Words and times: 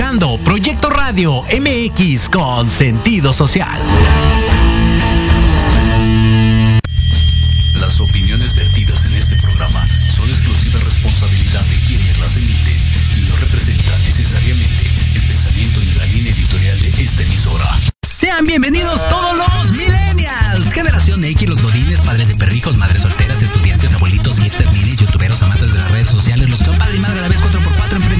escuchando 0.00 0.38
Proyecto 0.42 0.88
Radio 0.88 1.42
MX 1.42 2.30
con 2.30 2.66
sentido 2.70 3.34
social. 3.34 3.78
Las 7.74 8.00
opiniones 8.00 8.54
vertidas 8.54 9.04
en 9.04 9.14
este 9.14 9.36
programa 9.36 9.86
son 10.08 10.26
exclusiva 10.26 10.78
responsabilidad 10.80 11.62
de 11.66 11.76
quienes 11.86 12.18
las 12.18 12.34
emiten 12.34 12.78
y 13.18 13.28
no 13.28 13.36
representan 13.36 14.02
necesariamente 14.04 14.86
el 15.16 15.26
pensamiento 15.26 15.80
ni 15.80 15.92
la 15.92 16.06
línea 16.06 16.32
editorial 16.32 16.80
de 16.80 16.88
esta 16.88 17.20
emisora. 17.20 17.78
Sean 18.20 18.44
bienvenidos 18.44 19.06
todos 19.08 19.36
los 19.36 19.72
millennials, 19.72 20.72
generación 20.72 21.24
X, 21.24 21.48
los 21.48 21.62
godines, 21.62 22.00
padres 22.00 22.28
de 22.28 22.34
perrijos, 22.34 22.76
madres 22.76 23.00
solteras, 23.00 23.40
estudiantes, 23.40 23.92
abuelitos, 23.94 24.38
hipsters, 24.38 24.72
minis, 24.72 24.96
youtuberos, 24.98 25.40
amantes 25.42 25.72
de 25.72 25.78
las 25.78 25.90
redes 25.90 26.10
sociales, 26.10 26.48
los 26.48 26.62
compadres 26.62 26.96
y 26.96 27.00
madre 27.00 27.20
a 27.20 27.22
la 27.22 27.28
vez 27.28 27.40
4x4, 27.40 27.96
emprendedores, 27.96 28.19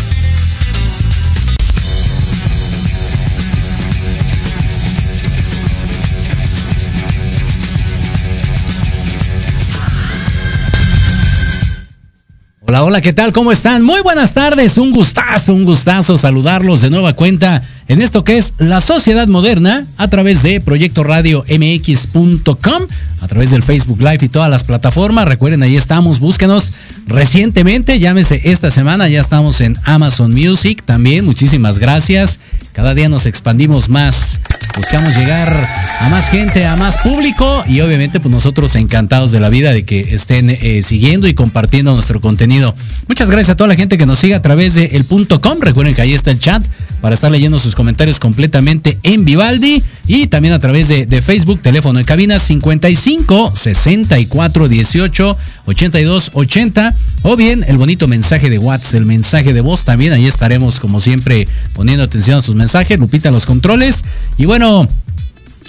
Hola, 12.63 12.83
hola, 12.83 13.01
¿qué 13.01 13.11
tal? 13.11 13.33
¿Cómo 13.33 13.51
están? 13.51 13.81
Muy 13.81 14.01
buenas 14.01 14.35
tardes, 14.35 14.77
un 14.77 14.91
gustazo, 14.91 15.55
un 15.55 15.65
gustazo 15.65 16.19
saludarlos 16.19 16.81
de 16.81 16.91
nueva 16.91 17.13
cuenta 17.13 17.63
en 17.87 18.01
esto 18.01 18.23
que 18.23 18.37
es 18.37 18.53
la 18.59 18.81
sociedad 18.81 19.27
moderna 19.27 19.87
a 19.97 20.07
través 20.09 20.43
de 20.43 20.61
Proyecto 20.61 21.03
Radio 21.03 21.43
MX.com, 21.49 22.83
a 23.21 23.27
través 23.27 23.49
del 23.49 23.63
Facebook 23.63 23.99
Live 23.99 24.19
y 24.21 24.29
todas 24.29 24.51
las 24.51 24.63
plataformas. 24.63 25.27
Recuerden, 25.27 25.63
ahí 25.63 25.75
estamos, 25.75 26.19
búsquenos 26.19 26.71
recientemente, 27.07 27.99
llámese 27.99 28.41
esta 28.43 28.69
semana, 28.69 29.09
ya 29.09 29.21
estamos 29.21 29.59
en 29.59 29.75
Amazon 29.85 30.31
Music 30.31 30.83
también. 30.85 31.25
Muchísimas 31.25 31.79
gracias. 31.79 32.41
Cada 32.73 32.93
día 32.93 33.09
nos 33.09 33.25
expandimos 33.25 33.89
más. 33.89 34.39
Buscamos 34.77 35.15
llegar 35.17 35.53
a 35.99 36.09
más 36.09 36.29
gente, 36.29 36.65
a 36.65 36.77
más 36.77 36.95
público 37.01 37.63
y 37.67 37.81
obviamente 37.81 38.21
pues 38.21 38.33
nosotros 38.33 38.75
encantados 38.77 39.33
de 39.33 39.41
la 39.41 39.49
vida 39.49 39.73
de 39.73 39.83
que 39.83 39.99
estén 39.99 40.49
eh, 40.49 40.81
siguiendo 40.81 41.27
y 41.27 41.33
compartiendo 41.33 41.93
nuestro 41.93 42.21
contenido. 42.21 42.73
Muchas 43.07 43.29
gracias 43.29 43.49
a 43.49 43.57
toda 43.57 43.67
la 43.67 43.75
gente 43.75 43.97
que 43.97 44.05
nos 44.05 44.19
sigue 44.19 44.33
a 44.33 44.41
través 44.41 44.75
de 44.75 44.85
el 44.85 45.03
punto 45.03 45.41
com. 45.41 45.59
Recuerden 45.59 45.93
que 45.93 46.01
ahí 46.01 46.13
está 46.13 46.31
el 46.31 46.39
chat 46.39 46.63
para 47.01 47.15
estar 47.15 47.29
leyendo 47.29 47.59
sus 47.59 47.75
comentarios 47.75 48.19
completamente 48.19 48.97
en 49.03 49.25
Vivaldi 49.25 49.83
y 50.07 50.27
también 50.27 50.53
a 50.53 50.59
través 50.59 50.87
de, 50.87 51.05
de 51.05 51.21
Facebook, 51.21 51.61
teléfono 51.61 51.99
en 51.99 52.05
cabina 52.05 52.39
55 52.39 53.53
64 53.53 54.67
18 54.69 55.37
82 55.65 56.31
80 56.33 56.95
o 57.23 57.35
bien 57.35 57.65
el 57.67 57.77
bonito 57.77 58.07
mensaje 58.07 58.49
de 58.49 58.57
WhatsApp, 58.57 58.95
el 58.95 59.05
mensaje 59.05 59.53
de 59.53 59.61
voz 59.61 59.83
también. 59.83 60.13
Ahí 60.13 60.27
estaremos 60.27 60.79
como 60.79 61.01
siempre 61.01 61.45
poniendo 61.73 62.03
atención 62.03 62.37
a 62.37 62.41
sus 62.41 62.55
mensajes. 62.55 62.60
Lupita 62.97 63.31
los 63.31 63.45
controles 63.45 64.03
y 64.37 64.45
bueno. 64.45 64.87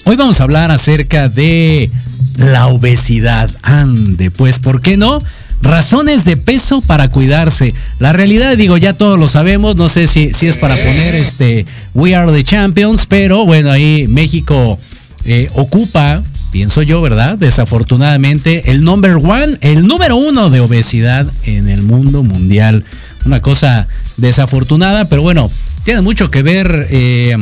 Hoy 0.05 0.17
vamos 0.17 0.41
a 0.41 0.45
hablar 0.45 0.73
acerca 0.73 1.29
de 1.29 1.89
la 2.37 2.67
obesidad. 2.67 3.49
Ande, 3.63 4.33
pues, 4.33 4.59
¿por 4.59 4.81
qué 4.81 4.97
no? 4.97 5.21
Razones 5.61 6.25
de 6.25 6.37
peso 6.37 6.81
para 6.81 7.09
cuidarse. 7.09 7.73
La 8.01 8.13
realidad, 8.13 8.57
digo, 8.57 8.77
ya 8.79 8.95
todos 8.95 9.17
lo 9.17 9.29
sabemos. 9.29 9.77
No 9.77 9.89
sé 9.89 10.09
si, 10.09 10.35
si 10.35 10.49
es 10.49 10.57
para 10.57 10.75
poner 10.75 11.15
este 11.15 11.67
We 11.95 12.17
Are 12.17 12.33
the 12.33 12.43
Champions, 12.43 13.07
pero 13.07 13.47
bueno, 13.47 13.71
ahí 13.71 14.07
México 14.09 14.77
eh, 15.25 15.47
ocupa, 15.55 16.21
pienso 16.51 16.83
yo, 16.83 17.01
¿verdad? 17.01 17.39
Desafortunadamente, 17.39 18.73
el 18.73 18.83
number 18.83 19.17
one, 19.17 19.57
el 19.61 19.87
número 19.87 20.17
uno 20.17 20.51
de 20.51 20.59
obesidad 20.59 21.31
en 21.45 21.69
el 21.69 21.83
mundo 21.83 22.25
mundial. 22.25 22.85
Una 23.25 23.41
cosa 23.41 23.87
desafortunada, 24.17 25.05
pero 25.05 25.23
bueno, 25.23 25.49
tiene 25.85 26.01
mucho 26.01 26.31
que 26.31 26.43
ver 26.43 26.89
eh, 26.91 27.37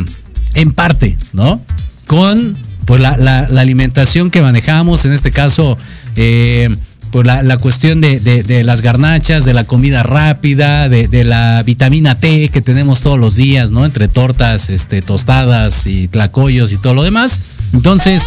en 0.55 0.73
parte, 0.73 1.17
¿no? 1.33 1.61
Con 2.07 2.55
pues 2.87 3.01
la, 3.01 3.47
alimentación 3.57 4.31
que 4.31 4.43
manejamos, 4.43 5.05
en 5.05 5.13
este 5.13 5.31
caso, 5.31 5.79
eh, 6.17 6.69
pues 7.13 7.27
la, 7.27 7.57
cuestión 7.59 8.01
de, 8.01 8.63
las 8.65 8.81
garnachas, 8.83 9.45
de 9.45 9.53
la 9.53 9.65
comida 9.65 10.03
rápida, 10.03 10.89
de, 10.89 11.09
de, 11.09 11.25
la 11.25 11.63
vitamina 11.65 12.15
T 12.15 12.49
que 12.49 12.63
tenemos 12.63 13.01
todos 13.01 13.19
los 13.19 13.37
días, 13.37 13.71
¿no? 13.71 13.85
Entre 13.85 14.09
tortas, 14.09 14.71
este, 14.71 15.03
tostadas 15.03 15.87
y 15.87 16.09
tlacoyos 16.09 16.73
y 16.73 16.79
todo 16.79 16.95
lo 16.95 17.03
demás. 17.03 17.39
Entonces, 17.75 18.25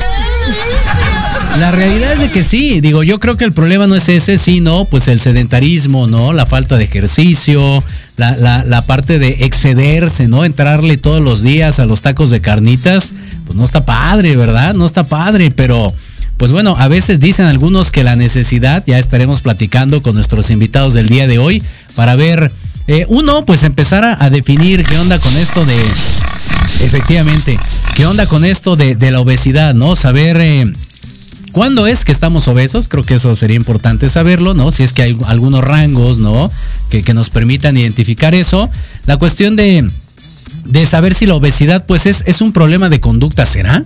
la 1.59 1.71
realidad 1.71 2.13
es 2.13 2.19
de 2.19 2.29
que 2.29 2.43
sí, 2.43 2.81
digo, 2.81 3.03
yo 3.03 3.19
creo 3.19 3.37
que 3.37 3.45
el 3.45 3.53
problema 3.53 3.87
no 3.87 3.95
es 3.95 4.09
ese, 4.09 4.37
sino 4.37 4.85
pues 4.85 5.07
el 5.07 5.19
sedentarismo, 5.19 6.07
¿no? 6.07 6.33
La 6.33 6.45
falta 6.45 6.77
de 6.77 6.85
ejercicio, 6.85 7.83
la, 8.17 8.35
la, 8.37 8.63
la 8.63 8.81
parte 8.83 9.19
de 9.19 9.29
excederse, 9.45 10.27
¿no? 10.27 10.45
Entrarle 10.45 10.97
todos 10.97 11.21
los 11.21 11.41
días 11.41 11.79
a 11.79 11.85
los 11.85 12.01
tacos 12.01 12.29
de 12.29 12.41
carnitas, 12.41 13.13
pues 13.45 13.55
no 13.55 13.65
está 13.65 13.85
padre, 13.85 14.35
¿verdad? 14.35 14.75
No 14.75 14.85
está 14.85 15.03
padre, 15.03 15.51
pero 15.51 15.91
pues 16.37 16.51
bueno, 16.51 16.75
a 16.77 16.87
veces 16.87 17.19
dicen 17.19 17.45
algunos 17.45 17.91
que 17.91 18.03
la 18.03 18.15
necesidad, 18.15 18.83
ya 18.85 18.99
estaremos 18.99 19.41
platicando 19.41 20.01
con 20.01 20.15
nuestros 20.15 20.49
invitados 20.49 20.93
del 20.93 21.07
día 21.07 21.27
de 21.27 21.39
hoy, 21.39 21.63
para 21.95 22.15
ver, 22.15 22.51
eh, 22.87 23.05
uno, 23.07 23.45
pues 23.45 23.63
empezar 23.63 24.03
a, 24.19 24.29
definir 24.29 24.83
qué 24.83 24.97
onda 24.97 25.19
con 25.19 25.35
esto 25.37 25.63
de, 25.63 25.77
efectivamente, 26.81 27.57
qué 27.95 28.05
onda 28.05 28.25
con 28.25 28.45
esto 28.45 28.75
de, 28.75 28.95
de 28.95 29.11
la 29.11 29.19
obesidad, 29.19 29.73
¿no? 29.73 29.95
Saber... 29.95 30.37
Eh, 30.39 30.71
¿Cuándo 31.53 31.85
es 31.85 32.03
que 32.03 32.11
estamos 32.11 32.47
obesos? 32.47 32.87
Creo 32.87 33.03
que 33.03 33.13
eso 33.13 33.35
sería 33.35 33.55
importante 33.55 34.09
saberlo, 34.09 34.55
¿no? 34.55 34.71
Si 34.71 34.81
es 34.81 34.91
que 34.91 35.03
hay 35.03 35.17
algunos 35.25 35.63
rangos, 35.63 36.17
¿no? 36.17 36.49
Que, 36.89 37.13
nos 37.13 37.29
permitan 37.29 37.77
identificar 37.77 38.33
eso. 38.33 38.71
La 39.05 39.17
cuestión 39.17 39.55
de, 39.55 39.87
de 40.65 40.85
saber 40.87 41.13
si 41.13 41.27
la 41.27 41.35
obesidad, 41.35 41.85
pues 41.85 42.07
es, 42.07 42.23
es 42.25 42.41
un 42.41 42.53
problema 42.53 42.89
de 42.89 42.99
conducta, 42.99 43.45
¿será? 43.45 43.85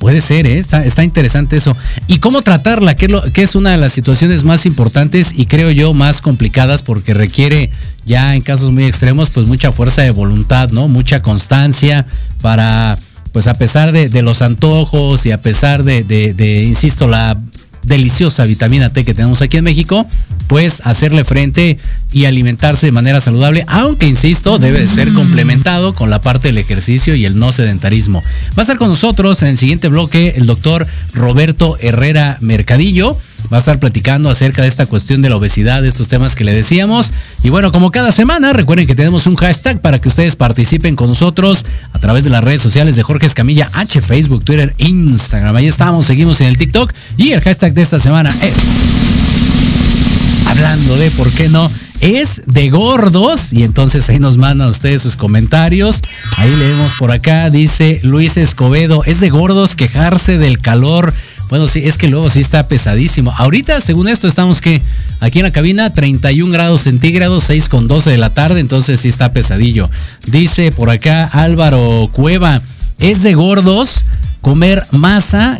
Puede 0.00 0.20
ser, 0.20 0.48
¿eh? 0.48 0.58
está, 0.58 0.84
está, 0.84 1.04
interesante 1.04 1.56
eso. 1.56 1.70
¿Y 2.08 2.18
cómo 2.18 2.42
tratarla? 2.42 2.96
Que 2.96 3.06
lo, 3.06 3.22
que 3.22 3.42
es 3.42 3.54
una 3.54 3.70
de 3.70 3.76
las 3.76 3.92
situaciones 3.92 4.42
más 4.42 4.66
importantes 4.66 5.32
y 5.36 5.46
creo 5.46 5.70
yo 5.70 5.94
más 5.94 6.20
complicadas 6.20 6.82
porque 6.82 7.14
requiere 7.14 7.70
ya 8.04 8.34
en 8.34 8.40
casos 8.40 8.72
muy 8.72 8.86
extremos 8.86 9.30
pues 9.30 9.46
mucha 9.46 9.70
fuerza 9.70 10.02
de 10.02 10.10
voluntad, 10.10 10.70
¿no? 10.70 10.88
Mucha 10.88 11.22
constancia 11.22 12.04
para 12.40 12.98
pues 13.32 13.46
a 13.46 13.54
pesar 13.54 13.92
de, 13.92 14.08
de, 14.08 14.22
los 14.22 14.42
antojos 14.42 15.24
y 15.26 15.32
a 15.32 15.40
pesar 15.40 15.84
de, 15.84 16.04
de, 16.04 16.34
de, 16.34 16.62
insisto, 16.62 17.08
la 17.08 17.36
deliciosa 17.82 18.44
vitamina 18.44 18.92
T 18.92 19.04
que 19.04 19.14
tenemos 19.14 19.40
aquí 19.42 19.56
en 19.56 19.64
México, 19.64 20.06
pues 20.48 20.82
hacerle 20.84 21.24
frente 21.24 21.78
y 22.12 22.24
alimentarse 22.24 22.86
de 22.86 22.92
manera 22.92 23.20
saludable, 23.20 23.64
aunque 23.68 24.06
insisto, 24.06 24.58
debe 24.58 24.86
ser 24.86 25.12
complementado 25.12 25.94
con 25.94 26.10
la 26.10 26.20
parte 26.20 26.48
del 26.48 26.58
ejercicio 26.58 27.14
y 27.14 27.24
el 27.24 27.38
no 27.38 27.52
sedentarismo. 27.52 28.20
Va 28.58 28.58
a 28.58 28.62
estar 28.62 28.78
con 28.78 28.88
nosotros 28.88 29.42
en 29.42 29.48
el 29.48 29.58
siguiente 29.58 29.88
bloque 29.88 30.34
el 30.36 30.46
doctor 30.46 30.86
Roberto 31.14 31.76
Herrera 31.80 32.36
Mercadillo 32.40 33.16
va 33.52 33.56
a 33.56 33.60
estar 33.60 33.78
platicando 33.78 34.30
acerca 34.30 34.62
de 34.62 34.68
esta 34.68 34.86
cuestión 34.86 35.22
de 35.22 35.30
la 35.30 35.36
obesidad, 35.36 35.82
de 35.82 35.88
estos 35.88 36.08
temas 36.08 36.34
que 36.34 36.44
le 36.44 36.54
decíamos. 36.54 37.12
Y 37.42 37.50
bueno, 37.50 37.72
como 37.72 37.90
cada 37.90 38.12
semana, 38.12 38.52
recuerden 38.52 38.86
que 38.86 38.94
tenemos 38.94 39.26
un 39.26 39.36
hashtag 39.36 39.80
para 39.80 39.98
que 40.00 40.08
ustedes 40.08 40.36
participen 40.36 40.96
con 40.96 41.08
nosotros 41.08 41.64
a 41.92 41.98
través 41.98 42.24
de 42.24 42.30
las 42.30 42.44
redes 42.44 42.62
sociales 42.62 42.96
de 42.96 43.02
Jorge 43.02 43.26
Escamilla 43.26 43.68
H, 43.72 44.00
Facebook, 44.00 44.44
Twitter, 44.44 44.74
Instagram. 44.78 45.56
Ahí 45.56 45.66
estamos, 45.66 46.06
seguimos 46.06 46.40
en 46.40 46.48
el 46.48 46.58
TikTok. 46.58 46.92
Y 47.16 47.32
el 47.32 47.40
hashtag 47.40 47.74
de 47.74 47.82
esta 47.82 48.00
semana 48.00 48.34
es... 48.42 48.54
Hablando 50.46 50.96
de 50.96 51.10
por 51.12 51.30
qué 51.30 51.48
no 51.48 51.70
es 52.00 52.42
de 52.46 52.70
gordos 52.70 53.52
y 53.52 53.62
entonces 53.62 54.08
ahí 54.08 54.18
nos 54.18 54.36
mandan 54.36 54.68
ustedes 54.68 55.02
sus 55.02 55.16
comentarios. 55.16 56.02
Ahí 56.36 56.54
leemos 56.56 56.94
por 56.94 57.12
acá, 57.12 57.50
dice 57.50 58.00
Luis 58.02 58.36
Escobedo, 58.36 59.04
es 59.04 59.20
de 59.20 59.30
gordos 59.30 59.76
quejarse 59.76 60.38
del 60.38 60.60
calor 60.60 61.12
bueno, 61.50 61.66
sí, 61.66 61.82
es 61.84 61.98
que 61.98 62.06
luego 62.06 62.30
sí 62.30 62.40
está 62.40 62.68
pesadísimo. 62.68 63.34
Ahorita, 63.36 63.80
según 63.80 64.08
esto, 64.08 64.28
estamos 64.28 64.60
que 64.60 64.80
aquí 65.20 65.40
en 65.40 65.44
la 65.44 65.50
cabina, 65.50 65.92
31 65.92 66.52
grados 66.52 66.82
centígrados, 66.82 67.42
6 67.44 67.68
con 67.68 67.88
12 67.88 68.10
de 68.10 68.18
la 68.18 68.32
tarde, 68.32 68.60
entonces 68.60 69.00
sí 69.00 69.08
está 69.08 69.32
pesadillo. 69.32 69.90
Dice 70.28 70.70
por 70.70 70.90
acá 70.90 71.24
Álvaro 71.32 72.08
Cueva, 72.12 72.62
es 73.00 73.24
de 73.24 73.34
gordos 73.34 74.04
comer 74.40 74.82
masa, 74.92 75.58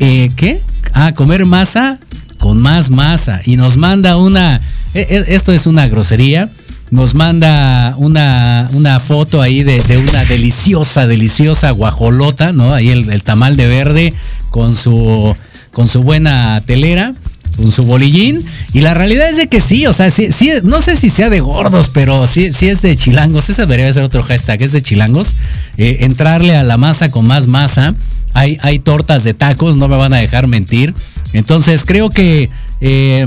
eh, 0.00 0.28
¿qué? 0.36 0.60
Ah, 0.92 1.14
comer 1.14 1.46
masa 1.46 2.00
con 2.38 2.60
más 2.60 2.90
masa. 2.90 3.40
Y 3.44 3.56
nos 3.56 3.76
manda 3.76 4.16
una, 4.16 4.60
esto 4.94 5.52
es 5.52 5.68
una 5.68 5.86
grosería 5.86 6.48
nos 6.90 7.14
manda 7.14 7.94
una, 7.98 8.68
una 8.72 9.00
foto 9.00 9.42
ahí 9.42 9.62
de, 9.62 9.82
de, 9.82 9.98
una 9.98 10.24
deliciosa, 10.24 11.06
deliciosa 11.06 11.70
guajolota, 11.70 12.52
¿no? 12.52 12.72
Ahí 12.72 12.90
el, 12.90 13.22
tamal 13.22 13.56
de 13.56 13.66
verde 13.66 14.14
con 14.50 14.74
su, 14.74 15.36
con 15.72 15.86
su 15.86 16.02
buena 16.02 16.62
telera. 16.64 17.12
con 17.56 17.72
su 17.72 17.82
bolillín. 17.82 18.44
Y 18.72 18.80
la 18.80 18.94
realidad 18.94 19.28
es 19.28 19.36
de 19.36 19.48
que 19.48 19.60
sí, 19.60 19.86
o 19.86 19.92
sea, 19.92 20.10
sí, 20.10 20.32
sí, 20.32 20.50
no 20.62 20.80
sé 20.80 20.96
si 20.96 21.10
sea 21.10 21.28
de 21.28 21.40
gordos, 21.40 21.90
pero 21.92 22.26
sí, 22.26 22.52
sí 22.52 22.68
es 22.68 22.82
de 22.82 22.96
chilangos. 22.96 23.50
Ese 23.50 23.62
debería 23.62 23.92
ser 23.92 24.04
otro 24.04 24.22
hashtag, 24.22 24.62
es 24.62 24.72
de 24.72 24.82
chilangos. 24.82 25.36
Eh, 25.76 25.98
entrarle 26.00 26.56
a 26.56 26.62
la 26.62 26.76
masa 26.76 27.10
con 27.10 27.26
más 27.26 27.48
masa. 27.48 27.94
Hay, 28.32 28.58
hay 28.62 28.78
tortas 28.78 29.24
de 29.24 29.34
tacos, 29.34 29.76
no 29.76 29.88
me 29.88 29.96
van 29.96 30.14
a 30.14 30.18
dejar 30.18 30.46
mentir. 30.46 30.94
Entonces 31.32 31.82
creo 31.84 32.08
que 32.08 32.48
eh, 32.80 33.26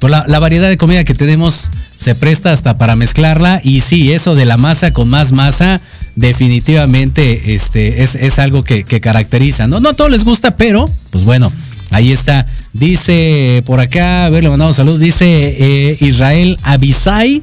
pues 0.00 0.12
la, 0.12 0.38
variedad 0.38 0.68
de 0.68 0.76
comida 0.76 1.04
que 1.04 1.14
tenemos 1.14 1.68
se 1.96 2.14
presta 2.14 2.52
hasta 2.52 2.78
para 2.78 2.96
mezclarla. 2.96 3.60
Y 3.64 3.80
sí, 3.80 4.12
eso 4.12 4.34
de 4.34 4.46
la 4.46 4.56
masa 4.56 4.92
con 4.92 5.08
más 5.08 5.32
masa 5.32 5.80
definitivamente 6.14 7.54
este, 7.54 8.02
es, 8.02 8.14
es 8.14 8.38
algo 8.38 8.62
que, 8.62 8.84
caracteriza. 8.84 9.66
¿no? 9.66 9.80
no 9.80 9.90
a 9.90 9.94
todos 9.94 10.10
les 10.10 10.24
gusta, 10.24 10.56
pero 10.56 10.84
pues 11.10 11.24
bueno, 11.24 11.50
ahí 11.90 12.12
está. 12.12 12.46
Dice 12.72 13.62
por 13.66 13.80
acá, 13.80 14.26
a 14.26 14.28
ver, 14.28 14.44
le 14.44 14.50
mandamos 14.50 14.76
salud, 14.76 15.00
dice 15.00 15.26
eh, 15.26 15.96
Israel 16.00 16.56
Abisai, 16.62 17.42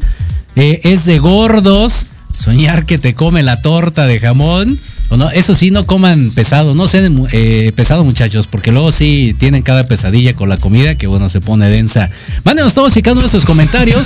eh, 0.56 0.82
es 0.84 1.06
de 1.06 1.20
gordos, 1.20 2.08
soñar 2.34 2.86
que 2.86 2.98
te 2.98 3.14
come 3.14 3.44
la 3.44 3.62
torta 3.62 4.08
de 4.08 4.20
jamón. 4.20 4.74
O 5.10 5.18
no, 5.18 5.30
eso 5.30 5.54
sí, 5.54 5.72
no 5.72 5.86
coman 5.86 6.32
pesado, 6.32 6.74
no 6.74 6.88
sean 6.88 7.24
eh, 7.32 7.72
pesado 7.76 8.04
muchachos, 8.04 8.48
porque 8.48 8.72
luego 8.72 8.92
sí 8.92 9.36
tienen 9.38 9.62
cada 9.62 9.84
pesadilla 9.84 10.34
con 10.34 10.50
la 10.50 10.58
comida 10.58 10.96
que 10.96 11.08
bueno, 11.08 11.30
se 11.30 11.42
pone 11.42 11.70
densa. 11.70 12.10
Mándenos 12.44 12.74
todos 12.74 12.96
y 12.98 13.02
cada 13.02 13.14
uno 13.14 13.24
de 13.24 13.30
sus 13.30 13.46
comentarios. 13.46 14.06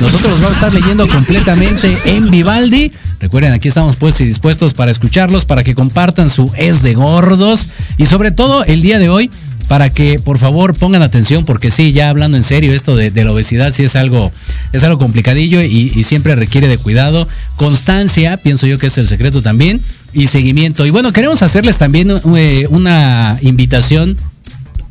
Nosotros 0.00 0.30
los 0.30 0.40
vamos 0.40 0.62
a 0.62 0.66
estar 0.66 0.72
leyendo 0.72 1.08
completamente 1.08 1.96
en 2.06 2.30
Vivaldi. 2.30 2.92
Recuerden, 3.20 3.52
aquí 3.52 3.68
estamos 3.68 3.96
pues 3.96 4.20
y 4.20 4.24
dispuestos 4.24 4.74
para 4.74 4.90
escucharlos, 4.90 5.44
para 5.44 5.64
que 5.64 5.74
compartan 5.74 6.30
su 6.30 6.50
es 6.56 6.82
de 6.82 6.94
gordos. 6.94 7.70
Y 7.96 8.06
sobre 8.06 8.30
todo 8.30 8.64
el 8.64 8.80
día 8.80 8.98
de 8.98 9.08
hoy, 9.08 9.30
para 9.68 9.90
que 9.90 10.18
por 10.18 10.38
favor 10.38 10.76
pongan 10.76 11.02
atención, 11.02 11.44
porque 11.44 11.70
sí, 11.70 11.92
ya 11.92 12.08
hablando 12.08 12.36
en 12.36 12.42
serio, 12.42 12.72
esto 12.72 12.96
de, 12.96 13.12
la 13.24 13.30
obesidad 13.30 13.72
sí 13.72 13.84
es 13.84 13.96
algo, 13.96 14.32
es 14.72 14.82
algo 14.82 14.98
complicadillo 14.98 15.62
y, 15.62 16.02
siempre 16.04 16.34
requiere 16.34 16.68
de 16.68 16.78
cuidado. 16.78 17.28
Constancia, 17.56 18.38
pienso 18.38 18.66
yo 18.66 18.78
que 18.78 18.86
es 18.86 18.96
el 18.98 19.06
secreto 19.06 19.42
también, 19.42 19.80
y 20.12 20.26
seguimiento. 20.26 20.86
Y 20.86 20.90
bueno, 20.90 21.12
queremos 21.12 21.42
hacerles 21.42 21.78
también 21.78 22.10
eh, 22.36 22.66
una 22.70 23.36
invitación 23.42 24.16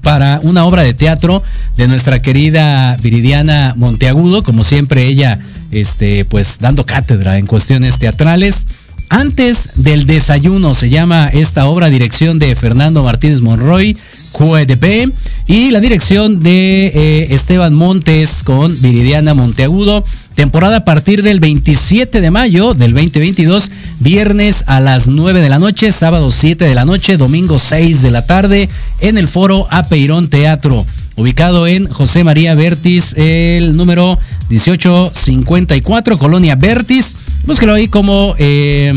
para 0.02 0.40
una 0.44 0.66
obra 0.66 0.84
de 0.84 0.94
teatro 0.94 1.44
de 1.76 1.88
nuestra 1.88 2.22
querida 2.22 2.96
Viridiana 3.02 3.74
Monteagudo, 3.76 4.42
como 4.44 4.64
siempre 4.64 5.06
ella, 5.06 5.40
este, 5.72 6.24
pues 6.26 6.60
dando 6.60 6.86
cátedra 6.86 7.38
en 7.38 7.46
cuestiones 7.46 8.00
teatrales. 8.00 8.68
Antes 9.10 9.84
del 9.84 10.06
desayuno 10.06 10.76
se 10.76 10.90
llama 10.90 11.28
esta 11.28 11.66
obra, 11.66 11.90
dirección 11.90 12.40
de 12.40 12.56
Fernando 12.56 13.04
Martínez 13.04 13.42
Monroy, 13.42 13.98
QEDP, 14.34 15.10
y 15.48 15.72
la 15.72 15.80
dirección 15.80 16.40
de 16.40 16.88
eh, 16.88 17.28
Esteban 17.34 17.74
Montes 17.74 18.44
con 18.44 18.70
Viridiana 18.82 19.34
Monteagudo. 19.34 20.04
Temporada 20.36 20.78
a 20.78 20.86
partir 20.86 21.24
del 21.24 21.40
27 21.40 22.22
de 22.22 22.32
mayo 22.32 22.74
del 22.74 22.94
2022, 22.94 23.72
viernes 24.00 24.66
a 24.68 24.82
las 24.82 25.08
9 25.08 25.42
de 25.42 25.50
la 25.50 25.58
noche, 25.58 25.92
sábado 25.92 26.30
7 26.30 26.66
de 26.66 26.76
la 26.76 26.86
noche, 26.86 27.18
domingo 27.18 27.58
6 27.58 28.04
de 28.04 28.12
la 28.12 28.26
tarde, 28.26 28.70
en 29.00 29.18
el 29.18 29.28
foro 29.28 29.68
Apeirón 29.72 30.28
Teatro, 30.28 30.86
ubicado 31.16 31.66
en 31.66 31.88
José 31.88 32.24
María 32.24 32.54
Vertis, 32.54 33.14
el 33.18 33.76
número 33.76 34.20
1854, 34.50 36.18
Colonia 36.18 36.56
Vertis. 36.56 37.16
Búsquelo 37.46 37.74
ahí 37.74 37.88
como 37.88 38.36
eh, 38.38 38.94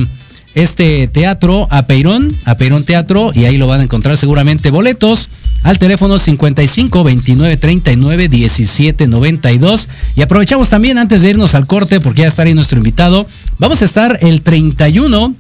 este 0.55 1.09
teatro, 1.09 1.67
Apeirón, 1.71 2.29
Apeirón 2.47 2.85
Teatro, 2.85 3.31
y 3.35 3.45
ahí 3.45 3.57
lo 3.57 3.67
van 3.67 3.81
a 3.81 3.85
encontrar 3.85 4.17
seguramente 4.17 4.71
boletos 4.71 5.29
al 5.63 5.79
teléfono 5.79 6.19
55 6.19 7.05
29 7.05 7.57
39 7.57 8.29
17 8.29 9.07
92. 9.07 9.89
Y 10.17 10.23
aprovechamos 10.23 10.71
también 10.71 10.99
antes 10.99 11.23
de 11.23 11.31
irnos 11.31 11.55
al 11.55 11.67
corte, 11.67 12.01
porque 12.01 12.23
ya 12.23 12.29
estará 12.29 12.49
ahí 12.49 12.55
nuestro 12.55 12.79
invitado. 12.79 13.27
Vamos 13.59 13.83
a 13.83 13.85
estar 13.85 14.19
el 14.23 14.43
31 14.43 15.35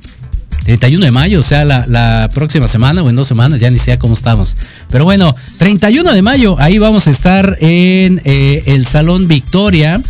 31 0.64 1.05
de 1.05 1.11
mayo, 1.11 1.40
o 1.40 1.43
sea, 1.43 1.64
la, 1.64 1.87
la, 1.87 2.29
próxima 2.33 2.69
semana 2.69 3.02
o 3.02 3.09
en 3.09 3.17
dos 3.17 3.26
semanas, 3.26 3.61
ya 3.61 3.71
ni 3.71 3.79
sé 3.79 3.99
cómo 3.99 4.14
estamos. 4.14 4.57
Pero 4.90 5.05
bueno, 5.05 5.35
31 5.59 6.12
de 6.12 6.23
mayo, 6.23 6.57
ahí 6.61 6.79
vamos 6.79 7.07
a 7.07 7.11
estar 7.11 7.57
en 7.61 8.21
eh, 8.25 8.62
el 8.67 8.87
Salón 8.87 9.26
Victoria, 9.26 10.00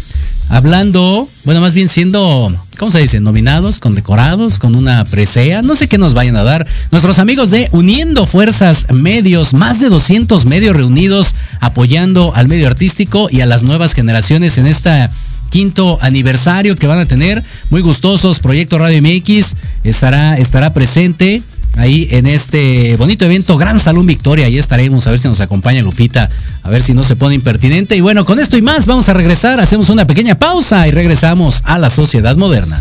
hablando, 0.49 1.27
bueno, 1.45 1.61
más 1.61 1.73
bien 1.73 1.89
siendo, 1.89 2.53
¿cómo 2.81 2.91
se 2.91 3.01
dice? 3.01 3.21
Nominados, 3.21 3.79
condecorados, 3.79 4.59
con 4.59 4.75
una 4.75 5.05
presea, 5.05 5.61
no 5.61 5.77
sé 5.77 5.87
qué 5.87 5.99
nos 5.99 6.15
vayan 6.15 6.37
a 6.37 6.45
dar. 6.45 6.67
Nuestros 6.91 7.19
amigos 7.19 7.51
de 7.51 7.69
Uniendo 7.73 8.25
Fuerzas 8.25 8.87
Medios, 8.91 9.53
más 9.53 9.81
de 9.81 9.91
200 9.91 10.47
medios 10.47 10.75
reunidos 10.75 11.35
apoyando 11.61 12.35
al 12.35 12.49
medio 12.49 12.69
artístico 12.69 13.29
y 13.31 13.43
a 13.43 13.47
las 13.47 13.65
nuevas 13.65 13.93
generaciones 13.93 14.57
en 14.57 14.67
esta 14.67 15.11
quinto 15.51 15.99
aniversario 16.01 16.75
que 16.75 16.87
van 16.87 16.99
a 16.99 17.05
tener. 17.05 17.43
Muy 17.69 17.83
gustosos. 17.83 18.39
Proyecto 18.39 18.79
Radio 18.79 19.03
MX 19.03 19.57
estará, 19.85 20.39
estará 20.39 20.73
presente 20.73 21.43
ahí 21.77 22.09
en 22.11 22.27
este 22.27 22.97
bonito 22.97 23.25
evento 23.25 23.57
Gran 23.57 23.79
Salón 23.79 24.07
Victoria. 24.07 24.47
Ahí 24.47 24.59
estaremos 24.59 25.07
a 25.07 25.11
ver 25.11 25.21
si 25.21 25.29
nos 25.29 25.41
acompaña 25.41 25.83
Lupita, 25.83 26.31
a 26.63 26.71
ver 26.71 26.83
si 26.83 26.95
no 26.95 27.05
se 27.05 27.17
pone 27.17 27.35
impertinente. 27.35 27.97
Y 27.97 28.01
bueno, 28.01 28.25
con 28.25 28.39
esto 28.39 28.57
y 28.57 28.63
más 28.63 28.87
vamos 28.87 29.09
a 29.09 29.13
regresar. 29.13 29.61
Hacemos 29.61 29.89
una 29.91 30.05
pequeña 30.05 30.37
pausa 30.37 30.87
y 30.89 30.91
regresamos 30.91 31.63
a 31.65 31.79
la 31.79 31.91
sociedad 31.91 32.37
moderna. 32.37 32.81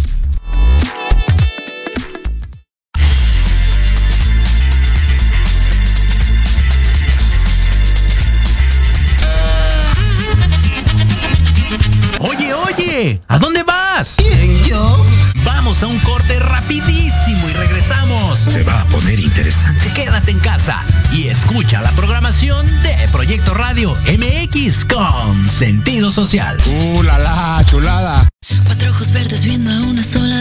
¿A 13.29 13.39
dónde 13.39 13.63
vas? 13.63 14.15
¿Quién, 14.17 14.61
yo? 14.65 15.05
Vamos 15.45 15.81
a 15.83 15.87
un 15.87 15.97
corte 15.99 16.37
rapidísimo 16.37 16.98
y 17.31 17.53
regresamos. 17.53 18.39
Se 18.39 18.63
va 18.63 18.81
a 18.81 18.85
poner 18.85 19.19
interesante. 19.19 19.91
Quédate 19.93 20.31
en 20.31 20.39
casa 20.39 20.81
y 21.11 21.27
escucha 21.27 21.81
la 21.81 21.91
programación 21.91 22.65
de 22.81 22.95
Proyecto 23.11 23.53
Radio 23.53 23.95
MX 24.07 24.85
con 24.85 25.47
sentido 25.47 26.11
social. 26.11 26.57
¡Uh, 26.65 27.03
la, 27.03 27.19
la 27.19 27.63
chulada! 27.65 28.27
Cuatro 28.65 28.91
ojos 28.91 29.11
verdes 29.11 29.43
viendo 29.43 29.71
a 29.71 29.81
una 29.81 30.03
sola 30.03 30.38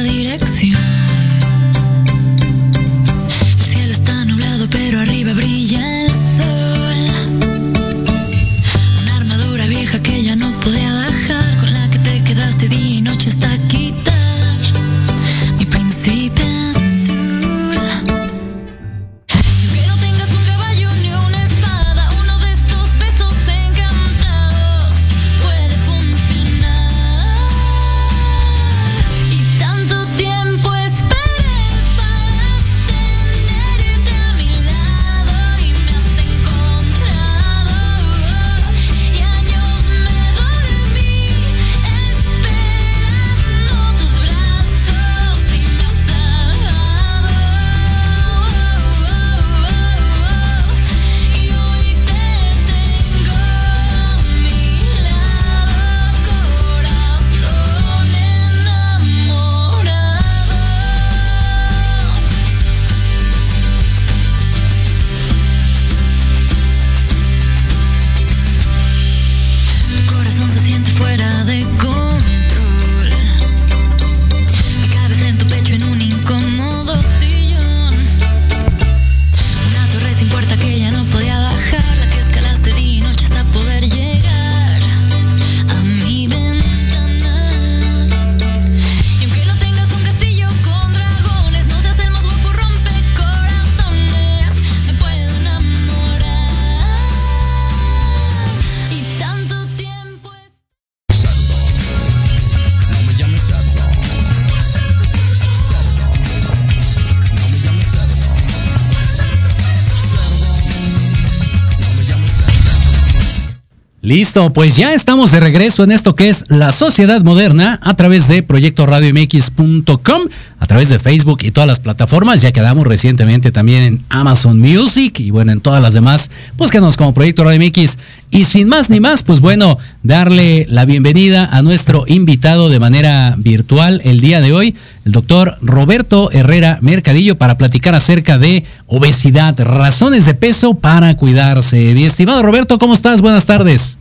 Listo, 114.09 114.55
pues 114.55 114.75
ya 114.79 114.95
estamos 114.95 115.33
de 115.33 115.41
regreso 115.41 115.85
en 115.85 115.93
esto 115.93 116.17
que 116.17 116.31
es 116.31 116.47
la 116.49 116.73
sociedad 116.73 117.21
moderna 117.21 117.79
a 117.83 117.93
través 117.95 118.27
de 118.27 118.43
Proyecto 118.43 118.87
Radio 118.87 119.13
MX.com, 119.13 120.29
a 120.61 120.67
través 120.67 120.89
de 120.89 120.99
Facebook 120.99 121.41
y 121.43 121.51
todas 121.51 121.69
las 121.69 121.81
plataformas. 121.81 122.43
Ya 122.43 122.53
quedamos 122.53 122.87
recientemente 122.87 123.53
también 123.53 123.83
en 123.83 124.05
Amazon 124.09 124.59
Music 124.59 125.21
y 125.21 125.31
bueno, 125.31 125.53
en 125.53 125.61
todas 125.61 125.83
las 125.83 125.95
demás. 125.95 126.31
Búsquenos 126.57 126.97
como 126.97 127.15
Proyecto 127.15 127.45
Radio 127.45 127.61
MX. 127.61 127.99
Y 128.31 128.45
sin 128.45 128.69
más 128.69 128.91
ni 128.91 129.01
más, 129.01 129.23
pues 129.23 129.41
bueno, 129.41 129.79
darle 130.03 130.67
la 130.69 130.85
bienvenida 130.85 131.47
a 131.47 131.63
nuestro 131.63 132.05
invitado 132.07 132.69
de 132.69 132.79
manera 132.79 133.35
virtual 133.39 134.03
el 134.05 134.21
día 134.21 134.41
de 134.41 134.53
hoy, 134.53 134.75
el 135.07 135.13
doctor 135.13 135.57
Roberto 135.63 136.31
Herrera 136.31 136.79
Mercadillo, 136.83 137.39
para 137.39 137.57
platicar 137.57 137.95
acerca 137.95 138.37
de 138.37 138.65
obesidad, 138.87 139.59
razones 139.59 140.27
de 140.27 140.35
peso 140.35 140.75
para 140.75 141.17
cuidarse. 141.17 141.95
Mi 141.95 142.05
estimado 142.05 142.43
Roberto, 142.43 142.79
¿cómo 142.79 142.95
estás? 142.95 143.23
Buenas 143.23 143.47
tardes. 143.47 143.97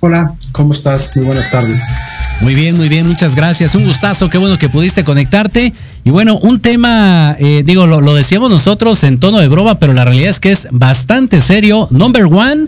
Hola, 0.00 0.34
¿cómo 0.52 0.72
estás? 0.72 1.12
Muy 1.16 1.24
buenas 1.24 1.50
tardes. 1.50 1.80
Muy 2.42 2.54
bien, 2.54 2.76
muy 2.76 2.88
bien, 2.88 3.06
muchas 3.06 3.34
gracias. 3.34 3.74
Un 3.74 3.84
gustazo, 3.84 4.28
qué 4.28 4.38
bueno 4.38 4.58
que 4.58 4.68
pudiste 4.68 5.04
conectarte. 5.04 5.72
Y 6.04 6.10
bueno, 6.10 6.38
un 6.38 6.60
tema, 6.60 7.34
eh, 7.38 7.62
digo, 7.64 7.86
lo, 7.86 8.00
lo, 8.00 8.14
decíamos 8.14 8.50
nosotros 8.50 9.02
en 9.04 9.18
tono 9.18 9.38
de 9.38 9.48
broma, 9.48 9.78
pero 9.78 9.92
la 9.92 10.04
realidad 10.04 10.30
es 10.30 10.38
que 10.38 10.52
es 10.52 10.68
bastante 10.70 11.40
serio. 11.40 11.88
Number 11.90 12.24
one, 12.26 12.66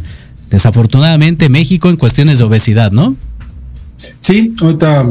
desafortunadamente, 0.50 1.48
México 1.48 1.90
en 1.90 1.96
cuestiones 1.96 2.38
de 2.38 2.44
obesidad, 2.44 2.92
¿no? 2.92 3.16
Sí, 4.20 4.54
ahorita 4.60 5.06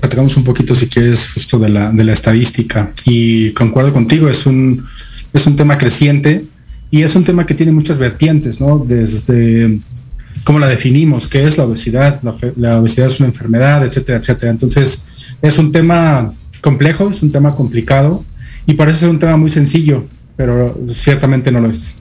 platicamos 0.00 0.36
un 0.36 0.44
poquito, 0.44 0.74
si 0.74 0.86
quieres, 0.86 1.32
justo 1.32 1.58
de 1.58 1.68
la, 1.68 1.90
de 1.90 2.04
la 2.04 2.12
estadística. 2.12 2.92
Y 3.04 3.50
concuerdo 3.50 3.92
contigo, 3.92 4.28
es 4.28 4.46
un, 4.46 4.86
es 5.32 5.46
un 5.46 5.56
tema 5.56 5.78
creciente 5.78 6.44
y 6.90 7.02
es 7.02 7.14
un 7.16 7.24
tema 7.24 7.46
que 7.46 7.54
tiene 7.54 7.72
muchas 7.72 7.98
vertientes, 7.98 8.60
¿no? 8.60 8.78
Desde 8.78 9.78
cómo 10.44 10.58
la 10.58 10.68
definimos, 10.68 11.28
qué 11.28 11.46
es 11.46 11.58
la 11.58 11.64
obesidad, 11.64 12.20
la, 12.56 12.78
obesidad 12.78 13.06
es 13.06 13.20
una 13.20 13.28
enfermedad, 13.28 13.84
etcétera, 13.84 14.18
etcétera. 14.18 14.50
Entonces, 14.50 15.04
es 15.42 15.58
un 15.58 15.72
tema 15.72 16.32
complejo, 16.60 17.10
es 17.10 17.22
un 17.22 17.32
tema 17.32 17.54
complicado 17.54 18.24
y 18.66 18.74
parece 18.74 19.00
ser 19.00 19.08
un 19.08 19.18
tema 19.18 19.36
muy 19.36 19.50
sencillo, 19.50 20.06
pero 20.36 20.78
ciertamente 20.88 21.50
no 21.50 21.60
lo 21.60 21.70
es. 21.70 21.94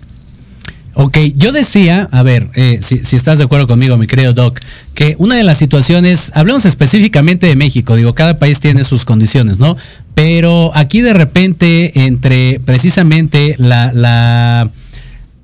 Ok, 0.95 1.17
yo 1.35 1.51
decía, 1.51 2.09
a 2.11 2.23
ver, 2.23 2.47
eh, 2.55 2.79
si, 2.81 3.15
estás 3.15 3.37
de 3.37 3.45
acuerdo 3.45 3.67
conmigo, 3.67 3.95
mi 3.97 4.07
querido 4.07 4.33
Doc, 4.33 4.59
que 4.95 5.15
una 5.17 5.35
de 5.35 5.43
las 5.43 5.57
situaciones, 5.57 6.31
hablamos 6.35 6.65
específicamente 6.65 7.47
de 7.47 7.55
México, 7.55 7.95
digo, 7.95 8.13
cada 8.15 8.37
país 8.37 8.59
tiene 8.59 8.83
sus 8.83 9.05
condiciones, 9.05 9.59
¿no? 9.59 9.77
Pero 10.13 10.71
aquí 10.75 10.99
de 10.99 11.13
repente, 11.13 12.05
entre 12.05 12.59
precisamente 12.65 13.55
la, 13.59 13.93
la 13.93 14.69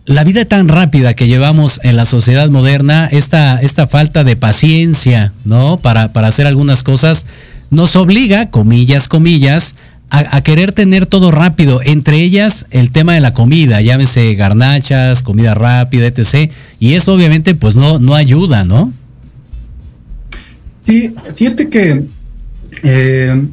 la 0.05 0.23
vida 0.23 0.45
tan 0.45 0.67
rápida 0.67 1.15
que 1.15 1.27
llevamos 1.27 1.79
en 1.83 1.95
la 1.95 2.05
sociedad 2.05 2.49
moderna, 2.49 3.07
esta, 3.11 3.57
esta 3.57 3.87
falta 3.87 4.23
de 4.23 4.35
paciencia, 4.35 5.33
¿no? 5.45 5.77
Para, 5.77 6.13
para 6.13 6.27
hacer 6.27 6.45
algunas 6.45 6.83
cosas, 6.83 7.25
nos 7.71 7.95
obliga, 7.95 8.51
comillas, 8.51 9.07
comillas, 9.07 9.75
a, 10.11 10.41
querer 10.41 10.71
tener 10.71 11.07
todo 11.07 11.31
rápido, 11.31 11.81
entre 11.83 12.21
ellas 12.21 12.67
el 12.69 12.91
tema 12.91 13.15
de 13.15 13.19
la 13.19 13.33
comida, 13.33 13.81
llámese 13.81 14.35
garnachas, 14.35 15.23
comida 15.23 15.53
rápida, 15.55 16.07
etc. 16.07 16.51
Y 16.79 16.93
eso 16.93 17.13
obviamente 17.13 17.55
pues 17.55 17.75
no, 17.75 17.99
no 17.99 18.15
ayuda, 18.15 18.63
¿no? 18.63 18.93
Sí, 20.79 21.13
fíjate 21.35 21.67
que 21.67 22.05
eh, 22.83 23.45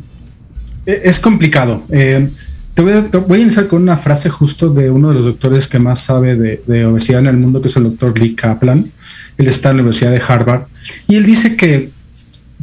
es 0.86 1.18
complicado. 1.18 1.82
Eh, 1.90 2.28
te 2.74 2.82
voy, 2.82 2.92
a, 2.92 3.04
te 3.04 3.18
voy, 3.18 3.38
a, 3.38 3.42
iniciar 3.42 3.68
con 3.68 3.82
una 3.82 3.96
frase 3.96 4.30
justo 4.30 4.72
de 4.72 4.90
uno 4.90 5.08
de 5.08 5.14
los 5.14 5.26
doctores 5.26 5.68
que 5.68 5.78
más 5.78 6.00
sabe 6.00 6.36
de, 6.36 6.62
de, 6.66 6.86
obesidad 6.86 7.20
en 7.20 7.26
el 7.26 7.36
mundo, 7.36 7.60
que 7.60 7.68
es 7.68 7.76
el 7.76 7.84
doctor 7.84 8.18
Lee 8.18 8.34
Kaplan. 8.34 8.86
Él 9.38 9.48
está 9.48 9.70
en 9.70 9.76
la 9.76 9.82
Universidad 9.82 10.10
de 10.10 10.22
Harvard. 10.26 10.62
Y 11.08 11.16
él 11.16 11.26
dice 11.26 11.56
que 11.56 11.90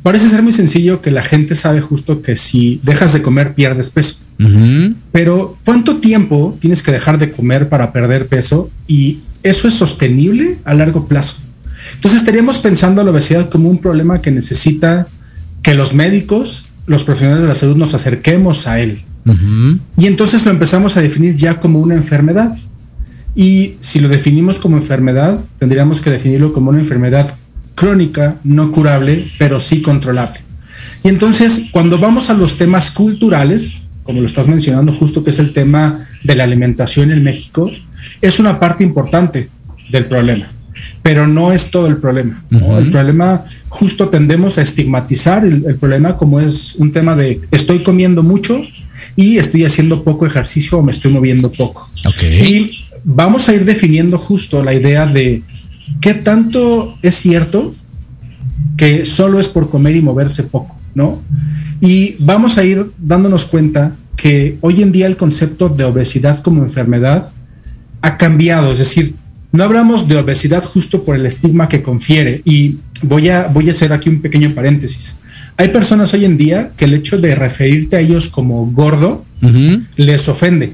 parece 0.03 0.29
ser 0.29 0.41
muy 0.41 0.53
sencillo 0.53 1.01
que 1.01 1.11
la 1.11 1.23
gente 1.23 1.55
sabe 1.55 1.81
justo 1.81 2.21
que 2.21 2.37
si 2.37 2.79
dejas 2.83 3.13
de 3.13 3.21
comer 3.21 3.53
pierdes 3.53 3.89
peso. 3.89 4.17
Uh 4.39 4.43
-huh. 4.43 4.95
Pero 5.11 5.57
¿cuánto 5.65 5.97
tiempo 5.97 6.57
tienes 6.59 6.83
que 6.83 6.91
dejar 6.91 7.19
de 7.19 7.31
comer 7.31 7.69
para 7.69 7.91
perder 7.91 8.27
peso? 8.27 8.71
Y 8.87 9.19
eso 9.43 9.67
es 9.67 9.73
sostenible 9.73 10.57
a 10.63 10.73
largo 10.73 11.05
plazo. 11.05 11.37
Entonces 11.95 12.19
estaríamos 12.19 12.59
pensando 12.59 13.01
a 13.01 13.03
la 13.03 13.11
obesidad 13.11 13.49
como 13.49 13.69
un 13.69 13.79
problema 13.79 14.19
que 14.19 14.31
necesita 14.31 15.07
que 15.61 15.73
los 15.73 15.93
médicos, 15.93 16.65
los 16.87 17.03
profesionales 17.03 17.41
de 17.41 17.49
la 17.49 17.55
salud 17.55 17.77
nos 17.77 17.93
acerquemos 17.93 18.67
a 18.67 18.79
él. 18.79 19.03
Uh 19.29 19.33
-huh. 19.33 19.79
Y 19.97 20.07
entonces 20.07 20.45
lo 20.45 20.51
empezamos 20.51 20.97
a 20.97 21.01
definir 21.01 21.35
ya 21.35 21.59
como 21.59 21.79
una 21.79 21.95
enfermedad. 21.95 22.55
Y 23.35 23.75
si 23.79 23.99
lo 23.99 24.09
definimos 24.09 24.59
como 24.59 24.77
enfermedad, 24.77 25.39
tendríamos 25.59 26.01
que 26.01 26.09
definirlo 26.09 26.51
como 26.51 26.71
una 26.71 26.79
enfermedad 26.79 27.31
crónica, 27.75 28.37
no 28.43 28.71
curable, 28.71 29.25
pero 29.37 29.59
sí 29.59 29.81
controlable. 29.81 30.41
Y 31.03 31.07
entonces, 31.07 31.65
cuando 31.71 31.97
vamos 31.97 32.29
a 32.29 32.33
los 32.33 32.57
temas 32.57 32.91
culturales, 32.91 33.77
como 34.03 34.21
lo 34.21 34.27
estás 34.27 34.47
mencionando 34.47 34.91
justo, 34.93 35.23
que 35.23 35.29
es 35.29 35.39
el 35.39 35.53
tema 35.53 36.07
de 36.23 36.35
la 36.35 36.43
alimentación 36.43 37.11
en 37.11 37.23
México, 37.23 37.71
es 38.21 38.39
una 38.39 38.59
parte 38.59 38.83
importante 38.83 39.49
del 39.89 40.05
problema, 40.05 40.47
pero 41.03 41.27
no 41.27 41.53
es 41.53 41.71
todo 41.71 41.87
el 41.87 41.97
problema. 41.97 42.43
¿no? 42.49 42.57
Uh 42.57 42.61
-huh. 42.61 42.77
El 42.79 42.91
problema, 42.91 43.45
justo 43.69 44.09
tendemos 44.09 44.57
a 44.57 44.61
estigmatizar 44.63 45.45
el, 45.45 45.63
el 45.65 45.75
problema 45.75 46.17
como 46.17 46.39
es 46.41 46.75
un 46.75 46.91
tema 46.91 47.15
de 47.15 47.41
estoy 47.51 47.83
comiendo 47.83 48.23
mucho, 48.23 48.61
y 49.15 49.37
estoy 49.37 49.65
haciendo 49.65 50.03
poco 50.03 50.25
ejercicio 50.25 50.77
o 50.77 50.83
me 50.83 50.91
estoy 50.91 51.11
moviendo 51.11 51.51
poco. 51.51 51.89
Okay. 52.05 52.41
Y 52.41 52.71
vamos 53.03 53.49
a 53.49 53.53
ir 53.53 53.65
definiendo 53.65 54.17
justo 54.17 54.63
la 54.63 54.73
idea 54.73 55.05
de 55.05 55.43
qué 56.01 56.13
tanto 56.13 56.97
es 57.01 57.15
cierto 57.15 57.73
que 58.77 59.05
solo 59.05 59.39
es 59.39 59.49
por 59.49 59.69
comer 59.69 59.95
y 59.95 60.01
moverse 60.01 60.43
poco, 60.43 60.75
¿no? 60.95 61.21
Y 61.81 62.15
vamos 62.19 62.57
a 62.57 62.63
ir 62.63 62.91
dándonos 62.97 63.45
cuenta 63.45 63.95
que 64.15 64.57
hoy 64.61 64.81
en 64.81 64.91
día 64.91 65.07
el 65.07 65.17
concepto 65.17 65.69
de 65.69 65.83
obesidad 65.85 66.41
como 66.41 66.63
enfermedad 66.63 67.31
ha 68.01 68.17
cambiado, 68.17 68.71
es 68.71 68.79
decir, 68.79 69.15
no 69.51 69.63
hablamos 69.63 70.07
de 70.07 70.17
obesidad 70.17 70.63
justo 70.63 71.03
por 71.03 71.15
el 71.15 71.25
estigma 71.25 71.69
que 71.69 71.81
confiere 71.81 72.41
y 72.45 72.77
voy 73.01 73.29
a, 73.29 73.47
voy 73.47 73.67
a 73.67 73.71
hacer 73.71 73.93
aquí 73.93 74.09
un 74.09 74.21
pequeño 74.21 74.53
paréntesis. 74.53 75.21
Hay 75.57 75.69
personas 75.69 76.13
hoy 76.13 76.25
en 76.25 76.37
día 76.37 76.71
que 76.77 76.85
el 76.85 76.93
hecho 76.93 77.17
de 77.17 77.35
referirte 77.35 77.97
a 77.97 77.99
ellos 77.99 78.29
como 78.29 78.65
gordo 78.67 79.25
uh 79.41 79.47
-huh. 79.47 79.85
les 79.97 80.29
ofende. 80.29 80.73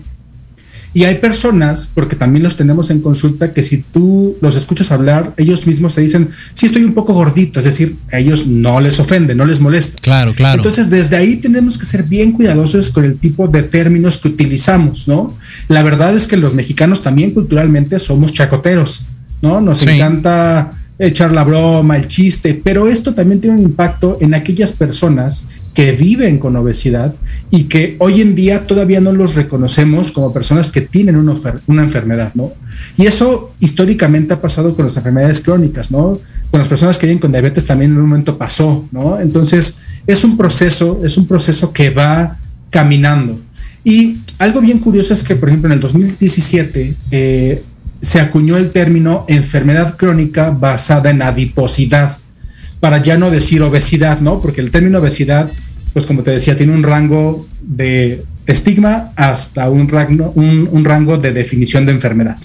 Y 0.96 1.04
hay 1.04 1.16
personas, 1.16 1.90
porque 1.94 2.16
también 2.16 2.42
los 2.42 2.56
tenemos 2.56 2.90
en 2.90 3.02
consulta, 3.02 3.52
que 3.54 3.64
si 3.64 3.80
tú 3.80 4.38
los 4.42 4.56
escuchas 4.56 4.94
hablar, 4.94 5.34
ellos 5.36 5.68
mismos 5.68 5.94
te 5.94 6.00
dicen, 6.00 6.30
sí, 6.54 6.68
estoy 6.68 6.86
un 6.86 6.94
poco 6.94 7.14
gordito, 7.14 7.60
es 7.60 7.66
decir, 7.66 7.98
a 8.14 8.20
ellos 8.20 8.48
no 8.48 8.80
les 8.80 8.98
ofende, 8.98 9.36
no 9.36 9.44
les 9.44 9.60
molesta. 9.60 10.02
Claro, 10.02 10.34
claro. 10.34 10.60
Entonces, 10.60 10.90
desde 10.90 11.18
ahí 11.18 11.36
tenemos 11.36 11.78
que 11.78 11.86
ser 11.86 12.04
bien 12.04 12.32
cuidadosos 12.32 12.92
con 12.92 13.04
el 13.04 13.18
tipo 13.18 13.50
de 13.50 13.64
términos 13.64 14.18
que 14.20 14.30
utilizamos, 14.30 15.06
¿no? 15.06 15.28
La 15.68 15.84
verdad 15.84 16.16
es 16.16 16.28
que 16.28 16.38
los 16.38 16.54
mexicanos 16.56 17.04
también 17.04 17.32
culturalmente 17.32 18.00
somos 18.00 18.32
chacoteros, 18.32 19.02
¿no? 19.42 19.60
Nos 19.60 19.80
sí. 19.80 19.90
encanta 19.90 20.72
echar 20.98 21.32
la 21.32 21.44
broma, 21.44 21.98
el 21.98 22.08
chiste, 22.08 22.60
pero 22.64 22.88
esto 22.88 23.14
también 23.14 23.42
tiene 23.42 23.58
un 23.58 23.64
impacto 23.64 24.18
en 24.22 24.34
aquellas 24.34 24.72
personas 24.72 25.48
que 25.74 25.92
viven 25.92 26.40
con 26.40 26.56
obesidad 26.56 27.16
y 27.52 27.66
que 27.66 27.98
hoy 28.00 28.22
en 28.22 28.34
día 28.34 28.66
todavía 28.66 29.02
no 29.02 29.12
los 29.12 29.36
reconocemos 29.36 30.12
como 30.12 30.32
personas 30.32 30.72
que 30.72 30.82
tienen 30.82 31.18
una, 31.18 31.34
una, 31.68 31.84
enfermedad, 31.84 32.32
¿no? 32.34 32.54
Y 32.98 33.08
eso 33.08 33.54
históricamente 33.60 34.34
ha 34.34 34.42
pasado 34.42 34.74
con 34.74 34.86
las 34.86 34.96
enfermedades 34.96 35.42
crónicas, 35.42 35.92
¿no? 35.92 36.18
Con 36.50 36.60
las 36.60 36.70
personas 36.70 36.98
que 36.98 37.08
viven 37.08 37.20
con 37.20 37.32
diabetes 37.32 37.66
también 37.66 37.92
en 37.92 37.98
un 37.98 38.10
momento 38.10 38.38
pasó, 38.38 38.88
¿no? 38.94 39.20
Entonces, 39.20 39.78
es 40.08 40.24
un 40.24 40.38
proceso, 40.38 41.02
es 41.04 41.18
un 41.18 41.28
proceso 41.28 41.74
que 41.74 41.90
va 41.90 42.38
caminando. 42.70 43.38
Y 43.84 44.18
algo 44.40 44.62
bien 44.62 44.80
curioso 44.80 45.14
es 45.14 45.24
que, 45.24 45.36
por 45.36 45.50
ejemplo, 45.50 45.68
en 45.68 45.74
el 45.74 45.80
2017, 45.82 46.96
eh, 47.12 47.64
se 48.06 48.20
acuñó 48.20 48.56
el 48.58 48.70
término 48.70 49.26
enfermedad 49.28 49.98
crónica 49.98 50.52
basada 50.52 51.10
en 51.10 51.24
adiposidad, 51.24 52.16
para 52.80 53.02
ya 53.02 53.18
no 53.18 53.32
decir 53.32 53.64
obesidad, 53.64 54.20
¿no? 54.20 54.40
Porque 54.40 54.62
el 54.62 54.70
término 54.70 55.00
obesidad, 55.00 55.52
pues 55.92 56.06
como 56.06 56.22
te 56.22 56.30
decía, 56.30 56.56
tiene 56.56 56.74
un 56.74 56.84
rango 56.84 57.48
de 57.64 58.24
estigma 58.46 59.12
hasta 59.16 59.72
un 59.72 59.90
rango, 59.90 60.32
un, 60.36 60.86
rango 60.86 61.18
de 61.18 61.34
definición 61.34 61.88
de 61.88 61.94
enfermedad. 61.94 62.38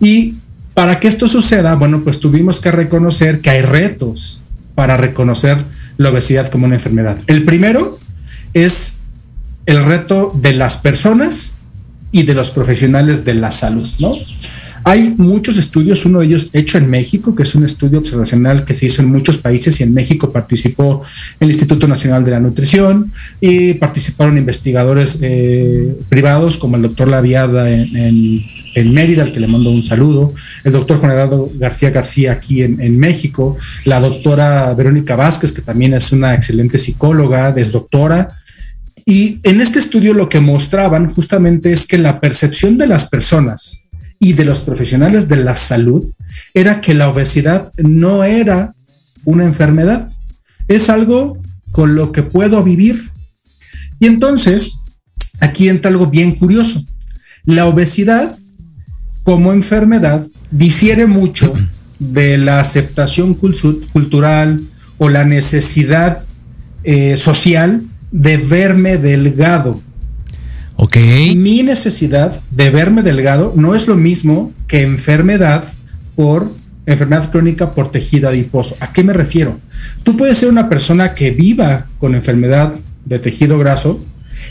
Y 0.00 0.34
para 0.74 1.00
que 1.00 1.08
esto 1.08 1.28
suceda, 1.28 1.76
bueno, 1.76 2.00
pues 2.00 2.20
tuvimos 2.20 2.60
que 2.60 2.70
reconocer 2.70 3.40
que 3.40 3.48
hay 3.48 3.62
retos 3.62 4.42
para 4.74 4.98
reconocer 4.98 5.64
la 5.96 6.10
obesidad 6.10 6.50
como 6.50 6.66
una 6.66 6.74
enfermedad. 6.74 7.16
El 7.26 7.44
primero 7.44 7.98
es 8.52 8.98
el 9.64 9.82
reto 9.82 10.30
de 10.34 10.52
las 10.52 10.76
personas 10.76 11.56
y 12.12 12.24
de 12.24 12.34
los 12.34 12.50
profesionales 12.50 13.24
de 13.24 13.32
la 13.32 13.50
salud, 13.50 13.88
¿no? 13.98 14.12
Hay 14.86 15.14
muchos 15.16 15.56
estudios, 15.56 16.04
uno 16.04 16.20
de 16.20 16.26
ellos 16.26 16.50
hecho 16.52 16.76
en 16.76 16.90
México, 16.90 17.34
que 17.34 17.42
es 17.42 17.54
un 17.54 17.64
estudio 17.64 17.98
observacional 17.98 18.66
que 18.66 18.74
se 18.74 18.84
hizo 18.84 19.00
en 19.00 19.08
muchos 19.08 19.38
países 19.38 19.80
y 19.80 19.82
en 19.82 19.94
México 19.94 20.30
participó 20.30 21.02
el 21.40 21.48
Instituto 21.48 21.88
Nacional 21.88 22.22
de 22.22 22.32
la 22.32 22.40
Nutrición 22.40 23.10
y 23.40 23.74
participaron 23.74 24.36
investigadores 24.36 25.20
eh, 25.22 25.96
privados 26.10 26.58
como 26.58 26.76
el 26.76 26.82
doctor 26.82 27.08
Laviada 27.08 27.70
en, 27.70 28.92
Mérida, 28.92 29.22
al 29.22 29.32
que 29.32 29.40
le 29.40 29.46
mando 29.46 29.70
un 29.70 29.84
saludo, 29.84 30.34
el 30.64 30.72
doctor 30.72 30.98
Juan 30.98 31.12
Eduardo 31.12 31.48
García 31.54 31.90
García 31.90 32.32
aquí 32.32 32.62
en, 32.62 32.78
en 32.82 32.98
México, 32.98 33.56
la 33.86 34.00
doctora 34.00 34.74
Verónica 34.74 35.16
Vázquez, 35.16 35.52
que 35.52 35.62
también 35.62 35.94
es 35.94 36.12
una 36.12 36.34
excelente 36.34 36.76
psicóloga, 36.76 37.54
es 37.56 37.72
doctora, 37.72 38.28
y 39.06 39.38
en 39.44 39.60
este 39.60 39.78
estudio 39.78 40.12
lo 40.12 40.28
que 40.28 40.40
mostraban 40.40 41.12
justamente 41.12 41.72
es 41.72 41.86
que 41.86 41.96
la 41.96 42.20
percepción 42.20 42.76
de 42.76 42.86
las 42.86 43.08
personas 43.08 43.83
y 44.24 44.32
de 44.32 44.46
los 44.46 44.62
profesionales 44.62 45.28
de 45.28 45.36
la 45.36 45.54
salud 45.54 46.02
era 46.54 46.80
que 46.80 46.94
la 46.94 47.10
obesidad 47.10 47.70
no 47.76 48.24
era 48.24 48.74
una 49.26 49.44
enfermedad, 49.44 50.10
es 50.66 50.88
algo 50.88 51.36
con 51.72 51.94
lo 51.94 52.10
que 52.10 52.22
puedo 52.22 52.64
vivir. 52.64 53.10
Y 54.00 54.06
entonces, 54.06 54.80
aquí 55.40 55.68
entra 55.68 55.90
algo 55.90 56.06
bien 56.06 56.36
curioso. 56.36 56.82
La 57.44 57.66
obesidad 57.66 58.34
como 59.24 59.52
enfermedad 59.52 60.26
difiere 60.50 61.06
mucho 61.06 61.52
de 61.98 62.38
la 62.38 62.60
aceptación 62.60 63.34
cultural 63.34 64.58
o 64.96 65.10
la 65.10 65.24
necesidad 65.24 66.24
eh, 66.82 67.18
social 67.18 67.90
de 68.10 68.38
verme 68.38 68.96
delgado. 68.96 69.82
Ok. 70.76 70.96
Mi 71.36 71.62
necesidad 71.62 72.38
de 72.50 72.70
verme 72.70 73.02
delgado 73.02 73.52
no 73.56 73.74
es 73.74 73.86
lo 73.86 73.96
mismo 73.96 74.52
que 74.66 74.82
enfermedad 74.82 75.64
por 76.16 76.50
enfermedad 76.86 77.30
crónica 77.30 77.72
por 77.72 77.90
tejido 77.90 78.28
adiposo. 78.28 78.76
¿A 78.80 78.92
qué 78.92 79.02
me 79.02 79.12
refiero? 79.12 79.58
Tú 80.02 80.16
puedes 80.16 80.38
ser 80.38 80.48
una 80.48 80.68
persona 80.68 81.14
que 81.14 81.30
viva 81.30 81.86
con 81.98 82.14
enfermedad 82.14 82.74
de 83.04 83.18
tejido 83.18 83.58
graso 83.58 84.00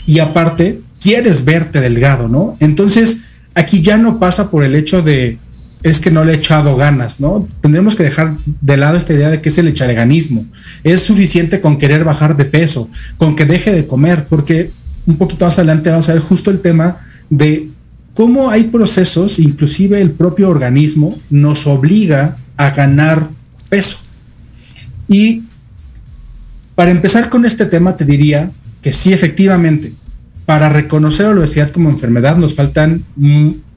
y 0.06 0.18
aparte 0.18 0.80
quieres 1.00 1.44
verte 1.44 1.80
delgado, 1.80 2.28
¿no? 2.28 2.56
Entonces, 2.60 3.24
aquí 3.54 3.82
ya 3.82 3.98
no 3.98 4.18
pasa 4.18 4.50
por 4.50 4.64
el 4.64 4.74
hecho 4.74 5.02
de 5.02 5.38
es 5.82 6.00
que 6.00 6.10
no 6.10 6.24
le 6.24 6.32
he 6.32 6.36
echado 6.36 6.76
ganas, 6.76 7.20
¿no? 7.20 7.46
Tendremos 7.60 7.94
que 7.94 8.04
dejar 8.04 8.32
de 8.62 8.76
lado 8.78 8.96
esta 8.96 9.12
idea 9.12 9.28
de 9.28 9.42
que 9.42 9.50
es 9.50 9.58
el 9.58 9.68
echareganismo. 9.68 10.42
Es 10.82 11.02
suficiente 11.02 11.60
con 11.60 11.78
querer 11.78 12.04
bajar 12.04 12.36
de 12.36 12.46
peso, 12.46 12.88
con 13.18 13.36
que 13.36 13.44
deje 13.44 13.70
de 13.70 13.86
comer, 13.86 14.24
porque 14.24 14.70
un 15.06 15.16
poquito 15.16 15.44
más 15.44 15.58
adelante 15.58 15.90
vamos 15.90 16.08
a 16.08 16.14
ver 16.14 16.22
justo 16.22 16.50
el 16.50 16.60
tema 16.60 16.98
de 17.30 17.68
cómo 18.14 18.50
hay 18.50 18.64
procesos, 18.64 19.38
inclusive 19.38 20.00
el 20.00 20.12
propio 20.12 20.48
organismo 20.48 21.18
nos 21.30 21.66
obliga 21.66 22.36
a 22.56 22.70
ganar 22.70 23.28
peso. 23.68 23.98
Y 25.08 25.42
para 26.74 26.90
empezar 26.90 27.28
con 27.28 27.44
este 27.44 27.66
tema 27.66 27.96
te 27.96 28.04
diría 28.04 28.50
que 28.82 28.92
sí, 28.92 29.12
efectivamente, 29.12 29.92
para 30.46 30.68
reconocer 30.68 31.26
la 31.26 31.40
obesidad 31.40 31.70
como 31.70 31.90
enfermedad 31.90 32.36
nos 32.36 32.54
faltan 32.54 33.04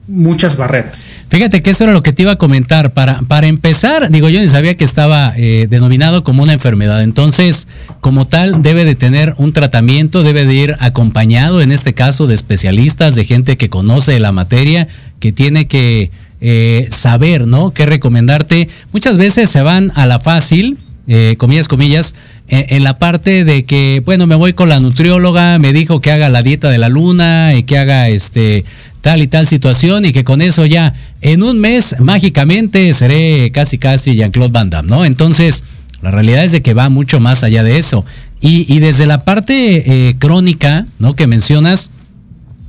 muchas 0.08 0.56
barreras. 0.56 1.10
Fíjate 1.28 1.62
que 1.62 1.70
eso 1.70 1.84
era 1.84 1.92
lo 1.92 2.02
que 2.02 2.12
te 2.12 2.22
iba 2.22 2.32
a 2.32 2.36
comentar. 2.36 2.92
Para, 2.92 3.20
para 3.22 3.46
empezar, 3.46 4.10
digo, 4.10 4.28
yo 4.28 4.40
ni 4.40 4.48
sabía 4.48 4.76
que 4.76 4.84
estaba 4.84 5.32
eh, 5.36 5.66
denominado 5.68 6.24
como 6.24 6.42
una 6.42 6.54
enfermedad. 6.54 7.02
Entonces, 7.02 7.68
como 8.00 8.26
tal, 8.26 8.62
debe 8.62 8.84
de 8.84 8.94
tener 8.94 9.34
un 9.36 9.52
tratamiento, 9.52 10.22
debe 10.22 10.46
de 10.46 10.54
ir 10.54 10.76
acompañado, 10.80 11.60
en 11.60 11.70
este 11.70 11.94
caso, 11.94 12.26
de 12.26 12.34
especialistas, 12.34 13.14
de 13.14 13.24
gente 13.24 13.56
que 13.56 13.68
conoce 13.68 14.18
la 14.18 14.32
materia, 14.32 14.88
que 15.20 15.32
tiene 15.32 15.66
que 15.66 16.10
eh, 16.40 16.88
saber, 16.90 17.46
¿no? 17.46 17.72
Qué 17.72 17.84
recomendarte. 17.84 18.68
Muchas 18.92 19.18
veces 19.18 19.50
se 19.50 19.62
van 19.62 19.92
a 19.94 20.06
la 20.06 20.18
fácil, 20.18 20.78
eh, 21.08 21.36
comillas, 21.38 21.68
comillas, 21.68 22.14
en, 22.48 22.84
la 22.84 22.98
parte 22.98 23.44
de 23.44 23.64
que, 23.64 24.02
bueno, 24.04 24.26
me 24.26 24.34
voy 24.34 24.52
con 24.52 24.68
la 24.68 24.78
nutrióloga, 24.78 25.58
me 25.58 25.72
dijo 25.72 26.00
que 26.00 26.12
haga 26.12 26.28
la 26.28 26.42
dieta 26.42 26.70
de 26.70 26.78
la 26.78 26.88
luna 26.88 27.54
y 27.54 27.62
que 27.62 27.78
haga 27.78 28.08
este 28.08 28.64
tal 29.00 29.22
y 29.22 29.26
tal 29.26 29.46
situación 29.46 30.04
y 30.04 30.12
que 30.12 30.24
con 30.24 30.42
eso 30.42 30.66
ya 30.66 30.94
en 31.20 31.42
un 31.42 31.60
mes 31.60 31.96
mágicamente 31.98 32.92
seré 32.94 33.50
casi 33.52 33.78
casi 33.78 34.16
Jean-Claude 34.16 34.52
Van 34.52 34.70
Damme, 34.70 34.88
¿no? 34.88 35.04
Entonces, 35.04 35.64
la 36.02 36.10
realidad 36.10 36.44
es 36.44 36.52
de 36.52 36.62
que 36.62 36.74
va 36.74 36.88
mucho 36.90 37.20
más 37.20 37.42
allá 37.42 37.62
de 37.62 37.78
eso. 37.78 38.04
Y, 38.40 38.78
desde 38.78 39.06
la 39.06 39.24
parte 39.24 40.08
eh, 40.08 40.14
crónica, 40.18 40.86
¿no? 40.98 41.14
Que 41.16 41.26
mencionas, 41.26 41.90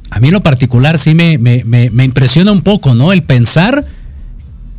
a 0.10 0.20
mí 0.20 0.32
lo 0.32 0.42
particular 0.42 0.98
sí 0.98 1.14
me, 1.14 1.38
me, 1.38 2.04
impresiona 2.04 2.52
un 2.52 2.62
poco, 2.62 2.96
¿no? 2.96 3.14
El 3.14 3.22
pensar 3.22 3.86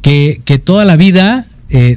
que, 0.03 0.41
que 0.45 0.59
toda 0.59 0.85
la 0.85 0.97
vida 0.97 1.47
eh, 1.69 1.97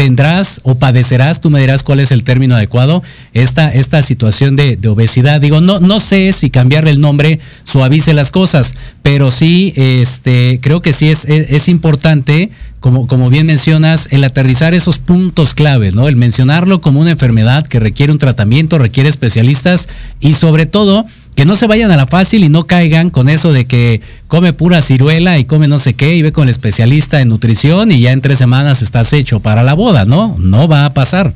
tendrás 0.00 0.62
o 0.64 0.76
padecerás, 0.76 1.42
tú 1.42 1.50
me 1.50 1.60
dirás 1.60 1.82
cuál 1.82 2.00
es 2.00 2.10
el 2.10 2.22
término 2.22 2.54
adecuado, 2.54 3.02
esta, 3.34 3.68
esta 3.68 4.00
situación 4.00 4.56
de, 4.56 4.78
obesidad. 4.88 5.42
Digo, 5.42 5.60
no, 5.60 5.78
no 5.78 6.00
sé 6.00 6.32
si 6.32 6.48
cambiarle 6.48 6.90
el 6.90 7.02
nombre 7.02 7.38
suavice 7.64 8.14
las 8.14 8.30
cosas, 8.30 8.76
pero 9.02 9.30
sí, 9.30 9.74
este, 9.76 10.58
creo 10.62 10.80
que 10.80 10.94
sí 10.94 11.10
es, 11.10 11.26
es, 11.26 11.68
importante, 11.68 12.48
como, 12.80 13.06
como 13.06 13.28
bien 13.28 13.46
mencionas, 13.46 14.08
el 14.10 14.24
aterrizar 14.24 14.72
esos 14.72 14.98
puntos 14.98 15.52
claves, 15.52 15.94
¿no? 15.94 16.08
El 16.08 16.16
mencionarlo 16.16 16.80
como 16.80 16.98
una 16.98 17.10
enfermedad 17.10 17.66
que 17.66 17.78
requiere 17.78 18.10
un 18.10 18.18
tratamiento, 18.18 18.78
requiere 18.78 19.10
especialistas 19.10 19.90
y 20.18 20.32
sobre 20.32 20.64
todo, 20.64 21.04
que 21.40 21.46
no 21.46 21.56
se 21.56 21.66
vayan 21.66 21.90
a 21.90 21.96
la 21.96 22.06
fácil 22.06 22.44
y 22.44 22.50
no 22.50 22.64
caigan 22.64 23.08
con 23.08 23.30
eso 23.30 23.54
de 23.54 23.64
que 23.64 24.02
come 24.28 24.52
pura 24.52 24.82
ciruela 24.82 25.38
y 25.38 25.46
come 25.46 25.68
no 25.68 25.78
sé 25.78 25.94
qué 25.94 26.14
y 26.14 26.20
ve 26.20 26.32
con 26.32 26.42
el 26.44 26.50
especialista 26.50 27.22
en 27.22 27.30
nutrición 27.30 27.92
y 27.92 28.02
ya 28.02 28.12
en 28.12 28.20
tres 28.20 28.36
semanas 28.36 28.82
estás 28.82 29.10
hecho 29.14 29.40
para 29.40 29.62
la 29.62 29.72
boda, 29.72 30.04
¿no? 30.04 30.36
No 30.38 30.68
va 30.68 30.84
a 30.84 30.92
pasar. 30.92 31.32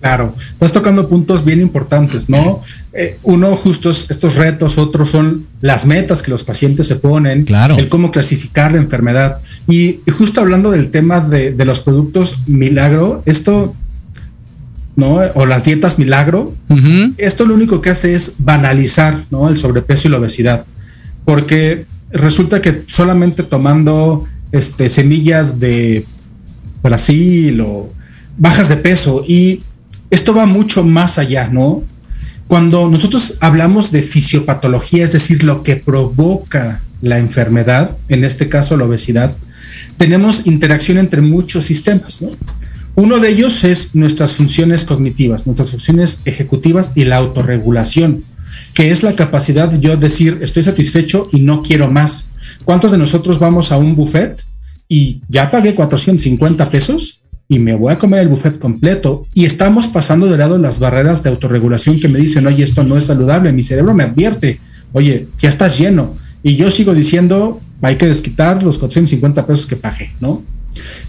Claro, 0.00 0.34
estás 0.52 0.72
tocando 0.72 1.06
puntos 1.06 1.44
bien 1.44 1.60
importantes, 1.60 2.30
¿no? 2.30 2.62
Eh, 2.94 3.18
uno, 3.24 3.54
justo 3.56 3.90
estos 3.90 4.36
retos, 4.36 4.78
otros 4.78 5.10
son 5.10 5.46
las 5.60 5.84
metas 5.84 6.22
que 6.22 6.30
los 6.30 6.42
pacientes 6.42 6.86
se 6.86 6.96
ponen, 6.96 7.44
claro. 7.44 7.76
el 7.76 7.90
cómo 7.90 8.10
clasificar 8.10 8.72
la 8.72 8.78
enfermedad. 8.78 9.42
Y, 9.68 10.00
justo 10.16 10.40
hablando 10.40 10.70
del 10.70 10.90
tema 10.90 11.20
de, 11.20 11.52
de, 11.52 11.64
los 11.66 11.80
productos 11.80 12.38
milagro, 12.46 13.22
esto 13.26 13.74
¿no? 14.96 15.20
O 15.34 15.46
las 15.46 15.64
dietas 15.64 15.98
milagro. 15.98 16.54
Esto 17.18 17.44
lo 17.44 17.54
único 17.54 17.80
que 17.80 17.90
hace 17.90 18.14
es 18.14 18.36
banalizar, 18.38 19.26
¿no? 19.30 19.48
El 19.48 19.58
sobrepeso 19.58 20.08
y 20.08 20.10
la 20.10 20.18
obesidad. 20.18 20.64
Porque 21.24 21.86
resulta 22.10 22.62
que 22.62 22.82
solamente 22.86 23.42
tomando 23.42 24.26
este, 24.52 24.88
semillas 24.88 25.60
de 25.60 26.04
Brasil 26.82 27.60
o 27.60 27.88
bajas 28.38 28.68
de 28.68 28.76
peso 28.76 29.24
y 29.26 29.60
esto 30.10 30.34
va 30.34 30.46
mucho 30.46 30.84
más 30.84 31.18
allá, 31.18 31.48
¿no? 31.48 31.82
Cuando 32.48 32.88
nosotros 32.88 33.38
hablamos 33.40 33.90
de 33.90 34.02
fisiopatología, 34.02 35.04
es 35.04 35.12
decir, 35.12 35.42
lo 35.42 35.62
que 35.62 35.76
provoca 35.76 36.80
la 37.02 37.18
enfermedad, 37.18 37.96
en 38.08 38.24
este 38.24 38.48
caso 38.48 38.76
la 38.76 38.84
obesidad, 38.84 39.36
tenemos 39.96 40.46
interacción 40.46 40.98
entre 40.98 41.20
muchos 41.20 41.64
sistemas, 41.64 42.22
¿no? 42.22 42.30
Uno 42.96 43.18
de 43.18 43.28
ellos 43.28 43.62
es 43.62 43.94
nuestras 43.94 44.32
funciones 44.32 44.86
cognitivas, 44.86 45.46
nuestras 45.46 45.70
funciones 45.70 46.22
ejecutivas 46.24 46.94
y 46.96 47.04
la 47.04 47.18
autorregulación, 47.18 48.22
que 48.72 48.90
es 48.90 49.02
la 49.02 49.14
capacidad 49.14 49.68
de 49.68 49.80
yo 49.80 49.94
decir 49.98 50.38
estoy 50.40 50.62
satisfecho 50.62 51.28
y 51.30 51.40
no 51.40 51.62
quiero 51.62 51.90
más. 51.90 52.30
¿Cuántos 52.64 52.92
de 52.92 52.98
nosotros 52.98 53.38
vamos 53.38 53.70
a 53.70 53.76
un 53.76 53.94
buffet 53.94 54.42
y 54.88 55.20
ya 55.28 55.50
pagué 55.50 55.74
450 55.74 56.70
pesos 56.70 57.24
y 57.48 57.58
me 57.58 57.74
voy 57.74 57.92
a 57.92 57.98
comer 57.98 58.20
el 58.20 58.28
buffet 58.28 58.58
completo 58.58 59.26
y 59.34 59.44
estamos 59.44 59.88
pasando 59.88 60.24
de 60.24 60.38
lado 60.38 60.56
las 60.56 60.78
barreras 60.78 61.22
de 61.22 61.28
autorregulación 61.28 62.00
que 62.00 62.08
me 62.08 62.18
dicen, 62.18 62.46
oye, 62.46 62.64
esto 62.64 62.82
no 62.82 62.96
es 62.96 63.04
saludable, 63.04 63.52
mi 63.52 63.62
cerebro 63.62 63.92
me 63.92 64.04
advierte, 64.04 64.58
oye, 64.94 65.28
ya 65.38 65.50
estás 65.50 65.78
lleno. 65.78 66.14
Y 66.42 66.56
yo 66.56 66.70
sigo 66.70 66.94
diciendo, 66.94 67.60
hay 67.82 67.96
que 67.96 68.06
desquitar 68.06 68.62
los 68.62 68.78
450 68.78 69.46
pesos 69.46 69.66
que 69.66 69.76
pagué, 69.76 70.14
¿no? 70.18 70.42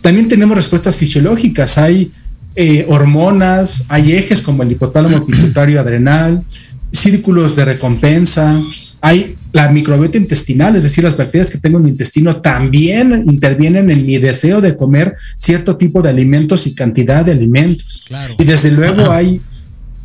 También 0.02 0.28
tenemos 0.28 0.58
respuestas 0.58 0.96
fisiológicas, 0.96 1.78
hay 1.78 2.12
eh, 2.56 2.86
hormonas, 2.88 3.86
hay 3.90 4.14
ejes 4.14 4.42
como 4.42 4.64
el 4.64 4.72
hipotálamo 4.72 5.26
pituitario 5.26 5.80
adrenal, 5.80 6.44
círculos 6.92 7.56
de 7.56 7.66
recompensa, 7.66 8.60
hay 9.02 9.36
la 9.54 9.70
microbiota 9.70 10.18
intestinal, 10.18 10.76
es 10.76 10.84
decir, 10.84 11.04
las 11.04 11.18
bacterias 11.18 11.52
que 11.52 11.60
tengo 11.60 11.78
en 11.78 11.86
mi 11.86 11.90
intestino 11.92 12.42
también 12.42 13.26
intervienen 13.28 13.90
en 13.90 14.06
mi 14.06 14.18
deseo 14.18 14.62
de 14.62 14.76
comer 14.76 15.16
cierto 15.38 15.78
tipo 15.78 16.02
de 16.02 16.10
alimentos 16.10 16.68
y 16.68 16.76
cantidad 16.76 17.24
de 17.24 17.32
alimentos. 17.32 18.06
Y 18.38 18.44
desde 18.44 18.72
luego 18.72 19.12
hay 19.12 19.40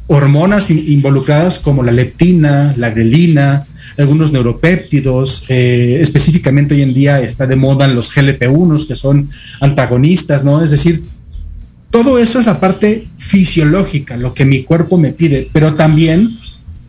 hormonas 0.06 0.70
involucradas 0.70 1.58
como 1.58 1.82
la 1.82 1.92
leptina, 1.92 2.74
la 2.76 2.90
grelina, 2.90 3.64
algunos 3.98 4.32
neuropéptidos, 4.32 5.44
eh, 5.48 5.98
específicamente 6.00 6.74
hoy 6.74 6.82
en 6.82 6.94
día 6.94 7.20
está 7.20 7.46
de 7.46 7.56
moda 7.56 7.86
los 7.88 8.14
GLP-1, 8.14 8.86
que 8.86 8.94
son 8.94 9.28
antagonistas, 9.60 10.44
¿no? 10.44 10.62
Es 10.62 10.70
decir, 10.70 11.02
todo 11.90 12.18
eso 12.18 12.40
es 12.40 12.46
la 12.46 12.58
parte 12.58 13.06
fisiológica, 13.18 14.16
lo 14.16 14.34
que 14.34 14.44
mi 14.44 14.64
cuerpo 14.64 14.98
me 14.98 15.12
pide, 15.12 15.48
pero 15.52 15.74
también 15.74 16.28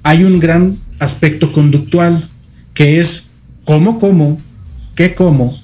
hay 0.02 0.24
un 0.24 0.40
gran 0.40 0.76
aspecto 1.00 1.52
conductual, 1.52 2.30
que 2.74 3.00
es 3.00 3.28
cómo 3.66 4.00
como, 4.00 4.38
qué 4.96 5.14
como, 5.14 5.58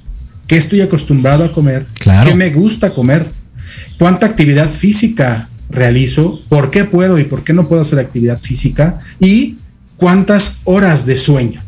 qué 0.47 0.57
estoy 0.57 0.81
acostumbrado 0.81 1.45
a 1.45 1.53
comer, 1.53 1.85
Claro. 1.99 2.29
qué 2.29 2.35
me 2.35 2.49
gusta 2.51 2.93
comer, 2.93 3.25
cuánta 3.97 4.25
actividad 4.25 4.69
física 4.69 5.49
realizo, 5.69 6.39
por 6.49 6.71
qué 6.71 6.83
puedo 6.85 7.19
y 7.19 7.23
por 7.25 7.43
qué 7.43 7.53
no 7.53 7.67
puedo 7.67 7.81
hacer 7.81 7.99
actividad 7.99 8.39
física 8.39 8.97
y 9.19 9.55
cuántas 9.97 10.59
horas 10.63 11.05
de 11.05 11.15
sueño. 11.17 11.61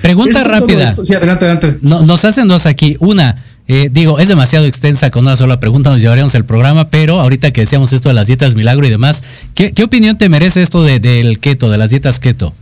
Pregunta 0.00 0.38
Esto, 0.40 0.50
rápida. 0.50 0.94
sí, 1.04 1.14
adelante, 1.14 1.44
adelante. 1.44 1.78
No- 1.82 2.02
nos 2.02 2.24
hacen 2.24 2.48
dos 2.48 2.66
aquí. 2.66 2.96
Una, 2.98 3.36
eh, 3.68 3.88
digo, 3.92 4.18
es 4.18 4.26
demasiado 4.28 4.66
extensa 4.66 5.10
con 5.10 5.24
una 5.24 5.36
sola 5.36 5.60
pregunta, 5.60 5.90
nos 5.90 6.00
llevaríamos 6.00 6.34
el 6.34 6.44
programa, 6.44 6.86
pero 6.90 7.20
ahorita 7.20 7.52
que 7.52 7.60
decíamos 7.60 7.92
esto 7.92 8.08
de 8.08 8.14
las 8.16 8.26
dietas 8.26 8.54
milagro 8.54 8.86
y 8.86 8.90
demás, 8.90 9.22
¿qué, 9.54 9.72
qué 9.72 9.84
opinión 9.84 10.18
te 10.18 10.28
merece 10.28 10.62
esto 10.62 10.82
de- 10.82 10.98
del 10.98 11.38
keto, 11.38 11.70
de 11.70 11.78
las 11.78 11.90
dietas 11.90 12.18
keto? 12.18 12.52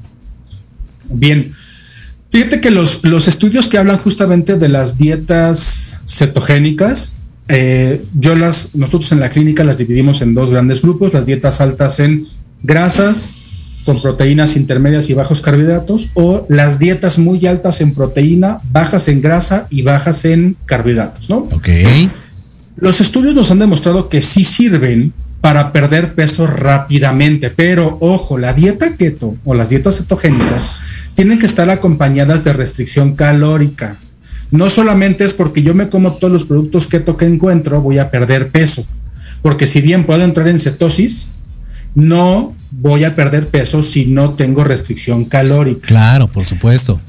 Bien. 1.10 1.52
Fíjate 2.30 2.60
que 2.60 2.70
los, 2.70 3.02
los 3.04 3.26
estudios 3.26 3.66
que 3.68 3.78
hablan 3.78 3.98
justamente 3.98 4.54
de 4.56 4.68
las 4.68 4.98
dietas 4.98 5.96
cetogénicas, 6.06 7.14
eh, 7.50 8.02
yo 8.18 8.34
las, 8.34 8.74
nosotros 8.74 9.10
en 9.12 9.20
la 9.20 9.30
clínica 9.30 9.64
las 9.64 9.78
dividimos 9.78 10.22
en 10.22 10.34
dos 10.34 10.50
grandes 10.50 10.82
grupos, 10.82 11.12
las 11.12 11.26
dietas 11.26 11.60
altas 11.60 12.00
en 12.00 12.28
grasas, 12.62 13.28
con 13.84 14.00
proteínas 14.00 14.56
intermedias 14.56 15.10
y 15.10 15.14
bajos 15.14 15.40
carbohidratos, 15.40 16.10
o 16.14 16.46
las 16.48 16.78
dietas 16.78 17.18
muy 17.18 17.44
altas 17.46 17.80
en 17.80 17.94
proteína, 17.94 18.58
bajas 18.70 19.08
en 19.08 19.20
grasa 19.20 19.66
y 19.70 19.82
bajas 19.82 20.24
en 20.24 20.56
carbohidratos, 20.66 21.28
¿no? 21.28 21.38
Ok. 21.38 21.68
Los 22.76 23.00
estudios 23.00 23.34
nos 23.34 23.50
han 23.50 23.58
demostrado 23.58 24.08
que 24.08 24.22
sí 24.22 24.44
sirven 24.44 25.12
para 25.40 25.72
perder 25.72 26.14
peso 26.14 26.46
rápidamente, 26.46 27.50
pero 27.50 27.98
ojo, 28.00 28.38
la 28.38 28.52
dieta 28.52 28.96
keto 28.96 29.36
o 29.44 29.54
las 29.54 29.70
dietas 29.70 29.96
cetogénicas 29.96 30.72
tienen 31.14 31.38
que 31.38 31.46
estar 31.46 31.68
acompañadas 31.70 32.44
de 32.44 32.52
restricción 32.52 33.14
calórica. 33.16 33.94
No 34.50 34.68
solamente 34.68 35.24
es 35.24 35.34
porque 35.34 35.62
yo 35.62 35.74
me 35.74 35.88
como 35.88 36.14
todos 36.14 36.32
los 36.32 36.44
productos 36.44 36.86
keto 36.86 37.16
que 37.16 37.26
encuentro, 37.26 37.80
voy 37.80 37.98
a 37.98 38.10
perder 38.10 38.50
peso, 38.50 38.84
porque 39.42 39.66
si 39.66 39.80
bien 39.80 40.04
puedo 40.04 40.22
entrar 40.24 40.48
en 40.48 40.58
cetosis, 40.58 41.32
no 41.94 42.54
voy 42.72 43.04
a 43.04 43.14
perder 43.14 43.46
peso 43.46 43.82
si 43.82 44.06
no 44.06 44.34
tengo 44.34 44.64
restricción 44.64 45.24
calórica. 45.24 45.86
Claro, 45.86 46.28
por 46.28 46.44
supuesto. 46.44 47.00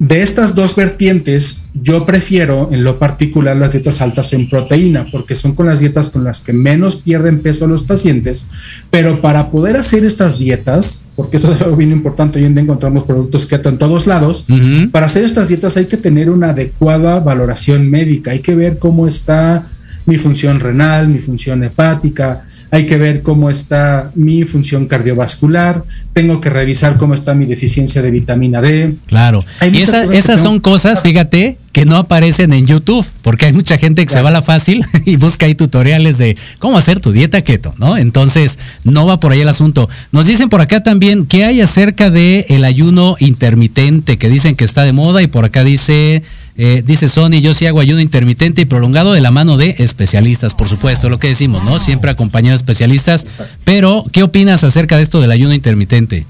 De 0.00 0.22
estas 0.22 0.54
dos 0.54 0.74
vertientes, 0.76 1.60
yo 1.74 2.06
prefiero 2.06 2.70
en 2.72 2.84
lo 2.84 2.98
particular 2.98 3.54
las 3.54 3.72
dietas 3.72 4.00
altas 4.00 4.32
en 4.32 4.48
proteína, 4.48 5.04
porque 5.12 5.34
son 5.34 5.54
con 5.54 5.66
las 5.66 5.80
dietas 5.80 6.08
con 6.08 6.24
las 6.24 6.40
que 6.40 6.54
menos 6.54 6.96
pierden 6.96 7.38
peso 7.42 7.66
los 7.66 7.82
pacientes, 7.82 8.46
pero 8.90 9.20
para 9.20 9.50
poder 9.50 9.76
hacer 9.76 10.06
estas 10.06 10.38
dietas, 10.38 11.04
porque 11.16 11.36
eso 11.36 11.52
es 11.52 11.60
algo 11.60 11.76
bien 11.76 11.92
importante, 11.92 12.38
hoy 12.38 12.46
en 12.46 12.54
día 12.54 12.62
encontramos 12.62 13.04
productos 13.04 13.46
keto 13.46 13.68
en 13.68 13.76
todos 13.76 14.06
lados, 14.06 14.46
para 14.90 15.04
hacer 15.04 15.22
estas 15.22 15.48
dietas 15.48 15.76
hay 15.76 15.84
que 15.84 15.98
tener 15.98 16.30
una 16.30 16.48
adecuada 16.48 17.20
valoración 17.20 17.90
médica, 17.90 18.30
hay 18.30 18.40
que 18.40 18.54
ver 18.54 18.78
cómo 18.78 19.06
está 19.06 19.66
mi 20.06 20.16
función 20.16 20.60
renal, 20.60 21.08
mi 21.08 21.18
función 21.18 21.62
hepática, 21.62 22.44
hay 22.72 22.86
que 22.86 22.96
ver 22.98 23.22
cómo 23.22 23.50
está 23.50 24.12
mi 24.14 24.44
función 24.44 24.86
cardiovascular, 24.86 25.84
tengo 26.12 26.40
que 26.40 26.50
revisar 26.50 26.96
cómo 26.98 27.14
está 27.14 27.34
mi 27.34 27.46
deficiencia 27.46 28.00
de 28.02 28.10
vitamina 28.10 28.60
D, 28.60 28.94
Claro. 29.06 29.40
Hay 29.60 29.76
Y 29.76 29.82
esa- 29.82 30.04
esas 30.04 30.40
son 30.40 30.60
cosas, 30.60 31.02
fíjate, 31.02 31.56
que 31.72 31.84
no 31.84 31.96
aparecen 31.96 32.52
en 32.52 32.66
YouTube, 32.66 33.06
porque 33.22 33.46
hay 33.46 33.52
mucha 33.52 33.76
gente 33.78 34.04
que 34.04 34.12
se 34.12 34.20
va 34.22 34.28
a 34.30 34.32
la 34.32 34.42
fácil 34.42 34.84
y 35.04 35.16
busca 35.16 35.46
ahí 35.46 35.54
tutoriales 35.54 36.18
de 36.18 36.36
cómo 36.58 36.78
hacer 36.78 37.00
tu 37.00 37.12
dieta 37.12 37.42
keto, 37.42 37.74
¿no? 37.78 37.96
Entonces, 37.96 38.58
no 38.84 39.06
va 39.06 39.20
por 39.20 39.32
ahí 39.32 39.40
el 39.40 39.48
asunto. 39.48 39.88
Nos 40.12 40.26
dicen 40.26 40.48
por 40.48 40.60
acá 40.60 40.82
también 40.82 41.26
qué 41.26 41.44
hay 41.44 41.60
acerca 41.60 42.10
de 42.10 42.46
el 42.48 42.64
ayuno 42.64 43.16
intermitente, 43.18 44.16
que 44.16 44.28
dicen 44.28 44.54
que 44.56 44.64
está 44.64 44.82
de 44.84 44.92
moda 44.92 45.22
y 45.22 45.26
por 45.26 45.44
acá 45.44 45.64
dice 45.64 46.22
eh, 46.62 46.82
dice 46.86 47.08
Sony, 47.08 47.40
yo 47.40 47.54
sí 47.54 47.64
hago 47.64 47.80
ayuno 47.80 48.02
intermitente 48.02 48.60
y 48.60 48.64
prolongado 48.66 49.14
de 49.14 49.22
la 49.22 49.30
mano 49.30 49.56
de 49.56 49.76
especialistas, 49.78 50.52
por 50.52 50.68
supuesto, 50.68 51.08
lo 51.08 51.18
que 51.18 51.28
decimos, 51.28 51.64
¿no? 51.64 51.78
Siempre 51.78 52.10
acompañado 52.10 52.50
de 52.50 52.56
especialistas. 52.56 53.40
Pero, 53.64 54.04
¿qué 54.12 54.22
opinas 54.22 54.62
acerca 54.62 54.98
de 54.98 55.02
esto 55.02 55.22
del 55.22 55.30
ayuno 55.30 55.54
intermitente? 55.54 56.26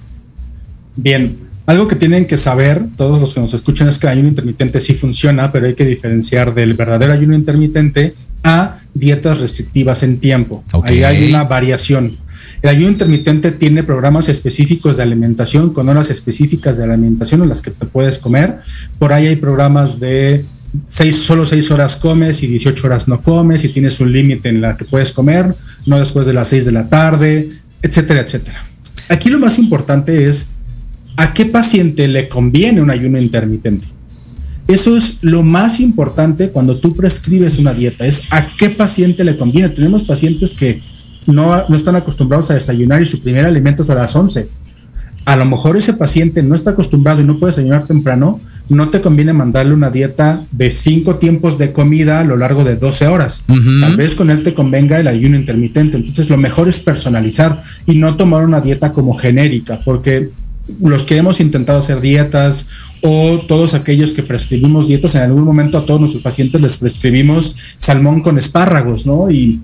Bien, 0.95 1.37
algo 1.67 1.89
que 1.89 1.97
tienen 1.97 2.27
que 2.27 2.37
saber 2.37 2.85
todos 2.97 3.21
los 3.21 3.35
que 3.35 3.41
nos 3.41 3.55
escuchan 3.55 3.89
es 3.89 3.99
que 3.99 4.07
el 4.07 4.13
ayuno 4.13 4.29
intermitente 4.29 4.81
sí 4.81 4.95
funciona, 4.95 5.51
pero 5.51 5.67
hay 5.67 5.75
que 5.75 5.85
diferenciar 5.85 6.55
del 6.55 6.75
verdadero 6.75 7.13
ayuno 7.13 7.35
intermitente 7.35 8.15
a 8.45 8.79
dietas 8.95 9.41
restrictivas 9.41 10.05
en 10.05 10.21
tiempo. 10.21 10.63
Ahí 10.85 11.03
hay 11.03 11.29
una 11.29 11.43
variación. 11.43 12.19
El 12.63 12.69
ayuno 12.69 12.89
intermitente 12.89 13.53
tiene 13.53 13.83
programas 13.83 14.29
específicos 14.29 14.99
de 14.99 15.03
alimentación 15.03 15.73
con 15.73 15.89
horas 15.89 16.11
específicas 16.11 16.77
de 16.77 16.85
alimentación 16.85 17.43
en 17.43 17.49
las 17.49 17.63
que 17.63 17.71
te 17.71 17.87
puedes 17.87 18.19
comer. 18.19 18.59
Por 18.99 19.13
ahí 19.13 19.29
hay 19.29 19.37
programas 19.37 19.99
de 19.99 20.45
seis, 20.87 21.17
solo 21.17 21.47
6 21.47 21.71
horas 21.71 21.97
comes 21.97 22.43
y 22.43 22.47
18 22.47 22.87
horas 22.87 23.09
no 23.09 23.21
comes 23.23 23.65
y 23.65 23.71
tienes 23.71 23.99
un 24.01 24.13
límite 24.13 24.51
en 24.51 24.61
la 24.61 24.77
que 24.77 24.85
puedes 24.85 25.11
comer, 25.11 25.55
no 25.87 25.99
después 25.99 26.27
de 26.27 26.35
las 26.35 26.49
6 26.49 26.67
de 26.67 26.73
la 26.73 26.89
tarde, 26.89 27.49
etcétera, 27.83 28.21
etcétera. 28.21 28.63
Aquí 29.09 29.31
lo 29.31 29.39
más 29.39 29.59
importante 29.59 30.29
es 30.29 30.51
a 31.17 31.33
qué 31.33 31.47
paciente 31.47 32.09
le 32.09 32.29
conviene 32.29 32.83
un 32.83 32.91
ayuno 32.91 33.19
intermitente. 33.19 33.87
Eso 34.69 34.97
es 34.97 35.19
lo 35.23 35.43
más 35.43 35.81
importante 35.81 36.51
cuando 36.51 36.79
tú 36.79 36.95
prescribes 36.95 37.59
una 37.59 37.75
dieta, 37.75 38.07
es 38.07 38.23
a 38.31 38.47
qué 38.57 38.69
paciente 38.71 39.25
le 39.25 39.37
conviene. 39.37 39.71
Tenemos 39.71 40.05
pacientes 40.05 40.55
que 40.55 40.83
no, 41.27 41.69
no 41.69 41.77
están 41.77 41.97
acostumbrados 41.97 42.51
a 42.51 42.55
desayunar 42.55 43.03
y 43.03 43.07
su 43.07 43.21
primer 43.21 43.45
alimento 43.45 43.83
es 43.83 43.91
a 43.91 43.95
las 43.95 44.15
11. 44.15 44.49
A 45.27 45.37
lo 45.37 45.45
mejor 45.45 45.77
ese 45.77 45.93
paciente 45.93 46.43
no 46.43 46.55
está 46.55 46.71
acostumbrado 46.71 47.21
y 47.21 47.25
no 47.25 47.39
puede 47.39 47.53
desayunar 47.53 47.87
temprano, 47.87 48.41
no 48.71 48.89
te 48.89 49.01
conviene 49.01 49.33
mandarle 49.33 49.75
una 49.75 49.91
dieta 49.91 50.43
de 50.51 50.71
cinco 50.71 51.17
tiempos 51.17 51.59
de 51.59 51.73
comida 51.73 52.21
a 52.21 52.25
lo 52.25 52.37
largo 52.37 52.65
de 52.65 52.77
12 52.77 53.07
horas. 53.07 53.45
Tal 53.47 53.97
vez 53.97 54.15
con 54.15 54.31
él 54.31 54.43
te 54.45 54.55
convenga 54.55 54.99
el 54.99 55.09
ayuno 55.09 55.37
intermitente. 55.37 55.97
Entonces 55.97 56.31
lo 56.31 56.37
mejor 56.37 56.69
es 56.69 56.81
personalizar 56.81 57.65
y 57.87 57.97
no 57.97 58.17
tomar 58.17 58.45
una 58.45 58.61
dieta 58.61 58.93
como 58.93 59.19
genérica, 59.19 59.81
porque 59.85 60.31
los 60.81 61.03
que 61.03 61.17
hemos 61.17 61.41
intentado 61.41 61.79
hacer 61.79 62.01
dietas 62.01 62.69
o 63.03 63.41
todos 63.47 63.75
aquellos 63.75 64.13
que 64.13 64.23
prescribimos 64.23 64.89
dietas, 64.89 65.15
en 65.17 65.23
algún 65.23 65.43
momento 65.43 65.79
a 65.79 65.85
todos 65.85 66.01
nuestros 66.01 66.23
pacientes 66.23 66.61
les 66.61 66.77
prescribimos 66.77 67.57
salmón 67.77 68.23
con 68.23 68.39
espárragos, 68.39 69.07
¿no? 69.07 69.31
Y 69.31 69.61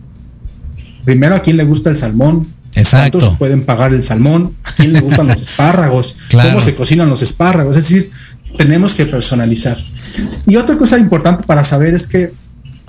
primero 1.06 1.34
a 1.36 1.40
quién 1.40 1.56
le 1.56 1.64
gusta 1.64 1.88
el 1.88 1.96
salmón. 1.96 2.46
Exacto. 2.74 3.18
¿Cuántos 3.18 3.38
pueden 3.38 3.62
pagar 3.64 3.94
el 3.94 4.02
salmón? 4.02 4.54
¿A 4.62 4.72
quién 4.72 4.92
le 4.92 5.00
gustan 5.00 5.28
los 5.28 5.40
espárragos? 5.48 6.16
Claro. 6.28 6.50
¿Cómo 6.50 6.60
se 6.60 6.74
cocinan 6.74 7.08
los 7.08 7.22
espárragos? 7.22 7.74
Es 7.78 7.84
decir, 7.88 8.10
tenemos 8.58 8.94
que 8.94 9.06
personalizar. 9.06 9.78
Y 10.46 10.56
otra 10.56 10.76
cosa 10.76 10.98
importante 10.98 11.44
para 11.44 11.64
saber 11.64 11.94
es 11.94 12.06
que 12.06 12.32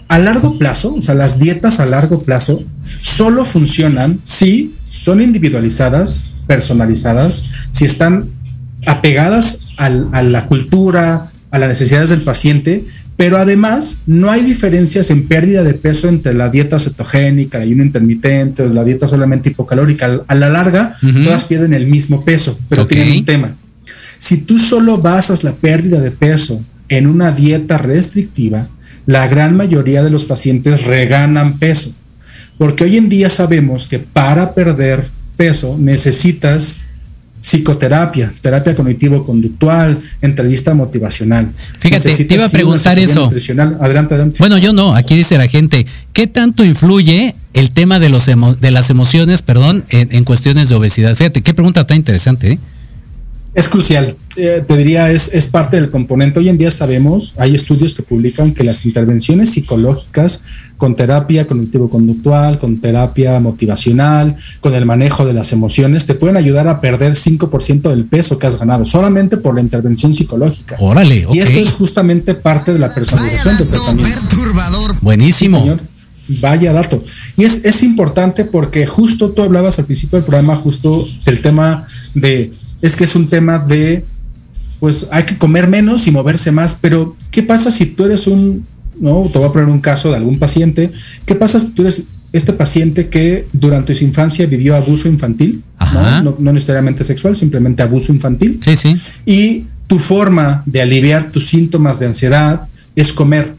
a 0.10 0.20
largo 0.20 0.58
plazo, 0.58 0.94
o 0.96 1.02
sea, 1.02 1.16
las 1.16 1.40
dietas 1.40 1.80
a 1.80 1.86
largo 1.86 2.22
plazo 2.22 2.62
solo 3.02 3.46
funcionan 3.46 4.18
si 4.24 4.74
son 4.90 5.22
individualizadas, 5.22 6.34
personalizadas, 6.48 7.50
si 7.72 7.86
están 7.86 8.30
apegadas 8.86 9.60
al- 9.78 10.08
a 10.14 10.22
la 10.24 10.48
cultura, 10.48 11.30
a 11.52 11.60
las 11.60 11.70
necesidades 11.70 12.10
del 12.10 12.22
paciente, 12.22 12.86
pero 13.18 13.40
además 13.40 14.04
no 14.06 14.30
hay 14.30 14.44
diferencias 14.44 15.10
en 15.10 15.28
pérdida 15.28 15.64
de 15.64 15.74
peso 15.74 16.08
entre 16.08 16.36
la 16.36 16.50
dieta 16.50 16.78
cetogénica, 16.78 17.58
el 17.58 17.64
ayuno 17.64 17.84
intermitente 17.84 18.62
o 18.62 18.70
la 18.70 18.84
dieta 18.84 19.08
solamente 19.08 19.50
hipocalórica. 19.50 20.22
A 20.28 20.36
la 20.36 20.50
larga, 20.50 20.96
todas 21.24 21.46
pierden 21.46 21.74
el 21.74 21.88
mismo 21.88 22.24
peso, 22.24 22.58
pero 22.70 22.86
tienen 22.86 23.18
un 23.18 23.26
tema. 23.26 23.56
Si 24.20 24.38
tú 24.38 24.60
solo 24.60 25.00
basas 25.00 25.44
la 25.44 25.54
pérdida 25.54 26.00
de 26.00 26.12
peso 26.12 26.64
en 26.90 27.08
una 27.08 27.32
dieta 27.32 27.80
restrictiva, 27.80 28.68
la 29.08 29.28
gran 29.28 29.58
mayoría 29.58 30.04
de 30.04 30.12
los 30.12 30.26
pacientes 30.26 30.86
reganan 30.86 31.58
peso. 31.58 31.94
Porque 32.60 32.84
hoy 32.84 32.98
en 32.98 33.10
día 33.10 33.32
sabemos 33.32 33.88
que 33.88 33.98
para 33.98 34.54
perder 34.54 35.08
peso 35.38 35.76
necesitas 35.80 36.78
psicoterapia, 37.48 38.34
terapia 38.42 38.76
cognitivo-conductual, 38.76 39.98
entrevista 40.22 40.74
motivacional. 40.74 41.48
Fíjate, 41.80 42.10
Necesitas 42.10 42.28
te 42.28 42.36
iba 42.36 42.46
a 42.46 42.50
preguntar 42.50 43.00
eso. 43.00 43.26
nutricional. 43.26 43.78
Adelante, 43.80 44.16
adelante. 44.16 44.38
Bueno, 44.40 44.58
yo 44.58 44.74
no, 44.74 44.94
aquí 44.96 45.16
dice 45.16 45.38
la 45.38 45.48
gente, 45.48 45.86
¿qué 46.12 46.28
tanto 46.28 46.66
influye 46.66 47.36
el 47.54 47.72
tema 47.72 48.00
de, 48.00 48.10
los 48.10 48.28
emo- 48.28 48.56
de 48.58 48.72
las 48.72 48.90
emociones, 48.90 49.42
perdón, 49.42 49.86
en, 49.90 50.10
en 50.12 50.24
cuestiones 50.26 50.68
de 50.68 50.76
obesidad? 50.76 51.16
Fíjate, 51.16 51.42
qué 51.42 51.54
pregunta 51.54 51.88
tan 51.88 51.98
interesante. 51.98 52.52
¿eh? 52.54 52.60
Es 53.58 53.68
crucial, 53.68 54.16
Eh, 54.36 54.64
te 54.68 54.78
diría, 54.78 55.12
es, 55.12 55.34
es 55.34 55.48
parte 55.48 55.78
del 55.78 55.90
componente. 55.90 56.38
Hoy 56.38 56.48
en 56.48 56.60
día 56.60 56.70
sabemos, 56.70 57.34
hay 57.40 57.56
estudios 57.56 57.96
que 57.96 58.04
publican 58.04 58.54
que 58.54 58.64
las 58.64 58.86
intervenciones 58.86 59.50
psicológicas 59.50 60.44
con 60.78 60.96
terapia 60.96 61.48
cognitivo-conductual, 61.48 62.60
con 62.60 62.80
terapia 62.80 63.40
motivacional, 63.40 64.38
con 64.62 64.76
el 64.76 64.86
manejo 64.86 65.26
de 65.26 65.34
las 65.34 65.54
emociones, 65.54 66.06
te 66.06 66.14
pueden 66.14 66.38
ayudar 66.38 66.68
a 66.68 66.82
perder 66.82 67.14
5% 67.14 67.90
del 67.90 68.06
peso 68.06 68.38
que 68.38 68.46
has 68.46 68.60
ganado, 68.60 68.86
solamente 68.86 69.38
por 69.38 69.56
la 69.56 69.62
intervención 69.62 70.14
psicológica. 70.14 70.76
Órale, 70.80 71.26
ok. 71.26 71.34
Y 71.34 71.40
esto 71.40 71.60
es 71.60 71.72
justamente 71.72 72.36
parte 72.36 72.74
de 72.74 72.78
la 72.78 72.94
personalización 72.94 73.58
del 73.58 73.70
tratamiento. 73.70 74.20
perturbador. 74.20 74.96
Buenísimo. 75.02 75.58
Sí, 75.58 75.64
señor. 75.64 75.80
Vaya 76.42 76.74
dato. 76.74 77.04
Y 77.38 77.46
es, 77.46 77.66
es 77.66 77.82
importante 77.82 78.46
porque 78.46 78.86
justo 78.86 79.32
tú 79.32 79.42
hablabas 79.42 79.80
al 79.80 79.86
principio 79.86 80.18
del 80.20 80.26
programa 80.26 80.56
justo 80.56 81.08
del 81.26 81.42
tema 81.42 81.88
de, 82.14 82.52
es 82.82 82.96
que 82.96 83.04
es 83.04 83.16
un 83.16 83.28
tema 83.28 83.60
de, 83.60 84.04
pues 84.80 85.08
hay 85.12 85.24
que 85.24 85.38
comer 85.38 85.68
menos 85.68 86.08
y 86.08 86.12
moverse 86.12 86.52
más, 86.52 86.78
pero 86.80 87.16
¿qué 87.32 87.44
pasa 87.44 87.72
si 87.72 87.86
tú 87.86 88.06
eres 88.06 88.28
un, 88.28 88.64
¿no? 89.00 89.30
Te 89.32 89.38
voy 89.38 89.48
a 89.48 89.52
poner 89.52 89.68
un 89.68 89.80
caso 89.80 90.10
de 90.10 90.18
algún 90.18 90.40
paciente. 90.40 90.92
¿Qué 91.26 91.36
pasa 91.36 91.60
si 91.60 91.72
tú 91.72 91.84
eres 91.84 92.06
este 92.34 92.54
paciente 92.54 93.08
que 93.08 93.48
durante 93.54 93.96
su 93.96 94.04
infancia 94.04 94.46
vivió 94.46 94.76
abuso 94.76 95.08
infantil? 95.08 95.64
¿no? 96.24 96.36
No, 96.40 96.52
necesariamente 96.52 97.04
sexual, 97.04 97.36
simplemente 97.36 97.84
abuso 97.84 98.12
infantil. 98.12 98.60
Sí, 98.64 98.76
sí. 98.76 98.96
Y 99.26 99.66
tu 99.88 100.00
forma 100.00 100.64
de 100.66 100.82
aliviar 100.82 101.32
tus 101.32 101.48
síntomas 101.48 102.00
de 102.00 102.08
ansiedad 102.08 102.68
es 102.96 103.14
comer 103.14 103.56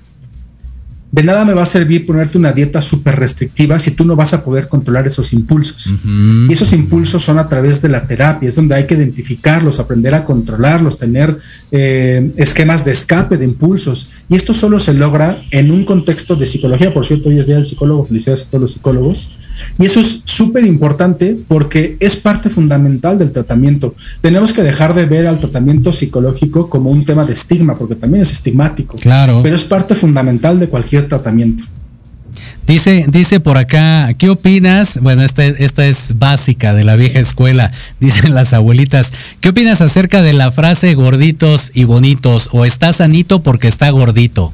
de 1.10 1.22
nada 1.22 1.44
me 1.44 1.54
va 1.54 1.62
a 1.62 1.66
servir 1.66 2.04
ponerte 2.04 2.36
una 2.36 2.52
dieta 2.52 2.82
súper 2.82 3.16
restrictiva 3.16 3.78
si 3.78 3.92
tú 3.92 4.04
no 4.04 4.14
vas 4.14 4.34
a 4.34 4.44
poder 4.44 4.68
controlar 4.68 5.06
esos 5.06 5.32
impulsos. 5.32 5.94
Y 6.04 6.52
esos 6.52 6.72
impulsos 6.72 7.22
son 7.22 7.38
a 7.38 7.48
través 7.48 7.80
de 7.80 7.88
la 7.88 8.06
terapia, 8.06 8.48
es 8.48 8.56
donde 8.56 8.74
hay 8.74 8.86
que 8.86 8.94
identificarlos, 8.94 9.78
aprender 9.78 10.14
a 10.14 10.24
controlarlos, 10.24 10.98
tener 10.98 11.38
eh, 11.72 12.30
esquemas 12.36 12.84
de 12.84 12.92
escape 12.92 13.38
de 13.38 13.46
impulsos. 13.46 14.10
Y 14.28 14.36
esto 14.36 14.52
solo 14.52 14.78
se 14.80 14.92
logra 14.92 15.42
en 15.50 15.70
un 15.70 15.84
contexto 15.86 16.36
de 16.36 16.46
psicología. 16.46 16.92
Por 16.92 17.06
cierto, 17.06 17.30
hoy 17.30 17.38
es 17.38 17.46
día 17.46 17.56
del 17.56 17.64
psicólogo, 17.64 18.04
felicidades 18.04 18.44
a 18.44 18.50
todos 18.50 18.62
los 18.62 18.72
psicólogos. 18.72 19.36
Y 19.78 19.86
eso 19.86 20.00
es 20.00 20.22
súper 20.24 20.64
importante 20.66 21.36
porque 21.48 21.96
es 22.00 22.16
parte 22.16 22.50
fundamental 22.50 23.18
del 23.18 23.32
tratamiento. 23.32 23.94
Tenemos 24.20 24.52
que 24.52 24.62
dejar 24.62 24.94
de 24.94 25.06
ver 25.06 25.26
al 25.26 25.40
tratamiento 25.40 25.92
psicológico 25.92 26.68
como 26.68 26.90
un 26.90 27.04
tema 27.04 27.24
de 27.24 27.32
estigma, 27.32 27.76
porque 27.76 27.94
también 27.94 28.22
es 28.22 28.32
estigmático. 28.32 28.96
Claro. 28.98 29.40
Pero 29.42 29.56
es 29.56 29.64
parte 29.64 29.94
fundamental 29.94 30.60
de 30.60 30.68
cualquier 30.68 30.97
tratamiento. 31.06 31.64
Dice, 32.66 33.06
dice 33.08 33.40
por 33.40 33.56
acá, 33.56 34.12
¿qué 34.18 34.28
opinas? 34.28 35.00
Bueno, 35.00 35.22
esta, 35.22 35.46
esta 35.46 35.86
es 35.86 36.18
básica 36.18 36.74
de 36.74 36.84
la 36.84 36.96
vieja 36.96 37.18
escuela, 37.18 37.72
dicen 38.00 38.34
las 38.34 38.52
abuelitas. 38.52 39.12
¿Qué 39.40 39.48
opinas 39.48 39.80
acerca 39.80 40.22
de 40.22 40.34
la 40.34 40.50
frase 40.52 40.94
gorditos 40.94 41.70
y 41.72 41.84
bonitos? 41.84 42.50
¿O 42.52 42.64
está 42.64 42.92
sanito 42.92 43.42
porque 43.42 43.68
está 43.68 43.88
gordito? 43.90 44.52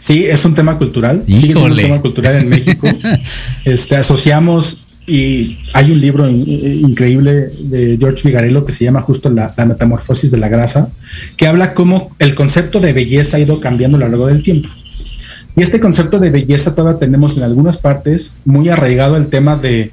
Sí, 0.00 0.24
es 0.24 0.44
un 0.44 0.54
tema 0.54 0.78
cultural. 0.78 1.22
Sí, 1.26 1.52
es 1.52 1.56
un 1.56 1.76
tema 1.76 2.00
cultural 2.00 2.36
en 2.36 2.48
México. 2.48 2.88
este, 3.64 3.96
asociamos 3.96 4.84
y 5.08 5.58
hay 5.72 5.90
un 5.90 6.00
libro 6.00 6.28
increíble 6.28 7.48
de 7.62 7.96
George 7.98 8.28
Vigarello 8.28 8.66
que 8.66 8.72
se 8.72 8.84
llama 8.84 9.00
justo 9.00 9.30
la, 9.30 9.54
metamorfosis 9.66 10.30
de 10.30 10.36
la 10.36 10.48
grasa, 10.48 10.90
que 11.36 11.46
habla 11.46 11.72
cómo 11.72 12.14
el 12.18 12.34
concepto 12.34 12.78
de 12.78 12.92
belleza 12.92 13.38
ha 13.38 13.40
ido 13.40 13.58
cambiando 13.58 13.96
a 13.96 14.00
lo 14.00 14.08
largo 14.08 14.26
del 14.26 14.42
tiempo. 14.42 14.68
Y 15.58 15.62
este 15.62 15.80
concepto 15.80 16.20
de 16.20 16.30
belleza 16.30 16.76
todavía 16.76 17.00
tenemos 17.00 17.36
en 17.36 17.42
algunas 17.42 17.78
partes 17.78 18.34
muy 18.44 18.68
arraigado 18.68 19.16
el 19.16 19.26
tema 19.26 19.56
de 19.56 19.90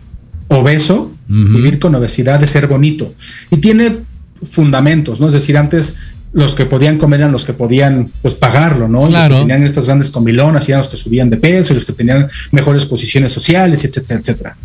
obeso, 0.48 1.12
vivir 1.28 1.80
con 1.80 1.96
obesidad, 1.96 2.40
de 2.40 2.46
ser 2.46 2.68
bonito. 2.68 3.16
Y 3.50 3.58
tiene 3.58 3.98
fundamentos, 4.44 5.20
¿no? 5.20 5.26
Es 5.26 5.34
decir, 5.34 5.58
antes 5.58 5.98
los 6.34 6.54
que 6.54 6.66
podían 6.66 7.00
comer 7.00 7.22
eran 7.22 7.32
los 7.32 7.46
que 7.46 7.54
podían 7.54 8.08
pues 8.22 8.36
pagarlo, 8.36 8.88
¿no? 8.88 9.10
Los 9.10 9.24
que 9.24 9.34
tenían 9.34 9.64
estas 9.64 9.88
grandes 9.88 10.12
comilonas 10.12 10.70
eran 10.70 10.82
los 10.82 10.88
que 10.88 10.98
subían 10.98 11.32
de 11.32 11.38
peso, 11.38 11.74
los 11.74 11.86
que 11.86 11.94
tenían 11.94 12.30
mejores 12.52 12.86
posiciones 12.86 13.32
sociales, 13.32 13.84
etcétera, 13.86 14.20
etcétera. 14.20 14.58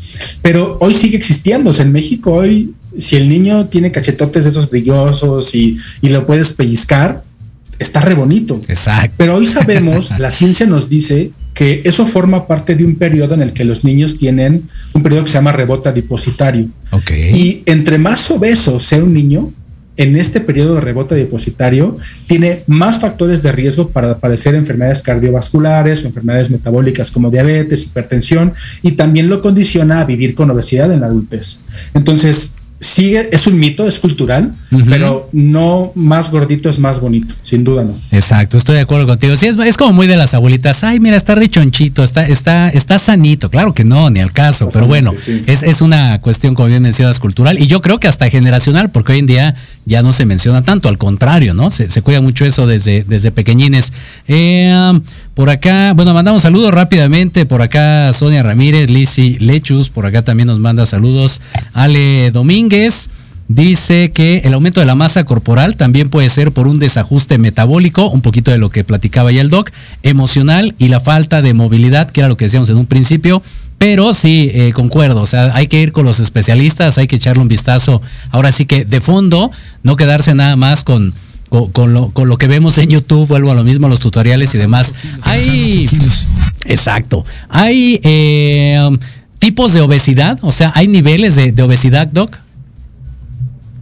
Pero 0.43 0.77
hoy 0.83 0.93
sigue 0.93 1.17
existiendo. 1.17 1.71
O 1.71 1.73
sea, 1.73 1.87
en 1.87 1.93
México 1.93 2.33
hoy, 2.33 2.75
si 2.99 3.17
el 3.17 3.27
niño 3.27 3.69
tiene 3.69 3.91
cachetotes 3.91 4.45
esos 4.45 4.69
brillosos 4.69 5.55
y, 5.55 5.79
y 6.03 6.11
lo 6.11 6.25
puedes 6.25 6.53
pellizcar, 6.53 7.25
está 7.81 8.01
re 8.01 8.15
bonito. 8.15 8.61
Exacto. 8.69 9.17
Pero 9.19 9.35
hoy 9.35 9.47
sabemos, 9.47 10.13
la 10.19 10.31
ciencia 10.31 10.67
nos 10.67 10.89
dice 10.89 11.33
que 11.55 11.83
eso 11.85 12.07
forma 12.07 12.47
parte 12.47 12.77
de 12.77 12.85
un 12.85 12.97
periodo 12.97 13.35
en 13.35 13.43
el 13.43 13.53
que 13.53 13.65
los 13.65 13.83
niños 13.83 14.19
tienen 14.19 14.69
un 14.93 15.03
periodo 15.03 15.25
que 15.25 15.31
se 15.31 15.39
llama 15.39 15.53
rebota 15.53 15.91
depositario. 15.93 16.69
Ok. 16.91 17.11
Y 17.11 17.63
entre 17.67 17.99
más 17.99 18.31
obeso 18.31 18.79
sea 18.79 19.03
un 19.03 19.13
niño, 19.13 19.53
en 19.97 20.17
este 20.17 20.41
periodo 20.41 20.77
de 20.77 20.81
rebote 20.81 21.15
depositario 21.15 21.97
tiene 22.27 22.63
más 22.67 23.01
factores 23.01 23.43
de 23.43 23.53
riesgo 23.53 23.91
para 23.91 24.19
padecer 24.19 24.55
enfermedades 24.55 25.03
cardiovasculares 25.03 26.03
o 26.03 26.07
enfermedades 26.07 26.51
metabólicas 26.51 27.11
como 27.11 27.31
diabetes, 27.31 27.85
hipertensión 27.85 28.55
y 28.81 28.93
también 28.93 29.29
lo 29.29 29.43
condiciona 29.43 30.01
a 30.01 30.05
vivir 30.05 30.35
con 30.35 30.51
obesidad 30.51 30.91
en 30.91 31.01
la 31.01 31.09
adultez. 31.09 31.59
Entonces, 31.93 32.55
sigue, 32.81 33.29
es 33.31 33.47
un 33.47 33.59
mito, 33.59 33.87
es 33.87 33.99
cultural, 33.99 34.53
pero 34.89 35.29
no 35.33 35.93
más 35.95 36.31
gordito 36.31 36.71
es 36.71 36.79
más 36.79 36.99
bonito, 36.99 37.35
sin 37.43 37.63
duda 37.63 37.85
no. 37.85 37.95
Exacto, 38.11 38.57
estoy 38.57 38.77
de 38.77 38.81
acuerdo 38.81 39.07
contigo. 39.07 39.37
Sí, 39.37 39.47
es, 39.47 39.77
como 39.77 39.93
muy 39.93 40.07
de 40.07 40.17
las 40.17 40.33
abuelitas, 40.33 40.83
ay, 40.83 40.99
mira, 40.99 41.17
está 41.17 41.35
rechonchito, 41.35 42.03
está, 42.03 42.25
está, 42.25 42.71
está 42.71 42.99
sanito. 42.99 43.51
Claro 43.51 43.75
que 43.75 43.85
no, 43.85 44.09
ni 44.09 44.21
al 44.21 44.33
caso, 44.33 44.71
pero 44.73 44.87
bueno, 44.87 45.13
es, 45.47 45.63
es 45.63 45.81
una 45.83 46.21
cuestión, 46.21 46.55
como 46.55 46.69
bien 46.69 46.83
mencionas, 46.83 47.19
cultural, 47.19 47.59
y 47.59 47.67
yo 47.67 47.83
creo 47.83 48.01
que 48.01 48.09
hasta 48.09 48.31
generacional, 48.31 48.91
porque 48.91 49.13
hoy 49.13 49.19
en 49.19 49.27
día 49.27 49.55
ya 49.85 50.03
no 50.03 50.13
se 50.13 50.25
menciona 50.25 50.63
tanto, 50.63 50.89
al 50.89 50.97
contrario, 50.97 51.53
¿no? 51.53 51.71
Se, 51.71 51.91
se 51.91 52.01
cuida 52.01 52.23
mucho 52.23 52.47
eso 52.47 52.67
desde, 52.67 53.05
desde 53.05 53.31
pequeñines. 53.31 53.93
Eh, 54.27 55.01
por 55.41 55.49
acá, 55.49 55.95
bueno, 55.95 56.13
mandamos 56.13 56.43
saludos 56.43 56.71
rápidamente. 56.71 57.47
Por 57.47 57.63
acá 57.63 58.13
Sonia 58.13 58.43
Ramírez, 58.43 58.91
Lisi 58.91 59.39
Lechus, 59.39 59.89
por 59.89 60.05
acá 60.05 60.21
también 60.21 60.49
nos 60.49 60.59
manda 60.59 60.85
saludos. 60.85 61.41
Ale 61.73 62.31
Domínguez 62.31 63.09
dice 63.49 64.13
que 64.13 64.43
el 64.45 64.53
aumento 64.53 64.81
de 64.81 64.87
la 64.87 64.95
masa 64.95 65.25
corporal 65.25 65.77
también 65.77 66.11
puede 66.11 66.29
ser 66.29 66.53
por 66.53 66.69
un 66.69 66.79
desajuste 66.79 67.39
metabólico, 67.39 68.11
un 68.11 68.21
poquito 68.21 68.51
de 68.51 68.59
lo 68.59 68.69
que 68.69 68.85
platicaba 68.85 69.33
ya 69.33 69.41
el 69.41 69.49
doc, 69.49 69.71
emocional 70.03 70.75
y 70.77 70.89
la 70.89 71.01
falta 71.01 71.41
de 71.41 71.55
movilidad, 71.55 72.11
que 72.11 72.21
era 72.21 72.29
lo 72.29 72.37
que 72.37 72.45
decíamos 72.45 72.69
en 72.69 72.77
un 72.77 72.85
principio. 72.85 73.43
Pero 73.79 74.13
sí, 74.13 74.51
eh, 74.53 74.73
concuerdo, 74.75 75.23
o 75.23 75.27
sea, 75.27 75.53
hay 75.55 75.69
que 75.69 75.81
ir 75.81 75.93
con 75.93 76.05
los 76.05 76.21
especialistas, 76.21 76.99
hay 76.99 77.07
que 77.07 77.17
echarle 77.17 77.41
un 77.41 77.49
vistazo. 77.49 78.03
Ahora 78.31 78.53
sí 78.53 78.67
que 78.67 78.85
de 78.85 79.01
fondo, 79.01 79.51
no 79.85 79.97
quedarse 79.97 80.35
nada 80.35 80.55
más 80.57 80.85
con 80.85 81.15
con, 81.51 81.93
lo, 81.93 82.11
con 82.11 82.29
lo 82.29 82.39
que 82.39 82.47
vemos 82.47 82.79
en 82.79 82.91
YouTube, 82.91 83.27
vuelvo 83.27 83.51
a 83.51 83.55
lo 83.55 83.65
mismo, 83.65 83.89
los 83.89 84.01
tutoriales 84.01 84.55
y 84.55 84.59
demás. 84.59 84.95
Hay. 85.23 85.89
Exacto. 86.65 87.27
Hay 87.49 88.01
eh, 88.05 88.89
tipos 89.41 89.73
de 89.73 89.81
obesidad, 89.81 90.39
o 90.43 90.53
sea, 90.53 90.73
hay 90.75 90.87
niveles 90.87 91.35
de, 91.35 91.63
obesidad, 91.63 92.07
Doc. 92.07 92.39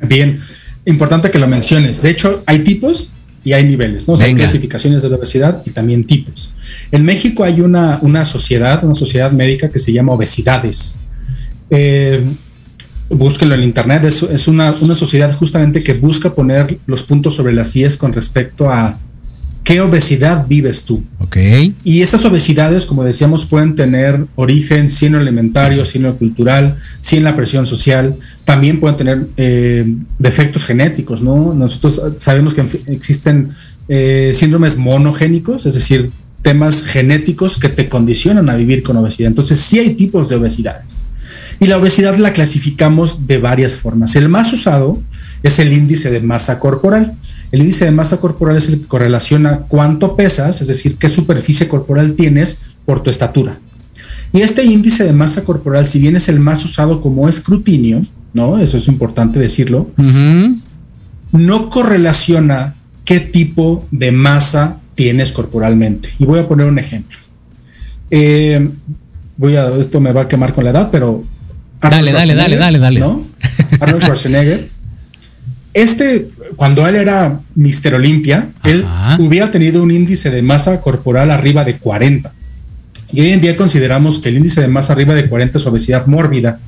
Bien, 0.01 0.41
importante 0.87 1.31
que 1.31 1.39
lo 1.39 1.47
menciones. 1.47 2.01
De 2.01 2.11
hecho, 2.11 2.43
hay 2.47 2.61
tipos 2.61 3.13
y 3.45 3.53
hay 3.53 3.65
niveles, 3.65 4.09
¿no? 4.09 4.17
hay 4.17 4.35
clasificaciones 4.35 5.03
de 5.03 5.11
la 5.11 5.17
obesidad 5.17 5.63
y 5.67 5.71
también 5.71 6.05
tipos. 6.05 6.55
En 6.91 7.05
México 7.05 7.45
hay 7.45 7.61
una, 7.61 7.99
una 8.01 8.25
sociedad, 8.25 8.83
una 8.83 8.95
sociedad 8.95 9.31
médica 9.33 9.69
que 9.69 9.79
se 9.79 9.93
llama 9.93 10.13
Obesidades. 10.13 11.01
Eh, 11.71 12.25
búsquenlo 13.11 13.55
en 13.55 13.63
internet, 13.63 14.05
es, 14.05 14.23
es 14.23 14.49
una, 14.49 14.75
una, 14.81 14.95
sociedad 14.95 15.35
justamente 15.35 15.83
que 15.83 15.95
busca 15.95 16.35
poner 16.35 16.79
los 16.87 17.03
puntos 17.03 17.35
sobre 17.35 17.53
las 17.53 17.75
IES 17.75 17.97
con 17.97 18.13
respecto 18.13 18.71
a 18.71 18.99
qué 19.69 19.81
obesidad 19.83 20.47
vives 20.49 20.85
tú. 20.85 21.03
Ok. 21.19 21.37
Y 21.85 22.01
esas 22.01 22.25
obesidades, 22.25 22.87
como 22.87 23.05
decíamos, 23.05 23.45
pueden 23.45 23.75
tener 23.75 24.25
origen 24.35 24.89
si 24.89 25.07
en 25.07 25.13
lo 25.13 25.19
alimentario, 25.19 25.85
si 25.85 25.99
en 25.99 26.05
lo 26.05 26.17
cultural, 26.17 26.75
si 27.01 27.17
en 27.17 27.25
la 27.25 27.37
presión 27.37 27.67
social, 27.67 28.15
también 28.47 28.81
pueden 28.81 28.97
tener 28.97 29.27
eh, 29.37 29.85
defectos 30.19 30.65
genéticos, 30.65 31.21
¿no? 31.21 31.53
Nosotros 31.53 32.01
sabemos 32.17 32.55
que 32.55 32.65
existen 32.87 33.51
eh, 33.89 34.33
síndromes 34.35 34.79
monogénicos, 34.79 35.67
es 35.67 35.75
decir, 35.75 36.11
temas 36.41 36.83
genéticos 36.83 37.59
que 37.59 37.69
te 37.69 37.91
condicionan 37.91 38.49
a 38.49 38.57
vivir 38.57 38.83
con 38.83 38.97
obesidad. 38.97 39.29
Entonces, 39.29 39.59
sí 39.59 39.79
hay 39.79 39.95
tipos 39.95 40.31
de 40.31 40.37
obesidades. 40.37 41.09
Y 41.61 41.67
la 41.67 41.79
obesidad 41.79 42.17
la 42.17 42.33
clasificamos 42.33 43.27
de 43.27 43.39
varias 43.39 43.77
formas. 43.77 44.15
El 44.17 44.29
más 44.29 44.53
usado 44.53 45.03
es 45.43 45.59
el 45.59 45.73
índice 45.73 46.11
de 46.11 46.21
masa 46.21 46.61
corporal. 46.61 47.15
El 47.51 47.61
índice 47.61 47.85
de 47.85 47.91
masa 47.91 48.19
corporal 48.19 48.57
es 48.57 48.69
el 48.69 48.81
que 48.81 48.87
correlaciona 48.87 49.61
cuánto 49.69 50.17
pesas, 50.17 50.61
es 50.61 50.69
decir, 50.69 50.97
qué 50.97 51.09
superficie 51.09 51.69
corporal 51.69 52.15
tienes 52.15 52.77
por 52.85 53.03
tu 53.03 53.11
estatura. 53.11 53.59
Y 54.33 54.43
este 54.43 54.65
índice 54.65 55.05
de 55.05 55.13
masa 55.13 55.45
corporal, 55.45 55.87
si 55.87 55.99
bien 55.99 56.17
es 56.17 56.29
el 56.29 56.39
más 56.39 56.65
usado 56.65 57.01
como 57.01 57.29
escrutinio, 57.29 58.03
¿no? 58.35 58.59
Eso 58.59 58.77
es 58.77 58.87
importante 58.87 59.41
decirlo, 59.41 59.91
no 61.33 61.71
correlaciona 61.71 62.75
qué 63.05 63.21
tipo 63.21 63.87
de 63.91 64.13
masa 64.13 64.81
tienes 64.95 65.33
corporalmente. 65.33 66.11
Y 66.19 66.25
voy 66.25 66.41
a 66.41 66.47
poner 66.47 66.67
un 66.67 66.79
ejemplo. 66.79 67.17
Eh, 68.11 68.69
voy 69.37 69.57
a, 69.57 69.69
esto 69.77 70.01
me 70.01 70.13
va 70.13 70.23
a 70.23 70.29
quemar 70.29 70.53
con 70.53 70.65
la 70.65 70.71
edad, 70.71 70.91
pero 70.93 71.23
dale, 71.81 72.13
dale, 72.13 72.35
dale, 72.35 72.57
dale, 72.57 72.79
dale. 72.79 73.01
¿no? 73.01 73.25
Arnold 73.81 74.03
Schwarzenegger. 74.03 74.69
Este, 75.75 76.29
cuando 76.57 76.87
él 76.89 76.97
era 76.97 77.41
Mister 77.55 77.95
Olimpia, 77.95 78.51
él 78.65 78.85
hubiera 79.19 79.51
tenido 79.51 79.83
un 79.83 79.91
índice 79.91 80.31
de 80.31 80.43
masa 80.43 80.81
corporal 80.81 81.31
arriba 81.31 81.65
de 81.65 81.77
40. 81.77 82.33
Y 83.13 83.21
hoy 83.21 83.31
en 83.31 83.41
día 83.41 83.57
consideramos 83.57 84.19
que 84.19 84.29
el 84.29 84.37
índice 84.37 84.61
de 84.61 84.69
masa 84.69 84.93
arriba 84.93 85.15
de 85.15 85.29
40 85.29 85.59
es 85.59 85.67
obesidad 85.67 86.07
mórbida, 86.07 86.61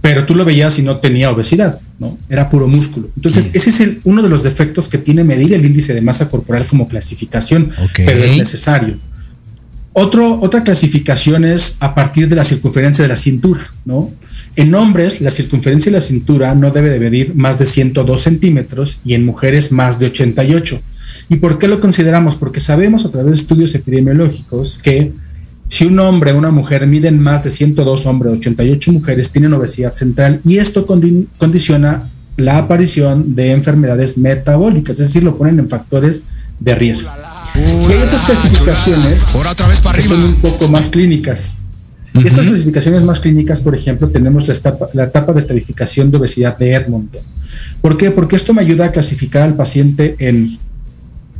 pero 0.00 0.24
tú 0.24 0.34
lo 0.34 0.44
veías 0.44 0.78
y 0.78 0.82
no 0.82 0.98
tenía 0.98 1.30
obesidad, 1.30 1.80
¿no? 1.98 2.18
Era 2.28 2.48
puro 2.50 2.68
músculo. 2.68 3.10
Entonces, 3.16 3.50
ese 3.54 3.70
es 3.70 3.80
el, 3.80 4.00
uno 4.04 4.22
de 4.22 4.28
los 4.28 4.42
defectos 4.42 4.88
que 4.88 4.98
tiene 4.98 5.24
medir 5.24 5.54
el 5.54 5.64
índice 5.64 5.94
de 5.94 6.00
masa 6.00 6.28
corporal 6.28 6.64
como 6.66 6.86
clasificación, 6.86 7.70
pero 7.96 8.22
es 8.22 8.36
necesario. 8.36 8.98
Otro, 9.96 10.40
otra 10.40 10.64
clasificación 10.64 11.44
es 11.44 11.76
a 11.78 11.94
partir 11.94 12.28
de 12.28 12.34
la 12.34 12.42
circunferencia 12.42 13.02
de 13.02 13.08
la 13.08 13.16
cintura, 13.16 13.70
¿no? 13.84 14.10
En 14.56 14.74
hombres, 14.74 15.20
la 15.20 15.30
circunferencia 15.30 15.90
de 15.90 15.98
la 15.98 16.00
cintura 16.00 16.52
no 16.56 16.72
debe 16.72 16.90
de 16.90 16.98
medir 16.98 17.36
más 17.36 17.60
de 17.60 17.64
102 17.64 18.20
centímetros 18.20 19.00
y 19.04 19.14
en 19.14 19.24
mujeres 19.24 19.70
más 19.70 20.00
de 20.00 20.06
88. 20.06 20.80
¿Y 21.28 21.36
por 21.36 21.60
qué 21.60 21.68
lo 21.68 21.78
consideramos? 21.78 22.34
Porque 22.34 22.58
sabemos 22.58 23.04
a 23.04 23.12
través 23.12 23.30
de 23.30 23.36
estudios 23.36 23.74
epidemiológicos 23.76 24.78
que 24.82 25.12
si 25.68 25.86
un 25.86 25.98
hombre 26.00 26.32
o 26.32 26.38
una 26.38 26.50
mujer 26.50 26.88
miden 26.88 27.22
más 27.22 27.44
de 27.44 27.50
102 27.50 28.06
hombres, 28.06 28.34
88 28.34 28.92
mujeres, 28.92 29.30
tienen 29.30 29.54
obesidad 29.54 29.94
central 29.94 30.40
y 30.44 30.58
esto 30.58 30.86
condiciona 30.86 32.02
la 32.36 32.58
aparición 32.58 33.36
de 33.36 33.52
enfermedades 33.52 34.18
metabólicas, 34.18 34.98
es 34.98 35.06
decir, 35.06 35.22
lo 35.22 35.38
ponen 35.38 35.60
en 35.60 35.68
factores 35.68 36.26
de 36.58 36.74
riesgo. 36.74 37.10
Y 37.56 37.92
hay 37.92 38.02
otras 38.02 38.22
clasificaciones 38.22 39.24
que 39.94 40.02
son 40.02 40.22
un 40.22 40.34
poco 40.36 40.68
más 40.68 40.88
clínicas. 40.88 41.58
Estas 42.24 42.46
clasificaciones 42.46 43.02
más 43.02 43.18
clínicas, 43.18 43.60
por 43.60 43.74
ejemplo, 43.74 44.08
tenemos 44.08 44.46
la 44.46 44.54
etapa, 44.54 44.86
la 44.92 45.04
etapa 45.04 45.32
de 45.32 45.40
estadificación 45.40 46.10
de 46.10 46.18
obesidad 46.18 46.56
de 46.56 46.72
Edmonton. 46.72 47.20
¿Por 47.80 47.96
qué? 47.96 48.12
Porque 48.12 48.36
esto 48.36 48.54
me 48.54 48.62
ayuda 48.62 48.86
a 48.86 48.92
clasificar 48.92 49.42
al 49.42 49.54
paciente 49.54 50.14
en 50.20 50.56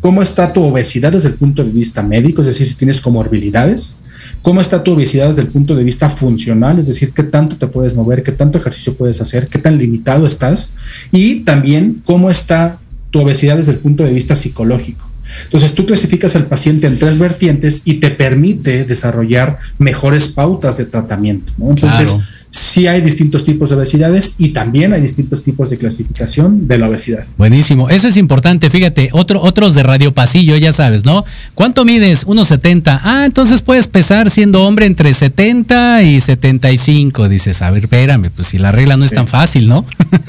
cómo 0.00 0.20
está 0.20 0.52
tu 0.52 0.62
obesidad 0.62 1.12
desde 1.12 1.28
el 1.28 1.34
punto 1.34 1.62
de 1.62 1.70
vista 1.70 2.02
médico, 2.02 2.40
es 2.40 2.48
decir, 2.48 2.66
si 2.66 2.74
tienes 2.74 3.00
comorbilidades, 3.00 3.94
cómo 4.42 4.60
está 4.60 4.82
tu 4.82 4.92
obesidad 4.92 5.28
desde 5.28 5.42
el 5.42 5.48
punto 5.48 5.76
de 5.76 5.84
vista 5.84 6.10
funcional, 6.10 6.78
es 6.78 6.88
decir, 6.88 7.12
qué 7.12 7.22
tanto 7.22 7.56
te 7.56 7.68
puedes 7.68 7.94
mover, 7.94 8.22
qué 8.22 8.32
tanto 8.32 8.58
ejercicio 8.58 8.94
puedes 8.94 9.20
hacer, 9.20 9.46
qué 9.46 9.58
tan 9.58 9.78
limitado 9.78 10.26
estás, 10.26 10.74
y 11.12 11.40
también 11.40 12.02
cómo 12.04 12.30
está 12.30 12.80
tu 13.10 13.20
obesidad 13.20 13.56
desde 13.56 13.72
el 13.72 13.78
punto 13.78 14.02
de 14.02 14.12
vista 14.12 14.34
psicológico. 14.34 15.13
Entonces 15.44 15.74
tú 15.74 15.86
clasificas 15.86 16.36
al 16.36 16.46
paciente 16.46 16.86
en 16.86 16.98
tres 16.98 17.18
vertientes 17.18 17.82
y 17.84 17.94
te 17.94 18.10
permite 18.10 18.84
desarrollar 18.84 19.58
mejores 19.78 20.28
pautas 20.28 20.78
de 20.78 20.86
tratamiento. 20.86 21.52
Entonces, 21.58 22.14
sí 22.54 22.86
hay 22.86 23.00
distintos 23.00 23.44
tipos 23.44 23.70
de 23.70 23.76
obesidades 23.76 24.34
y 24.38 24.50
también 24.50 24.92
hay 24.92 25.00
distintos 25.00 25.42
tipos 25.42 25.70
de 25.70 25.76
clasificación 25.76 26.68
de 26.68 26.78
la 26.78 26.88
obesidad. 26.88 27.24
Buenísimo, 27.36 27.90
eso 27.90 28.06
es 28.06 28.16
importante, 28.16 28.70
fíjate, 28.70 29.08
otro, 29.12 29.42
otros 29.42 29.74
de 29.74 29.82
radio 29.82 30.14
pasillo, 30.14 30.56
ya 30.56 30.72
sabes, 30.72 31.04
¿no? 31.04 31.24
¿Cuánto 31.54 31.84
mides? 31.84 32.24
1,70. 32.24 33.00
Ah, 33.02 33.24
entonces 33.26 33.60
puedes 33.60 33.88
pesar 33.88 34.30
siendo 34.30 34.62
hombre 34.62 34.86
entre 34.86 35.12
70 35.14 36.04
y 36.04 36.20
75. 36.20 37.28
Dices, 37.28 37.60
a 37.60 37.72
ver, 37.72 37.84
espérame, 37.84 38.30
pues 38.30 38.48
si 38.48 38.58
la 38.58 38.70
regla 38.70 38.96
no 38.96 39.04
es 39.04 39.10
tan 39.10 39.26
fácil, 39.26 39.66
¿no? 39.66 39.84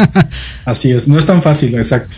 Así 0.66 0.92
es, 0.92 1.08
no 1.08 1.20
es 1.20 1.28
tan 1.28 1.44
fácil, 1.44 1.76
exacto. 1.76 2.16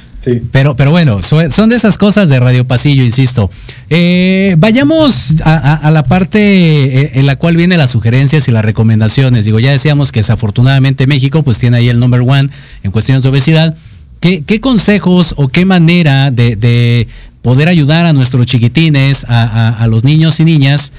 Pero, 0.51 0.75
pero 0.75 0.91
bueno, 0.91 1.21
son 1.21 1.69
de 1.69 1.75
esas 1.75 1.97
cosas 1.97 2.29
de 2.29 2.39
Radio 2.39 2.65
Pasillo, 2.65 3.03
insisto. 3.03 3.49
Eh, 3.89 4.55
vayamos 4.57 5.35
a, 5.43 5.89
la 5.91 6.03
parte 6.03 6.39
eh, 6.39 7.11
en 7.15 7.25
la 7.25 7.37
cual 7.37 7.55
vienen 7.55 7.77
las 7.77 7.91
sugerencias 7.91 8.47
y 8.47 8.51
las 8.51 8.65
recomendaciones. 8.65 9.45
Digo, 9.45 9.59
ya 9.59 9.71
decíamos 9.71 10.11
que 10.11 10.19
desafortunadamente 10.19 11.07
México 11.07 11.43
pues 11.43 11.57
tiene 11.59 11.77
ahí 11.77 11.89
el 11.89 11.99
number 11.99 12.21
one 12.21 12.49
en 12.83 12.91
cuestiones 12.91 13.23
de 13.23 13.29
obesidad. 13.29 13.75
¿Qué, 14.19 14.59
consejos 14.59 15.35
o 15.37 15.47
qué 15.47 15.63
manera 15.63 16.31
de, 16.31 17.07
poder 17.41 17.69
ayudar 17.69 18.05
a 18.05 18.13
nuestros 18.13 18.45
chiquitines, 18.45 19.25
a, 19.29 19.85
los 19.89 20.03
niños 20.03 20.39
y 20.39 20.45
niñas, 20.45 20.91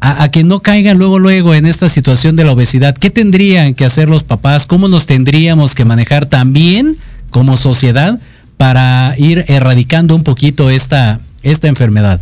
a, 0.00 0.28
que 0.30 0.44
no 0.44 0.60
caigan 0.60 0.98
luego, 0.98 1.18
luego 1.18 1.54
en 1.54 1.66
esta 1.66 1.88
situación 1.88 2.36
de 2.36 2.44
la 2.44 2.52
obesidad? 2.52 2.96
¿Qué 2.96 3.10
tendrían 3.10 3.74
que 3.74 3.84
hacer 3.84 4.08
los 4.08 4.22
papás? 4.22 4.66
¿Cómo 4.66 4.88
nos 4.88 5.06
tendríamos 5.06 5.74
que 5.74 5.84
manejar 5.84 6.26
también 6.26 6.96
como 7.30 7.56
sociedad? 7.56 8.20
Para 8.56 9.14
ir 9.18 9.44
erradicando 9.48 10.14
un 10.14 10.24
poquito 10.24 10.70
esta, 10.70 11.20
esta 11.42 11.68
enfermedad? 11.68 12.20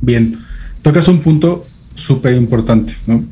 Bien, 0.00 0.38
tocas 0.82 1.08
un 1.08 1.20
punto 1.20 1.62
súper 1.94 2.34
importante, 2.34 2.94
¿no? 3.06 3.24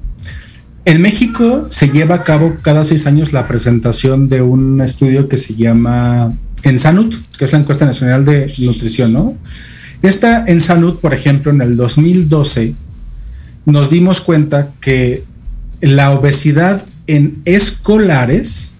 En 0.84 1.02
México 1.02 1.66
se 1.68 1.90
lleva 1.90 2.14
a 2.14 2.24
cabo 2.24 2.56
cada 2.62 2.84
seis 2.84 3.08
años 3.08 3.32
la 3.32 3.44
presentación 3.46 4.28
de 4.28 4.40
un 4.42 4.80
estudio 4.80 5.28
que 5.28 5.36
se 5.36 5.54
llama 5.54 6.32
Ensanut, 6.62 7.14
que 7.36 7.44
es 7.44 7.52
la 7.52 7.58
encuesta 7.58 7.84
nacional 7.84 8.24
de 8.24 8.52
nutrición, 8.58 9.12
¿no? 9.12 9.34
Esta 10.02 10.44
Ensanut, 10.46 11.00
por 11.00 11.12
ejemplo, 11.12 11.50
en 11.50 11.60
el 11.60 11.76
2012 11.76 12.74
nos 13.64 13.90
dimos 13.90 14.20
cuenta 14.20 14.70
que 14.80 15.24
la 15.80 16.12
obesidad 16.12 16.84
en 17.08 17.42
escolares 17.44 18.75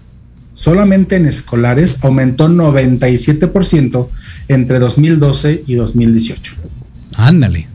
solamente 0.57 1.15
en 1.15 1.27
escolares 1.27 1.99
aumentó 2.03 2.49
97% 2.49 4.07
entre 4.47 4.79
2012 4.79 5.63
y 5.67 5.75
2018. 5.75 6.55
Ándale. 7.15 7.67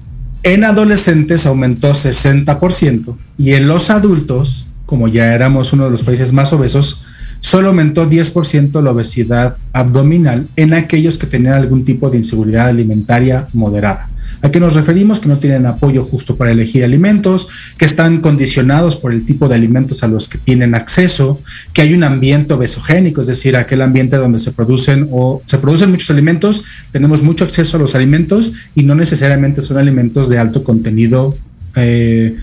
En 0.42 0.64
adolescentes 0.64 1.46
aumentó 1.46 1.92
60% 1.92 3.16
y 3.38 3.52
en 3.52 3.68
los 3.68 3.90
adultos, 3.90 4.66
como 4.84 5.06
ya 5.06 5.32
éramos 5.32 5.72
uno 5.72 5.84
de 5.84 5.92
los 5.92 6.02
países 6.02 6.32
más 6.32 6.52
obesos, 6.52 7.04
solo 7.40 7.68
aumentó 7.68 8.10
10% 8.10 8.82
la 8.82 8.90
obesidad 8.90 9.56
abdominal 9.72 10.48
en 10.56 10.74
aquellos 10.74 11.18
que 11.18 11.28
tenían 11.28 11.54
algún 11.54 11.84
tipo 11.84 12.10
de 12.10 12.18
inseguridad 12.18 12.66
alimentaria 12.66 13.46
moderada. 13.52 14.10
¿A 14.42 14.50
qué 14.50 14.58
nos 14.58 14.74
referimos? 14.74 15.20
Que 15.20 15.28
no 15.28 15.38
tienen 15.38 15.66
apoyo 15.66 16.04
justo 16.04 16.36
para 16.36 16.50
elegir 16.50 16.82
alimentos, 16.82 17.48
que 17.78 17.84
están 17.84 18.20
condicionados 18.20 18.96
por 18.96 19.12
el 19.12 19.24
tipo 19.24 19.48
de 19.48 19.54
alimentos 19.54 20.02
a 20.02 20.08
los 20.08 20.28
que 20.28 20.38
tienen 20.38 20.74
acceso, 20.74 21.40
que 21.72 21.82
hay 21.82 21.94
un 21.94 22.02
ambiente 22.02 22.52
obesogénico, 22.52 23.20
es 23.20 23.28
decir, 23.28 23.56
aquel 23.56 23.82
ambiente 23.82 24.16
donde 24.16 24.40
se 24.40 24.50
producen 24.50 25.08
o 25.12 25.42
se 25.46 25.58
producen 25.58 25.90
muchos 25.90 26.10
alimentos, 26.10 26.64
tenemos 26.90 27.22
mucho 27.22 27.44
acceso 27.44 27.76
a 27.76 27.80
los 27.80 27.94
alimentos 27.94 28.52
y 28.74 28.82
no 28.82 28.96
necesariamente 28.96 29.62
son 29.62 29.78
alimentos 29.78 30.28
de 30.28 30.38
alto 30.38 30.64
contenido. 30.64 31.34
Eh, 31.76 32.36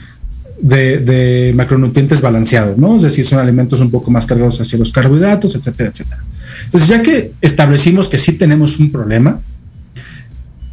de, 0.62 1.54
macronutrientes 1.56 2.22
balanceados, 2.22 2.78
¿no? 2.78 2.98
Es 2.98 3.04
decir, 3.04 3.26
son 3.26 3.40
alimentos 3.40 3.80
un 3.80 3.90
poco 3.92 4.12
más 4.12 4.26
cargados 4.26 4.60
hacia 4.60 4.78
los 4.78 4.92
carbohidratos, 4.92 5.56
etcétera, 5.56 5.90
etcétera. 5.90 6.22
Entonces, 6.66 6.90
ya 6.90 7.02
que 7.02 7.32
establecimos 7.40 8.10
que 8.10 8.18
sí 8.18 8.34
tenemos 8.34 8.78
un 8.80 8.92
problema, 8.92 9.40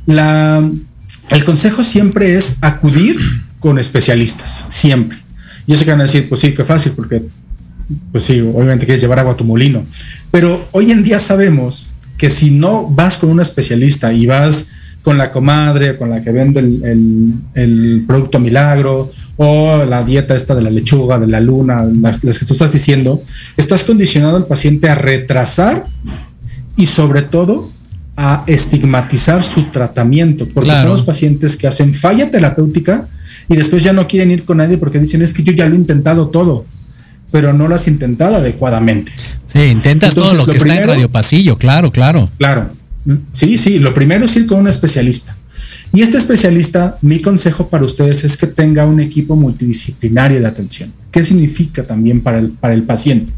la, 0.07 0.68
el 1.31 1.45
consejo 1.45 1.83
siempre 1.83 2.37
es 2.37 2.59
acudir 2.61 3.16
con 3.59 3.79
especialistas, 3.79 4.66
siempre. 4.68 5.18
Y 5.66 5.72
eso 5.72 5.85
que 5.85 5.91
van 5.91 6.01
a 6.01 6.05
decir, 6.05 6.29
pues 6.29 6.41
sí, 6.41 6.55
qué 6.55 6.64
fácil, 6.64 6.93
porque, 6.93 7.22
pues 8.12 8.24
sí, 8.24 8.41
obviamente 8.41 8.87
quieres 8.87 9.01
llevar 9.01 9.18
agua 9.18 9.33
a 9.33 9.37
tu 9.37 9.45
molino. 9.45 9.83
Pero 10.31 10.68
hoy 10.72 10.93
en 10.93 11.03
día 11.03 11.18
sabemos 11.18 11.89
que 12.16 12.31
si 12.31 12.51
no 12.51 12.89
vas 12.89 13.16
con 13.16 13.31
un 13.31 13.41
especialista 13.41 14.12
y 14.12 14.27
vas 14.27 14.70
con 15.03 15.18
la 15.18 15.31
comadre, 15.31 15.97
con 15.97 16.11
la 16.11 16.22
que 16.22 16.31
vende 16.31 16.61
el, 16.61 18.05
producto 18.07 18.39
milagro, 18.39 19.12
o 19.37 19.85
la 19.85 20.03
dieta 20.03 20.35
esta 20.35 20.55
de 20.55 20.62
la 20.62 20.70
lechuga, 20.70 21.18
de 21.18 21.27
la 21.27 21.41
luna, 21.41 21.85
las, 21.85 22.24
las, 22.24 22.39
que 22.39 22.47
tú 22.47 22.55
estás 22.55 22.72
diciendo, 22.72 23.22
estás 23.57 23.85
condicionado 23.85 24.37
al 24.37 24.47
paciente 24.47 24.89
a 24.89 24.95
retrasar 24.95 25.85
y 26.77 26.87
sobre 26.87 27.22
todo 27.22 27.70
a 28.17 28.45
estigmatizar 28.47 29.45
su 29.45 29.64
tratamiento, 29.64 30.49
porque 30.49 30.73
son 30.73 30.89
los 30.89 31.03
pacientes 31.03 31.57
que 31.57 31.67
hacen 31.67 31.93
falla 31.93 32.31
terapéutica 32.31 33.09
y 33.49 33.57
después 33.57 33.85
ya 33.85 33.93
no 33.93 34.09
quieren 34.09 34.31
ir 34.31 34.45
con 34.45 34.57
nadie 34.57 34.79
porque 34.79 34.99
dicen 34.99 35.21
es 35.23 35.35
que 35.35 35.43
yo 35.43 35.53
ya 35.53 35.69
lo 35.69 35.75
he 35.75 35.79
intentado 35.79 36.29
todo, 36.29 36.64
pero 37.31 37.53
no 37.53 37.69
lo 37.69 37.75
has 37.75 37.87
intentado 37.89 38.37
adecuadamente. 38.37 39.12
Sí, 39.45 39.61
intentas 39.61 40.14
todo 40.14 40.33
lo, 40.33 40.47
que 40.47 40.57
está 40.57 40.77
en 40.77 40.89
radio 40.89 41.11
pasillo, 41.11 41.57
claro, 41.57 41.93
claro. 41.93 42.31
Claro. 42.39 42.69
Sí, 43.33 43.59
sí, 43.59 43.79
lo 43.79 43.95
primero 43.95 44.25
es 44.25 44.35
ir 44.35 44.47
con 44.47 44.61
un 44.61 44.69
especialista. 44.69 45.37
Y 45.93 46.03
este 46.03 46.17
especialista, 46.17 46.99
mi 47.03 47.21
consejo 47.21 47.69
para 47.69 47.85
ustedes 47.85 48.25
es 48.25 48.37
que 48.37 48.47
tenga 48.47 48.87
un 48.87 49.01
equipo 49.01 49.37
multidisciplinario 49.37 50.41
de 50.41 50.47
atención. 50.47 50.93
¿Qué 51.11 51.23
significa 51.23 51.83
también 51.83 52.23
para 52.23 52.39
el, 52.39 52.49
para 52.51 52.75
el 52.75 52.83
paciente? 52.83 53.33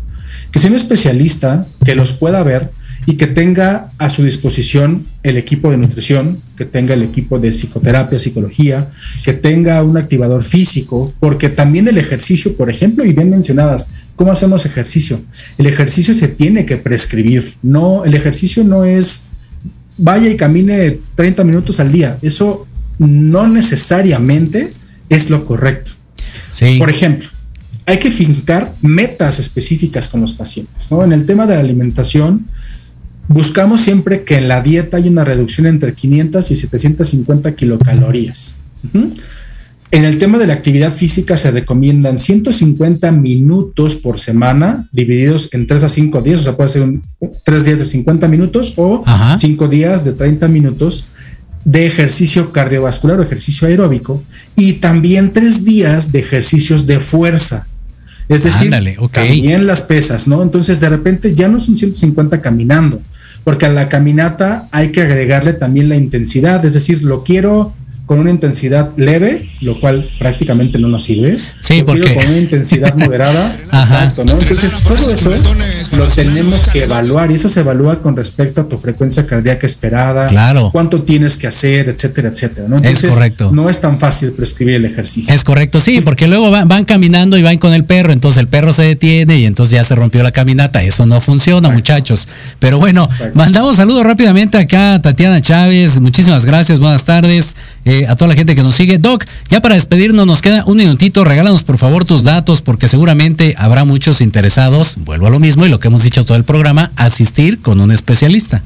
Que 0.51 0.59
sea 0.59 0.71
un 0.71 0.77
especialista 0.77 1.67
que 1.85 1.95
los 1.95 2.13
pueda 2.13 2.43
ver 2.43 2.71
y 3.09 3.17
que 3.17 3.27
tenga 3.27 3.89
a 3.97 4.11
su 4.11 4.23
disposición 4.23 5.03
el 5.23 5.39
equipo 5.39 5.71
de 5.71 5.79
nutrición, 5.79 6.39
que 6.59 6.67
tenga 6.67 6.93
el 6.93 7.03
equipo 7.03 7.39
de 7.39 7.49
psicoterapia, 7.49 8.19
psicología, 8.19 8.91
que 9.25 9.33
tenga 9.33 9.83
un 9.83 9.97
activador 9.97 10.45
físico, 10.45 11.11
porque 11.19 11.49
también 11.49 11.89
el 11.89 11.97
ejercicio, 11.97 12.55
por 12.55 12.69
ejemplo, 12.69 13.07
y 13.07 13.15
bien 13.15 13.31
mencionadas, 13.31 14.11
¿cómo 14.15 14.31
hacemos 14.31 14.67
ejercicio? 14.67 15.23
El 15.57 15.65
ejercicio 15.65 16.13
se 16.13 16.29
tiene 16.29 16.67
que 16.67 16.77
prescribir, 16.77 17.55
no, 17.63 18.05
el 18.05 18.13
ejercicio 18.13 18.63
no 18.63 18.85
es 18.85 19.23
vaya 19.97 20.29
y 20.29 20.37
camine 20.37 20.99
30 21.15 21.45
minutos 21.45 21.81
al 21.81 21.91
día, 21.91 22.19
eso 22.21 22.67
no 22.99 23.49
necesariamente 23.49 24.71
es 25.09 25.31
lo 25.31 25.47
correcto. 25.47 25.93
Por 26.79 26.91
ejemplo, 26.91 27.27
hay 27.87 27.97
que 27.97 28.11
fincar 28.11 28.75
metas 28.83 29.39
específicas 29.39 30.09
con 30.09 30.21
los 30.21 30.35
pacientes, 30.35 30.91
¿no? 30.91 31.03
En 31.03 31.15
el 31.15 31.25
tema 31.25 31.47
de 31.47 31.55
la 31.55 31.61
alimentación, 31.61 32.45
buscamos 33.29 33.81
siempre 33.81 34.25
que 34.25 34.39
en 34.39 34.49
la 34.49 34.63
dieta 34.63 34.97
hay 34.97 35.09
una 35.09 35.25
reducción 35.25 35.67
entre 35.67 35.95
500 35.95 36.51
y 36.51 36.57
750 36.57 37.55
kilocalorías. 37.55 38.57
En 39.91 40.05
el 40.05 40.19
tema 40.19 40.37
de 40.37 40.47
la 40.47 40.53
actividad 40.53 40.93
física 40.93 41.37
se 41.39 41.51
recomiendan 41.51 42.19
150 42.19 43.11
minutos 43.13 43.95
por 43.97 44.21
semana, 44.21 44.87
divididos 44.93 45.55
en 45.55 45.67
3 45.67 45.85
a 45.85 45.89
5 45.89 46.21
días, 46.21 46.41
o 46.41 46.45
sea, 46.45 46.57
puede 46.57 46.69
ser 46.69 46.83
un, 46.83 47.03
3 47.45 47.65
días 47.65 47.79
de 47.79 47.85
50 47.87 48.29
minutos 48.29 48.75
o 48.77 49.03
5 49.39 49.69
días 49.69 50.05
de 50.05 50.13
30 50.13 50.47
minutos 50.49 51.07
de 51.65 51.87
ejercicio 51.87 52.53
cardiovascular 52.53 53.19
o 53.19 53.23
ejercicio 53.23 53.67
aeróbico 53.67 54.23
y 54.57 54.75
también 54.75 55.31
3 55.33 55.65
días 55.65 56.13
de 56.13 56.19
ejercicios 56.19 56.87
de 56.87 57.01
fuerza. 57.01 57.67
Es 58.29 58.43
decir, 58.43 58.71
también 59.11 59.67
las 59.67 59.81
pesas, 59.81 60.29
¿no? 60.29 60.43
Entonces 60.43 60.81
de 60.81 60.91
repente 60.91 61.35
ya 61.35 61.49
no 61.49 61.61
son 61.61 61.79
150 61.79 62.43
caminando, 62.43 63.01
porque 63.49 63.65
a 63.65 63.71
la 63.71 63.89
caminata 63.89 64.69
hay 64.73 64.93
que 64.93 65.01
agregarle 65.01 65.55
también 65.55 65.89
la 65.89 65.97
intensidad, 65.97 66.63
es 66.67 66.75
decir, 66.75 67.03
lo 67.03 67.25
quiero 67.25 67.73
con 68.09 68.19
una 68.21 68.31
intensidad 68.31 68.97
leve, 68.97 69.51
lo 69.61 69.79
cual 69.79 70.09
prácticamente 70.19 70.79
no 70.79 70.89
nos 70.89 71.05
sirve. 71.05 71.39
Sí, 71.61 71.83
porque 71.83 72.15
con 72.15 72.27
una 72.27 72.39
intensidad 72.39 72.95
moderada. 72.97 73.55
exacto, 73.67 74.25
¿no? 74.25 74.33
Entonces, 74.33 74.83
todo 74.83 75.13
eso 75.13 75.31
lo 75.99 76.05
tenemos 76.07 76.69
que 76.69 76.85
evaluar 76.85 77.31
y 77.31 77.35
eso 77.35 77.51
se 77.51 77.61
evalúa 77.61 78.01
con 78.01 78.17
respecto 78.17 78.63
a 78.63 78.65
tu 78.69 78.79
frecuencia 78.79 79.27
cardíaca 79.27 79.67
esperada, 79.67 80.27
claro. 80.27 80.71
cuánto 80.73 81.03
tienes 81.03 81.37
que 81.37 81.49
hacer, 81.49 81.91
etcétera, 81.91 82.31
etcétera. 82.31 82.67
¿no? 82.67 82.79
es 82.79 83.03
correcto. 83.03 83.51
No 83.53 83.69
es 83.69 83.79
tan 83.83 84.01
fácil 84.01 84.33
prescribir 84.33 84.77
el 84.77 84.87
ejercicio. 84.87 85.35
Es 85.35 85.45
correcto, 85.45 85.79
sí, 85.79 86.01
porque 86.01 86.29
luego 86.29 86.51
van, 86.51 86.87
caminando 86.87 87.37
y 87.37 87.43
van 87.43 87.59
con 87.59 87.75
el 87.75 87.85
perro, 87.85 88.15
entonces 88.15 88.41
el 88.41 88.49
perro 88.49 88.73
se 88.73 88.85
detiene 88.85 89.39
y 89.39 89.45
entonces 89.45 89.73
ya 89.73 89.85
se 89.85 89.95
rompió 89.95 90.23
la 90.23 90.33
caminata. 90.33 90.83
Eso 90.83 91.05
no 91.05 91.21
funciona, 91.21 91.69
muchachos. 91.69 92.27
Pero 92.59 92.79
bueno, 92.79 93.07
mandamos 93.35 93.77
saludos 93.77 94.05
rápidamente 94.05 94.57
acá 94.57 94.95
a 94.95 95.03
Tatiana 95.03 95.43
Chávez. 95.43 96.01
Muchísimas 96.01 96.47
gracias, 96.47 96.79
buenas 96.79 97.05
tardes. 97.05 97.55
Eh, 97.85 97.98
a 98.07 98.17
toda 98.17 98.29
la 98.29 98.35
gente 98.35 98.55
que 98.55 98.63
nos 98.63 98.77
sigue. 98.77 98.99
Doc, 98.99 99.25
ya 99.49 99.61
para 99.61 99.75
despedirnos 99.75 100.27
nos 100.27 100.43
queda 100.43 100.65
un 100.67 100.77
minutito, 100.77 101.25
regálanos 101.25 101.63
por 101.63 101.79
favor 101.79 102.05
tus 102.05 102.25
datos 102.25 102.63
porque 102.63 102.89
seguramente 102.89 103.55
habrá 103.59 103.85
muchos 103.85 104.21
interesados, 104.21 104.97
vuelvo 105.05 105.27
a 105.27 105.31
lo 105.31 105.39
mismo 105.39 105.67
y 105.67 105.69
lo 105.69 105.81
que 105.81 105.89
hemos 105.89 106.03
dicho 106.03 106.25
todo 106.25 106.37
el 106.37 106.45
programa, 106.45 106.91
asistir 106.97 107.61
con 107.61 107.81
un 107.81 107.91
especialista. 107.91 108.63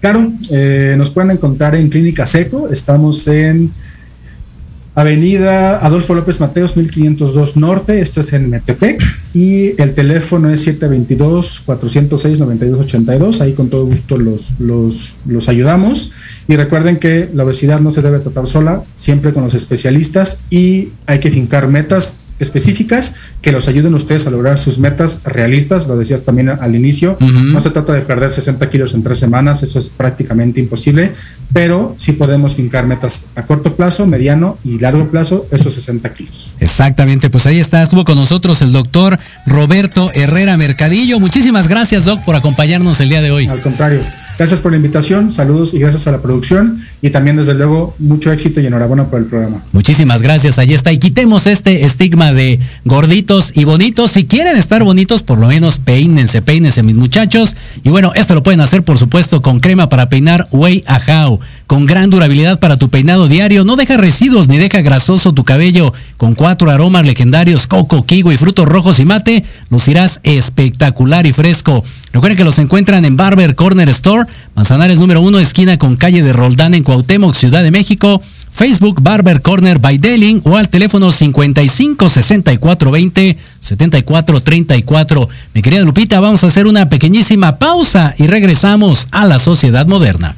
Claro, 0.00 0.32
eh, 0.50 0.94
nos 0.96 1.10
pueden 1.10 1.32
encontrar 1.32 1.74
en 1.74 1.88
Clínica 1.88 2.24
Seco, 2.24 2.68
estamos 2.68 3.26
en 3.26 3.70
Avenida 4.98 5.78
Adolfo 5.78 6.12
López 6.12 6.40
Mateos, 6.40 6.76
1502 6.76 7.56
Norte, 7.56 8.00
esto 8.00 8.18
es 8.18 8.32
en 8.32 8.50
Metepec, 8.50 9.00
y 9.32 9.80
el 9.80 9.94
teléfono 9.94 10.50
es 10.50 10.66
722-406-9282, 10.66 13.40
ahí 13.40 13.52
con 13.52 13.68
todo 13.68 13.86
gusto 13.86 14.18
los, 14.18 14.58
los, 14.58 15.12
los 15.24 15.48
ayudamos. 15.48 16.10
Y 16.48 16.56
recuerden 16.56 16.96
que 16.96 17.30
la 17.32 17.44
obesidad 17.44 17.78
no 17.78 17.92
se 17.92 18.02
debe 18.02 18.18
tratar 18.18 18.48
sola, 18.48 18.82
siempre 18.96 19.32
con 19.32 19.44
los 19.44 19.54
especialistas 19.54 20.40
y 20.50 20.88
hay 21.06 21.20
que 21.20 21.30
fincar 21.30 21.68
metas 21.68 22.16
específicas 22.38 23.14
que 23.42 23.52
los 23.52 23.68
ayuden 23.68 23.94
ustedes 23.94 24.26
a 24.26 24.30
lograr 24.30 24.58
sus 24.58 24.78
metas 24.78 25.22
realistas, 25.24 25.86
lo 25.86 25.96
decías 25.96 26.22
también 26.22 26.48
al 26.48 26.74
inicio, 26.74 27.16
no 27.20 27.60
se 27.60 27.70
trata 27.70 27.92
de 27.92 28.00
perder 28.02 28.32
60 28.32 28.70
kilos 28.70 28.94
en 28.94 29.02
tres 29.02 29.18
semanas, 29.18 29.62
eso 29.62 29.78
es 29.78 29.88
prácticamente 29.90 30.60
imposible, 30.60 31.12
pero 31.52 31.94
sí 31.98 32.12
podemos 32.12 32.54
fincar 32.54 32.86
metas 32.86 33.26
a 33.34 33.42
corto 33.42 33.74
plazo, 33.74 34.06
mediano 34.06 34.56
y 34.64 34.78
largo 34.78 35.10
plazo, 35.10 35.46
esos 35.50 35.74
60 35.74 36.12
kilos. 36.14 36.54
Exactamente, 36.60 37.30
pues 37.30 37.46
ahí 37.46 37.58
está, 37.58 37.82
estuvo 37.82 38.04
con 38.04 38.16
nosotros 38.16 38.62
el 38.62 38.72
doctor 38.72 39.18
Roberto 39.46 40.10
Herrera 40.14 40.56
Mercadillo, 40.56 41.18
muchísimas 41.20 41.68
gracias 41.68 42.04
Doc 42.04 42.24
por 42.24 42.36
acompañarnos 42.36 43.00
el 43.00 43.08
día 43.08 43.20
de 43.20 43.30
hoy. 43.30 43.46
Al 43.46 43.60
contrario. 43.60 44.00
Gracias 44.38 44.60
por 44.60 44.70
la 44.70 44.76
invitación, 44.76 45.32
saludos 45.32 45.74
y 45.74 45.80
gracias 45.80 46.06
a 46.06 46.12
la 46.12 46.22
producción 46.22 46.80
y 47.00 47.10
también 47.10 47.36
desde 47.36 47.54
luego 47.54 47.94
mucho 47.98 48.32
éxito 48.32 48.60
y 48.60 48.66
enhorabuena 48.66 49.08
por 49.08 49.20
el 49.20 49.26
programa. 49.26 49.62
Muchísimas 49.72 50.22
gracias, 50.22 50.58
ahí 50.58 50.74
está. 50.74 50.92
Y 50.92 50.98
quitemos 50.98 51.46
este 51.46 51.84
estigma 51.84 52.32
de 52.32 52.58
gorditos 52.84 53.52
y 53.54 53.64
bonitos. 53.64 54.12
Si 54.12 54.24
quieren 54.24 54.56
estar 54.56 54.82
bonitos, 54.82 55.22
por 55.22 55.38
lo 55.38 55.48
menos 55.48 55.78
peínense, 55.78 56.42
peínense 56.42 56.82
mis 56.82 56.96
muchachos. 56.96 57.56
Y 57.84 57.90
bueno, 57.90 58.12
esto 58.14 58.34
lo 58.34 58.42
pueden 58.42 58.60
hacer 58.60 58.82
por 58.82 58.98
supuesto 58.98 59.42
con 59.42 59.60
crema 59.60 59.88
para 59.88 60.08
peinar 60.08 60.48
Way 60.50 60.84
Ajao 60.86 61.40
con 61.68 61.84
gran 61.84 62.08
durabilidad 62.08 62.58
para 62.58 62.78
tu 62.78 62.88
peinado 62.88 63.28
diario. 63.28 63.62
No 63.62 63.76
deja 63.76 63.98
residuos 63.98 64.48
ni 64.48 64.56
deja 64.56 64.80
grasoso 64.80 65.34
tu 65.34 65.44
cabello. 65.44 65.92
Con 66.16 66.34
cuatro 66.34 66.70
aromas 66.70 67.04
legendarios, 67.04 67.66
coco, 67.66 68.04
kiwi, 68.04 68.38
frutos 68.38 68.66
rojos 68.66 68.98
y 68.98 69.04
mate, 69.04 69.44
lucirás 69.68 70.18
espectacular 70.22 71.26
y 71.26 71.32
fresco. 71.32 71.84
Recuerden 72.12 72.38
que 72.38 72.44
los 72.44 72.58
encuentran 72.58 73.04
en 73.04 73.18
Barber 73.18 73.54
Corner 73.54 73.88
Store, 73.90 74.24
Manzanares 74.54 74.98
número 74.98 75.20
uno, 75.20 75.38
esquina 75.38 75.78
con 75.78 75.96
calle 75.96 76.22
de 76.22 76.32
Roldán 76.32 76.72
en 76.72 76.84
Cuauhtémoc, 76.88 77.34
Ciudad 77.34 77.62
de 77.62 77.70
México. 77.70 78.22
Facebook 78.50 79.02
Barber 79.02 79.42
Corner 79.42 79.78
by 79.78 79.98
Deling 79.98 80.40
o 80.44 80.56
al 80.56 80.70
teléfono 80.70 81.12
55 81.12 82.08
64 82.08 82.90
20 82.90 83.36
74 83.60 84.40
34. 84.40 85.28
Mi 85.52 85.60
querida 85.60 85.82
Lupita, 85.82 86.18
vamos 86.18 86.44
a 86.44 86.46
hacer 86.46 86.66
una 86.66 86.88
pequeñísima 86.88 87.58
pausa 87.58 88.14
y 88.16 88.26
regresamos 88.26 89.06
a 89.10 89.26
la 89.26 89.38
sociedad 89.38 89.86
moderna. 89.86 90.37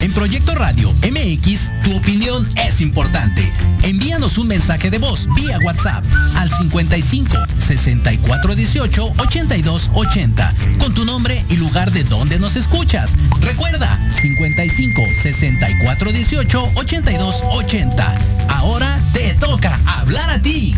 En 0.00 0.12
Proyecto 0.14 0.54
Radio 0.54 0.92
MX, 1.02 1.70
tu 1.84 1.94
opinión 1.94 2.48
es 2.56 2.80
importante. 2.80 3.52
Envíanos 3.82 4.38
un 4.38 4.48
mensaje 4.48 4.90
de 4.90 4.98
voz 4.98 5.28
vía 5.34 5.58
WhatsApp 5.62 6.02
al 6.36 6.50
55 6.50 7.36
64 7.58 8.54
18 8.54 9.12
82 9.18 9.90
80 9.92 10.54
con 10.78 10.94
tu 10.94 11.04
nombre 11.04 11.44
y 11.50 11.56
lugar 11.58 11.92
de 11.92 12.04
donde 12.04 12.38
nos 12.38 12.56
escuchas. 12.56 13.12
Recuerda 13.42 13.98
55 14.20 15.02
64 15.22 16.12
18 16.12 16.70
82 16.76 17.44
80. 17.50 18.14
Ahora 18.48 18.98
te 19.12 19.34
toca 19.34 19.78
hablar 19.98 20.30
a 20.30 20.40
ti. 20.40 20.74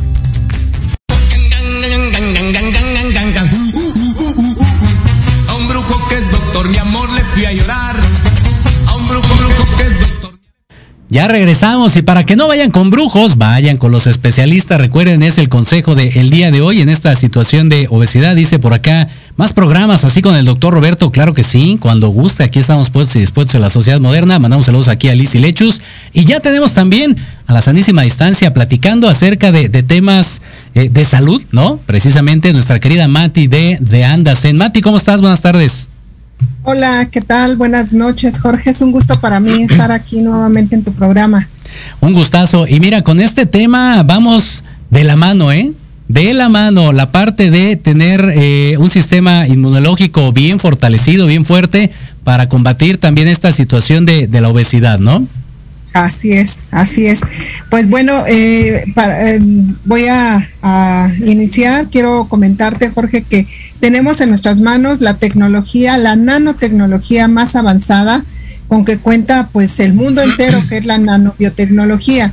A 5.48 5.54
un 5.54 5.68
brujo 5.68 6.08
que 6.08 6.16
es 6.16 6.30
doctor, 6.30 6.68
mi 6.68 6.78
amor, 6.78 7.08
le 7.10 7.22
fui 7.24 7.44
a 7.44 7.52
llorar 7.52 8.01
ya 11.12 11.28
regresamos 11.28 11.94
y 11.98 12.00
para 12.00 12.24
que 12.24 12.36
no 12.36 12.48
vayan 12.48 12.70
con 12.70 12.88
brujos, 12.88 13.36
vayan 13.36 13.76
con 13.76 13.92
los 13.92 14.06
especialistas. 14.06 14.80
Recuerden, 14.80 15.22
es 15.22 15.36
el 15.36 15.50
consejo 15.50 15.94
del 15.94 16.30
día 16.30 16.50
de 16.50 16.62
hoy 16.62 16.80
en 16.80 16.88
esta 16.88 17.14
situación 17.16 17.68
de 17.68 17.86
obesidad. 17.90 18.34
Dice 18.34 18.58
por 18.58 18.72
acá, 18.72 19.06
más 19.36 19.52
programas 19.52 20.04
así 20.04 20.22
con 20.22 20.36
el 20.36 20.46
doctor 20.46 20.72
Roberto, 20.72 21.10
claro 21.10 21.34
que 21.34 21.44
sí, 21.44 21.76
cuando 21.78 22.08
guste. 22.08 22.44
Aquí 22.44 22.58
estamos 22.58 22.88
puestos 22.88 23.16
y 23.16 23.20
dispuestos 23.20 23.54
en 23.56 23.60
la 23.60 23.68
sociedad 23.68 24.00
moderna. 24.00 24.38
Mandamos 24.38 24.64
saludos 24.64 24.88
aquí 24.88 25.10
a 25.10 25.14
Liz 25.14 25.34
y 25.34 25.38
Lechus. 25.38 25.82
Y 26.14 26.24
ya 26.24 26.40
tenemos 26.40 26.72
también 26.72 27.14
a 27.46 27.52
la 27.52 27.60
sanísima 27.60 28.00
distancia 28.00 28.54
platicando 28.54 29.06
acerca 29.10 29.52
de, 29.52 29.68
temas 29.82 30.40
eh, 30.74 30.88
de 30.88 31.04
salud, 31.04 31.42
¿no? 31.52 31.78
Precisamente 31.84 32.54
nuestra 32.54 32.80
querida 32.80 33.06
Mati 33.06 33.48
de, 33.48 33.76
de 33.80 34.06
Andasen. 34.06 34.56
Mati, 34.56 34.80
¿cómo 34.80 34.96
estás? 34.96 35.20
Buenas 35.20 35.42
tardes. 35.42 35.90
Hola, 36.64 37.08
¿qué 37.10 37.20
tal? 37.20 37.56
Buenas 37.56 37.92
noches, 37.92 38.38
Jorge. 38.38 38.70
Es 38.70 38.80
un 38.82 38.92
gusto 38.92 39.20
para 39.20 39.40
mí 39.40 39.64
estar 39.64 39.90
aquí 39.90 40.20
nuevamente 40.20 40.76
en 40.76 40.84
tu 40.84 40.92
programa. 40.92 41.48
Un 42.00 42.12
gustazo. 42.12 42.66
Y 42.68 42.78
mira, 42.78 43.02
con 43.02 43.20
este 43.20 43.46
tema 43.46 44.02
vamos 44.04 44.62
de 44.90 45.04
la 45.04 45.16
mano, 45.16 45.50
¿eh? 45.50 45.72
De 46.08 46.34
la 46.34 46.48
mano, 46.48 46.92
la 46.92 47.10
parte 47.10 47.50
de 47.50 47.76
tener 47.76 48.32
eh, 48.34 48.76
un 48.78 48.90
sistema 48.90 49.48
inmunológico 49.48 50.32
bien 50.32 50.60
fortalecido, 50.60 51.26
bien 51.26 51.44
fuerte, 51.44 51.90
para 52.22 52.48
combatir 52.48 52.98
también 52.98 53.28
esta 53.28 53.50
situación 53.52 54.04
de, 54.04 54.28
la 54.30 54.48
obesidad, 54.48 54.98
¿no? 54.98 55.26
Así 55.94 56.32
es, 56.32 56.68
así 56.70 57.06
es. 57.06 57.20
Pues 57.70 57.88
bueno, 57.88 58.24
eh, 58.26 58.84
eh, 58.96 59.40
voy 59.84 60.04
a 60.08 61.10
iniciar. 61.24 61.88
Quiero 61.90 62.26
comentarte, 62.28 62.90
Jorge, 62.90 63.22
que 63.22 63.46
tenemos 63.82 64.20
en 64.20 64.28
nuestras 64.28 64.60
manos 64.60 65.00
la 65.00 65.14
tecnología, 65.14 65.98
la 65.98 66.14
nanotecnología 66.14 67.26
más 67.26 67.56
avanzada 67.56 68.24
con 68.68 68.84
que 68.84 68.98
cuenta 68.98 69.48
pues 69.52 69.80
el 69.80 69.92
mundo 69.92 70.22
entero, 70.22 70.62
que 70.68 70.76
es 70.76 70.86
la 70.86 70.98
nanobiotecnología. 70.98 72.32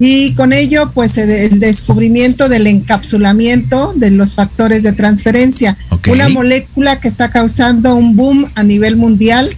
y 0.00 0.32
con 0.34 0.52
ello 0.52 0.90
pues 0.92 1.16
el 1.16 1.60
descubrimiento 1.60 2.48
del 2.48 2.66
encapsulamiento 2.66 3.92
de 3.94 4.10
los 4.10 4.34
factores 4.34 4.82
de 4.82 4.90
transferencia, 4.92 5.76
una 6.10 6.28
molécula 6.30 6.98
que 6.98 7.06
está 7.06 7.30
causando 7.30 7.94
un 7.94 8.16
boom 8.16 8.46
a 8.56 8.64
nivel 8.64 8.96
mundial, 8.96 9.56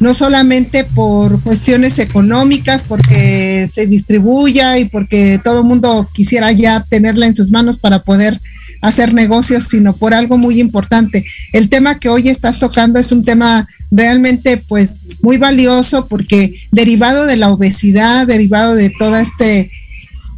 no 0.00 0.12
solamente 0.12 0.82
por 0.82 1.40
cuestiones 1.40 2.00
económicas, 2.00 2.82
porque 2.82 3.68
se 3.72 3.86
distribuya 3.86 4.76
y 4.78 4.86
porque 4.86 5.40
todo 5.44 5.60
el 5.60 5.68
mundo 5.68 6.08
quisiera 6.12 6.50
ya 6.50 6.84
tenerla 6.88 7.28
en 7.28 7.36
sus 7.36 7.52
manos 7.52 7.78
para 7.78 8.02
poder 8.02 8.40
hacer 8.80 9.14
negocios, 9.14 9.64
sino 9.64 9.92
por 9.92 10.14
algo 10.14 10.38
muy 10.38 10.60
importante. 10.60 11.24
El 11.52 11.68
tema 11.68 11.98
que 11.98 12.08
hoy 12.08 12.28
estás 12.28 12.58
tocando 12.58 12.98
es 12.98 13.12
un 13.12 13.24
tema 13.24 13.66
realmente 13.90 14.56
pues 14.56 15.08
muy 15.22 15.36
valioso 15.36 16.06
porque 16.06 16.54
derivado 16.70 17.26
de 17.26 17.36
la 17.36 17.50
obesidad, 17.50 18.26
derivado 18.26 18.74
de 18.74 18.90
todo 18.90 19.16
este 19.16 19.70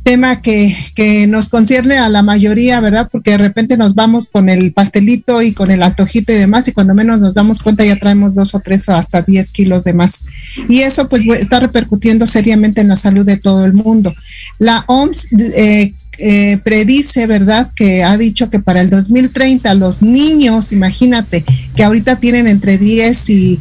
tema 0.02 0.42
que, 0.42 0.76
que 0.94 1.26
nos 1.26 1.48
concierne 1.48 1.96
a 1.98 2.08
la 2.08 2.22
mayoría, 2.22 2.80
¿verdad? 2.80 3.08
Porque 3.10 3.32
de 3.32 3.38
repente 3.38 3.76
nos 3.76 3.94
vamos 3.94 4.28
con 4.28 4.48
el 4.48 4.72
pastelito 4.72 5.42
y 5.42 5.52
con 5.52 5.70
el 5.70 5.82
antojito 5.82 6.32
y 6.32 6.36
demás, 6.36 6.66
y 6.66 6.72
cuando 6.72 6.94
menos 6.94 7.20
nos 7.20 7.34
damos 7.34 7.60
cuenta 7.60 7.84
ya 7.84 7.96
traemos 7.96 8.34
dos 8.34 8.54
o 8.54 8.60
tres 8.60 8.88
o 8.88 8.94
hasta 8.94 9.22
diez 9.22 9.52
kilos 9.52 9.84
de 9.84 9.92
más. 9.92 10.24
Y 10.68 10.80
eso 10.80 11.08
pues 11.08 11.22
está 11.38 11.60
repercutiendo 11.60 12.26
seriamente 12.26 12.80
en 12.80 12.88
la 12.88 12.96
salud 12.96 13.24
de 13.24 13.36
todo 13.36 13.64
el 13.64 13.74
mundo. 13.74 14.12
La 14.58 14.84
OMS 14.88 15.28
eh, 15.56 15.94
eh, 16.18 16.58
predice, 16.62 17.26
¿verdad? 17.26 17.70
Que 17.74 18.04
ha 18.04 18.16
dicho 18.18 18.50
que 18.50 18.60
para 18.60 18.80
el 18.80 18.90
2030 18.90 19.74
los 19.74 20.02
niños, 20.02 20.72
imagínate, 20.72 21.44
que 21.74 21.84
ahorita 21.84 22.20
tienen 22.20 22.46
entre 22.48 22.78
10 22.78 23.30
y 23.30 23.60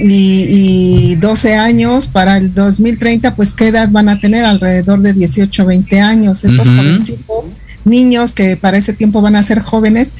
y, 0.00 1.16
12 1.16 1.56
años, 1.56 2.06
para 2.06 2.36
el 2.38 2.54
2030, 2.54 3.34
pues 3.34 3.52
qué 3.52 3.68
edad 3.68 3.88
van 3.90 4.08
a 4.08 4.20
tener, 4.20 4.44
alrededor 4.44 5.00
de 5.00 5.12
18, 5.12 5.64
20 5.66 6.00
años. 6.00 6.44
Estos 6.44 6.68
jovencitos, 6.68 7.46
niños 7.84 8.34
que 8.34 8.56
para 8.56 8.78
ese 8.78 8.92
tiempo 8.92 9.20
van 9.22 9.36
a 9.36 9.42
ser 9.42 9.60
jóvenes, 9.60 10.12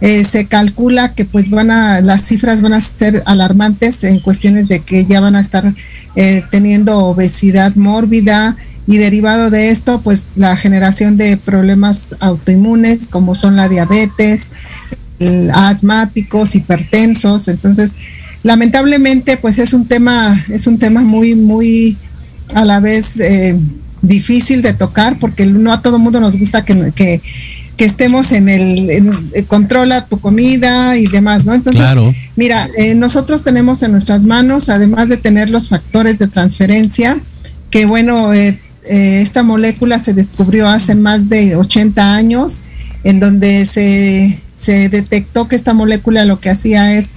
eh, 0.00 0.24
se 0.24 0.46
calcula 0.46 1.14
que 1.14 1.24
pues 1.24 1.48
van 1.48 1.70
a, 1.70 2.00
las 2.00 2.22
cifras 2.24 2.60
van 2.60 2.72
a 2.72 2.80
ser 2.80 3.22
alarmantes 3.24 4.02
en 4.02 4.18
cuestiones 4.18 4.66
de 4.66 4.80
que 4.80 5.06
ya 5.06 5.20
van 5.20 5.36
a 5.36 5.40
estar 5.40 5.72
eh, 6.16 6.42
teniendo 6.50 6.98
obesidad 6.98 7.76
mórbida 7.76 8.56
y 8.86 8.98
derivado 8.98 9.50
de 9.50 9.70
esto, 9.70 10.00
pues 10.00 10.32
la 10.36 10.56
generación 10.56 11.16
de 11.16 11.36
problemas 11.36 12.16
autoinmunes 12.20 13.06
como 13.06 13.34
son 13.34 13.56
la 13.56 13.68
diabetes, 13.68 14.50
asmáticos, 15.52 16.56
hipertensos, 16.56 17.48
entonces 17.48 17.96
lamentablemente 18.42 19.36
pues 19.36 19.58
es 19.58 19.72
un 19.72 19.86
tema 19.86 20.44
es 20.48 20.66
un 20.66 20.78
tema 20.78 21.02
muy 21.02 21.36
muy 21.36 21.96
a 22.54 22.64
la 22.64 22.80
vez 22.80 23.20
eh, 23.20 23.56
difícil 24.02 24.62
de 24.62 24.74
tocar 24.74 25.18
porque 25.18 25.46
no 25.46 25.72
a 25.72 25.80
todo 25.80 25.98
mundo 25.98 26.20
nos 26.20 26.36
gusta 26.36 26.64
que, 26.64 26.92
que, 26.92 27.20
estemos 27.78 28.30
en 28.30 28.48
el 28.48 29.44
controla 29.48 30.06
tu 30.06 30.20
comida 30.20 30.96
y 30.96 31.06
demás, 31.06 31.44
¿no? 31.44 31.52
Entonces, 31.52 31.84
mira, 32.36 32.68
eh, 32.78 32.94
nosotros 32.94 33.42
tenemos 33.42 33.82
en 33.82 33.90
nuestras 33.90 34.22
manos, 34.22 34.68
además 34.68 35.08
de 35.08 35.16
tener 35.16 35.50
los 35.50 35.68
factores 35.68 36.20
de 36.20 36.28
transferencia, 36.28 37.18
que 37.70 37.84
bueno, 37.84 38.32
eh, 38.32 38.56
esta 38.84 39.42
molécula 39.42 39.98
se 39.98 40.12
descubrió 40.12 40.68
hace 40.68 40.94
más 40.94 41.28
de 41.28 41.56
80 41.56 42.14
años, 42.14 42.60
en 43.04 43.20
donde 43.20 43.66
se, 43.66 44.40
se 44.54 44.88
detectó 44.88 45.48
que 45.48 45.56
esta 45.56 45.74
molécula 45.74 46.24
lo 46.24 46.40
que 46.40 46.50
hacía 46.50 46.94
es 46.94 47.12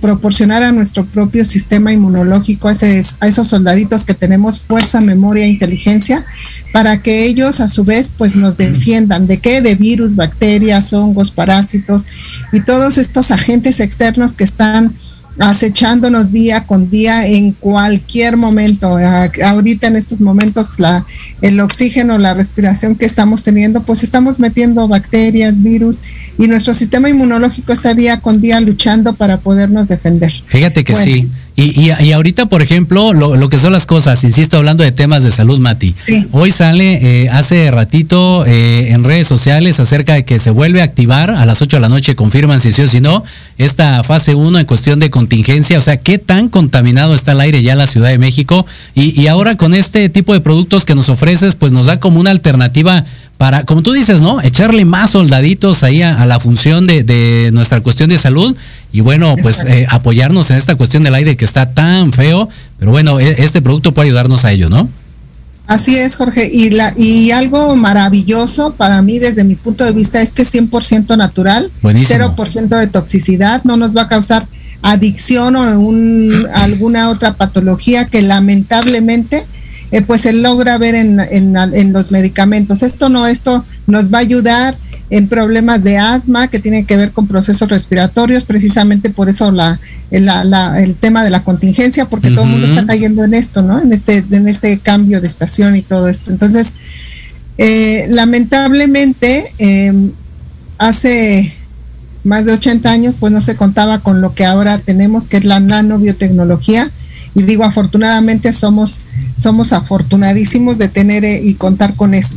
proporcionar 0.00 0.62
a 0.62 0.72
nuestro 0.72 1.04
propio 1.04 1.44
sistema 1.44 1.92
inmunológico, 1.92 2.68
a, 2.68 2.72
esos 2.72 3.48
soldaditos 3.48 4.04
que 4.04 4.14
tenemos 4.14 4.60
fuerza, 4.60 5.00
memoria, 5.00 5.46
inteligencia, 5.46 6.24
para 6.72 7.02
que 7.02 7.26
ellos 7.26 7.60
a 7.60 7.68
su 7.68 7.84
vez 7.84 8.10
pues 8.16 8.34
nos 8.34 8.56
defiendan. 8.56 9.26
¿De 9.26 9.38
qué? 9.38 9.60
De 9.62 9.74
virus, 9.74 10.16
bacterias, 10.16 10.92
hongos, 10.92 11.30
parásitos 11.30 12.06
y 12.52 12.60
todos 12.60 12.98
estos 12.98 13.30
agentes 13.30 13.80
externos 13.80 14.34
que 14.34 14.44
están 14.44 14.92
acechándonos 15.38 16.32
día 16.32 16.64
con 16.64 16.90
día 16.90 17.26
en 17.26 17.52
cualquier 17.52 18.36
momento. 18.36 18.98
Ahorita 19.44 19.86
en 19.86 19.96
estos 19.96 20.20
momentos 20.20 20.78
la, 20.78 21.04
el 21.42 21.60
oxígeno, 21.60 22.18
la 22.18 22.34
respiración 22.34 22.96
que 22.96 23.04
estamos 23.04 23.42
teniendo, 23.42 23.82
pues 23.82 24.02
estamos 24.02 24.38
metiendo 24.38 24.88
bacterias, 24.88 25.62
virus 25.62 26.00
y 26.38 26.48
nuestro 26.48 26.74
sistema 26.74 27.08
inmunológico 27.08 27.72
está 27.72 27.94
día 27.94 28.20
con 28.20 28.40
día 28.40 28.60
luchando 28.60 29.14
para 29.14 29.38
podernos 29.38 29.88
defender. 29.88 30.32
Fíjate 30.46 30.84
que 30.84 30.94
sí. 30.96 31.28
Y, 31.60 31.90
y, 31.90 32.12
ahorita, 32.12 32.46
por 32.46 32.62
ejemplo, 32.62 33.12
lo, 33.12 33.48
que 33.48 33.58
son 33.58 33.72
las 33.72 33.84
cosas, 33.84 34.22
insisto, 34.22 34.58
hablando 34.58 34.84
de 34.84 34.92
temas 34.92 35.24
de 35.24 35.32
salud, 35.32 35.58
Mati. 35.58 35.92
Hoy 36.30 36.52
sale 36.52 37.24
eh, 37.24 37.30
hace 37.30 37.68
ratito 37.72 38.46
eh, 38.46 38.92
en 38.92 39.02
redes 39.02 39.26
sociales 39.26 39.80
acerca 39.80 40.14
de 40.14 40.24
que 40.24 40.38
se 40.38 40.50
vuelve 40.50 40.82
a 40.82 40.84
activar 40.84 41.32
a 41.32 41.44
las 41.46 41.60
8 41.60 41.78
de 41.78 41.80
la 41.80 41.88
noche, 41.88 42.14
confirman 42.14 42.60
si 42.60 42.70
sí 42.70 42.82
o 42.82 42.86
si 42.86 43.00
no, 43.00 43.24
esta 43.56 44.04
fase 44.04 44.36
1 44.36 44.56
en 44.56 44.66
cuestión 44.66 45.00
de 45.00 45.10
contingencia. 45.10 45.78
O 45.78 45.80
sea, 45.80 45.96
qué 45.96 46.18
tan 46.18 46.48
contaminado 46.48 47.12
está 47.12 47.32
el 47.32 47.40
aire 47.40 47.60
ya 47.60 47.72
en 47.72 47.78
la 47.78 47.88
Ciudad 47.88 48.10
de 48.10 48.18
México. 48.18 48.64
Y, 48.94 49.20
y 49.20 49.26
ahora 49.26 49.56
con 49.56 49.74
este 49.74 50.08
tipo 50.10 50.34
de 50.34 50.40
productos 50.40 50.84
que 50.84 50.94
nos 50.94 51.08
ofreces, 51.08 51.56
pues 51.56 51.72
nos 51.72 51.86
da 51.86 51.98
como 51.98 52.20
una 52.20 52.30
alternativa 52.30 53.04
para, 53.38 53.64
como 53.64 53.82
tú 53.82 53.92
dices, 53.92 54.20
¿no? 54.20 54.42
Echarle 54.42 54.84
más 54.84 55.10
soldaditos 55.10 55.84
ahí 55.84 56.02
a, 56.02 56.26
la 56.26 56.40
función 56.40 56.88
de, 56.88 57.50
nuestra 57.52 57.80
cuestión 57.80 58.10
de 58.10 58.18
salud 58.18 58.56
y 58.92 59.00
bueno, 59.00 59.36
pues 59.42 59.64
eh, 59.64 59.86
apoyarnos 59.88 60.50
en 60.50 60.56
esta 60.56 60.74
cuestión 60.74 61.02
del 61.02 61.14
aire 61.14 61.36
que 61.36 61.44
está 61.44 61.72
tan 61.74 62.12
feo, 62.12 62.48
pero 62.78 62.90
bueno, 62.90 63.20
e, 63.20 63.42
este 63.42 63.60
producto 63.60 63.92
puede 63.92 64.08
ayudarnos 64.08 64.44
a 64.44 64.52
ello, 64.52 64.70
¿no? 64.70 64.88
Así 65.66 65.98
es, 65.98 66.16
Jorge. 66.16 66.48
Y, 66.50 66.70
la, 66.70 66.94
y 66.96 67.30
algo 67.30 67.76
maravilloso 67.76 68.72
para 68.72 69.02
mí 69.02 69.18
desde 69.18 69.44
mi 69.44 69.54
punto 69.54 69.84
de 69.84 69.92
vista 69.92 70.22
es 70.22 70.32
que 70.32 70.42
es 70.42 70.54
100% 70.54 71.16
natural, 71.18 71.70
Buenísimo. 71.82 72.34
0% 72.34 72.68
de 72.78 72.86
toxicidad, 72.86 73.62
no 73.64 73.76
nos 73.76 73.94
va 73.94 74.02
a 74.02 74.08
causar 74.08 74.46
adicción 74.80 75.56
o 75.56 76.46
alguna 76.54 77.10
otra 77.10 77.34
patología 77.34 78.06
que 78.06 78.22
lamentablemente 78.22 79.44
eh, 79.90 80.02
pues 80.02 80.22
se 80.22 80.32
logra 80.32 80.78
ver 80.78 80.94
en, 80.94 81.20
en, 81.20 81.92
los 81.92 82.10
medicamentos. 82.10 82.82
Esto 82.82 83.10
no, 83.10 83.26
esto 83.26 83.64
nos 83.86 84.12
va 84.12 84.18
a 84.18 84.22
ayudar 84.22 84.74
en 85.10 85.28
problemas 85.28 85.82
de 85.84 85.96
asma 85.96 86.48
que 86.48 86.58
tienen 86.58 86.84
que 86.84 86.96
ver 86.96 87.12
con 87.12 87.26
procesos 87.26 87.68
respiratorios, 87.68 88.44
precisamente 88.44 89.08
por 89.08 89.28
eso 89.28 89.50
la, 89.50 89.78
el 90.10 90.94
tema 90.96 91.24
de 91.24 91.30
la 91.30 91.42
contingencia, 91.42 92.04
porque 92.04 92.30
todo 92.30 92.44
el 92.44 92.50
mundo 92.50 92.66
está 92.66 92.84
cayendo 92.84 93.24
en 93.24 93.34
esto, 93.34 93.62
¿no? 93.62 93.80
En 93.80 93.92
este, 93.92 94.22
en 94.30 94.48
este 94.48 94.78
cambio 94.78 95.20
de 95.20 95.28
estación 95.28 95.76
y 95.76 95.82
todo 95.82 96.08
esto. 96.08 96.30
Entonces, 96.30 96.74
eh, 97.56 98.06
lamentablemente, 98.08 99.44
em, 99.58 100.12
hace 100.76 101.52
más 102.24 102.44
de 102.44 102.52
80 102.52 102.90
años, 102.90 103.14
pues 103.18 103.32
no 103.32 103.40
se 103.40 103.56
contaba 103.56 104.00
con 104.00 104.20
lo 104.20 104.34
que 104.34 104.44
ahora 104.44 104.78
tenemos, 104.78 105.26
que 105.26 105.38
es 105.38 105.44
la 105.44 105.58
nanobiotecnología, 105.58 106.90
y 107.34 107.42
digo 107.42 107.64
afortunadamente 107.64 108.52
somos 108.52 109.02
somos 109.36 109.72
afortunadísimos 109.72 110.78
de 110.78 110.88
tener 110.88 111.24
eh, 111.24 111.40
y 111.42 111.54
contar 111.54 111.94
con 111.94 112.14
esto 112.14 112.36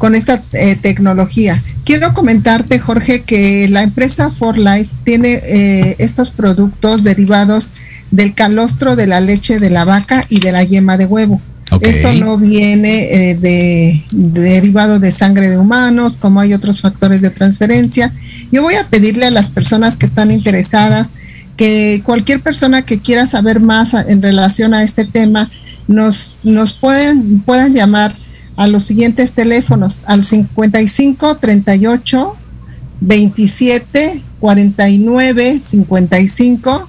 con 0.00 0.14
esta 0.14 0.42
eh, 0.54 0.76
tecnología. 0.76 1.62
Quiero 1.84 2.12
comentarte, 2.14 2.78
Jorge, 2.78 3.22
que 3.22 3.68
la 3.68 3.82
empresa 3.82 4.30
For 4.30 4.58
Life 4.58 4.90
tiene 5.04 5.40
eh, 5.44 5.96
estos 5.98 6.30
productos 6.30 7.02
derivados 7.02 7.74
del 8.10 8.34
calostro 8.34 8.96
de 8.96 9.06
la 9.06 9.20
leche 9.20 9.58
de 9.58 9.70
la 9.70 9.84
vaca 9.84 10.24
y 10.28 10.40
de 10.40 10.52
la 10.52 10.64
yema 10.64 10.96
de 10.96 11.06
huevo. 11.06 11.40
Esto 11.80 12.12
no 12.14 12.36
viene 12.36 13.36
de, 13.40 14.04
derivado 14.10 14.98
de 14.98 15.12
sangre 15.12 15.48
de 15.48 15.56
humanos, 15.56 16.16
como 16.16 16.40
hay 16.40 16.52
otros 16.52 16.80
factores 16.80 17.20
de 17.20 17.30
transferencia. 17.30 18.12
Yo 18.50 18.62
voy 18.62 18.74
a 18.74 18.88
pedirle 18.88 19.26
a 19.26 19.30
las 19.30 19.48
personas 19.48 19.96
que 19.96 20.06
están 20.06 20.32
interesadas 20.32 21.14
que 21.56 22.02
cualquier 22.04 22.40
persona 22.40 22.82
que 22.82 23.00
quiera 23.00 23.26
saber 23.26 23.60
más 23.60 23.94
en 23.94 24.22
relación 24.22 24.74
a 24.74 24.82
este 24.82 25.04
tema 25.04 25.50
nos, 25.86 26.40
nos 26.42 26.72
pueden, 26.72 27.40
puedan 27.40 27.74
llamar 27.74 28.16
a 28.60 28.66
los 28.66 28.84
siguientes 28.84 29.32
teléfonos 29.32 30.02
al 30.04 30.22
55 30.22 31.38
38 31.38 32.36
27 33.00 34.22
49 34.38 35.60
55 35.60 36.88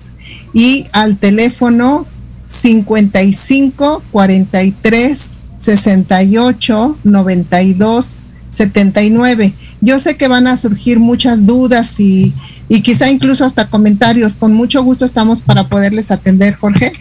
y 0.54 0.88
al 0.92 1.16
teléfono 1.16 2.06
55 2.46 4.04
43 4.12 5.40
68 5.60 6.98
92 7.06 8.20
79. 8.50 9.54
Yo 9.80 9.98
sé 10.00 10.18
que 10.18 10.28
van 10.28 10.48
a 10.48 10.58
surgir 10.58 11.00
muchas 11.00 11.46
dudas 11.46 12.02
y, 12.02 12.34
y 12.68 12.82
quizá 12.82 13.10
incluso 13.10 13.46
hasta 13.46 13.70
comentarios. 13.70 14.36
Con 14.36 14.54
mucho 14.54 14.84
gusto 14.84 15.06
estamos 15.06 15.40
para 15.40 15.70
poderles 15.70 16.12
atender, 16.12 16.56
Jorge, 16.56 16.92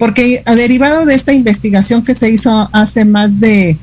porque 0.00 0.42
derivado 0.44 1.06
de 1.06 1.14
esta 1.14 1.32
investigación 1.32 2.02
que 2.02 2.16
se 2.16 2.28
hizo 2.28 2.68
hace 2.72 3.04
más 3.04 3.38
de 3.38 3.78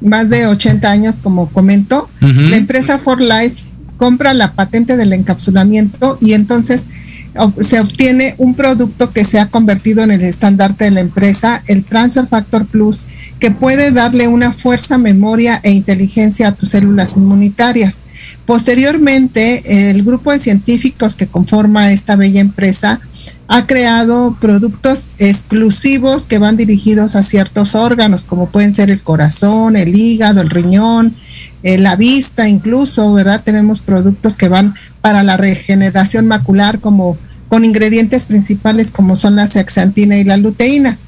más 0.00 0.30
de 0.30 0.46
80 0.46 0.90
años, 0.90 1.20
como 1.20 1.48
comento, 1.50 2.08
la 2.20 2.56
empresa 2.56 2.98
For 2.98 3.20
Life 3.20 3.64
compra 3.96 4.34
la 4.34 4.52
patente 4.52 4.96
del 4.96 5.12
encapsulamiento 5.12 6.18
y 6.20 6.34
entonces 6.34 6.84
se 7.60 7.80
obtiene 7.80 8.34
un 8.38 8.54
producto 8.54 9.12
que 9.12 9.24
se 9.24 9.38
ha 9.38 9.48
convertido 9.48 10.02
en 10.02 10.10
el 10.10 10.22
estandarte 10.22 10.84
de 10.84 10.90
la 10.90 11.00
empresa, 11.00 11.62
el 11.66 11.84
Transfer 11.84 12.26
Factor 12.26 12.66
Plus, 12.66 13.04
que 13.38 13.50
puede 13.50 13.90
darle 13.90 14.28
una 14.28 14.52
fuerza, 14.52 14.96
memoria 14.98 15.60
e 15.62 15.70
inteligencia 15.72 16.48
a 16.48 16.52
tus 16.52 16.70
células 16.70 17.16
inmunitarias. 17.16 17.98
Posteriormente, 18.46 19.90
el 19.90 20.02
grupo 20.02 20.32
de 20.32 20.38
científicos 20.38 21.14
que 21.14 21.26
conforma 21.26 21.92
esta 21.92 22.16
bella 22.16 22.40
empresa 22.40 23.00
ha 23.48 23.66
creado 23.66 24.36
productos 24.40 25.10
exclusivos 25.18 26.26
que 26.26 26.38
van 26.38 26.56
dirigidos 26.56 27.14
a 27.14 27.22
ciertos 27.22 27.74
órganos, 27.74 28.24
como 28.24 28.50
pueden 28.50 28.74
ser 28.74 28.90
el 28.90 29.00
corazón, 29.00 29.76
el 29.76 29.94
hígado, 29.94 30.40
el 30.40 30.50
riñón, 30.50 31.14
eh, 31.62 31.78
la 31.78 31.96
vista, 31.96 32.48
incluso, 32.48 33.12
¿verdad? 33.12 33.42
Tenemos 33.44 33.80
productos 33.80 34.36
que 34.36 34.48
van 34.48 34.74
para 35.00 35.22
la 35.22 35.36
regeneración 35.36 36.26
macular, 36.26 36.80
como 36.80 37.16
con 37.48 37.64
ingredientes 37.64 38.24
principales 38.24 38.90
como 38.90 39.14
son 39.14 39.36
la 39.36 39.46
zeaxantina 39.46 40.18
y 40.18 40.24
la 40.24 40.36
luteína. 40.36 40.98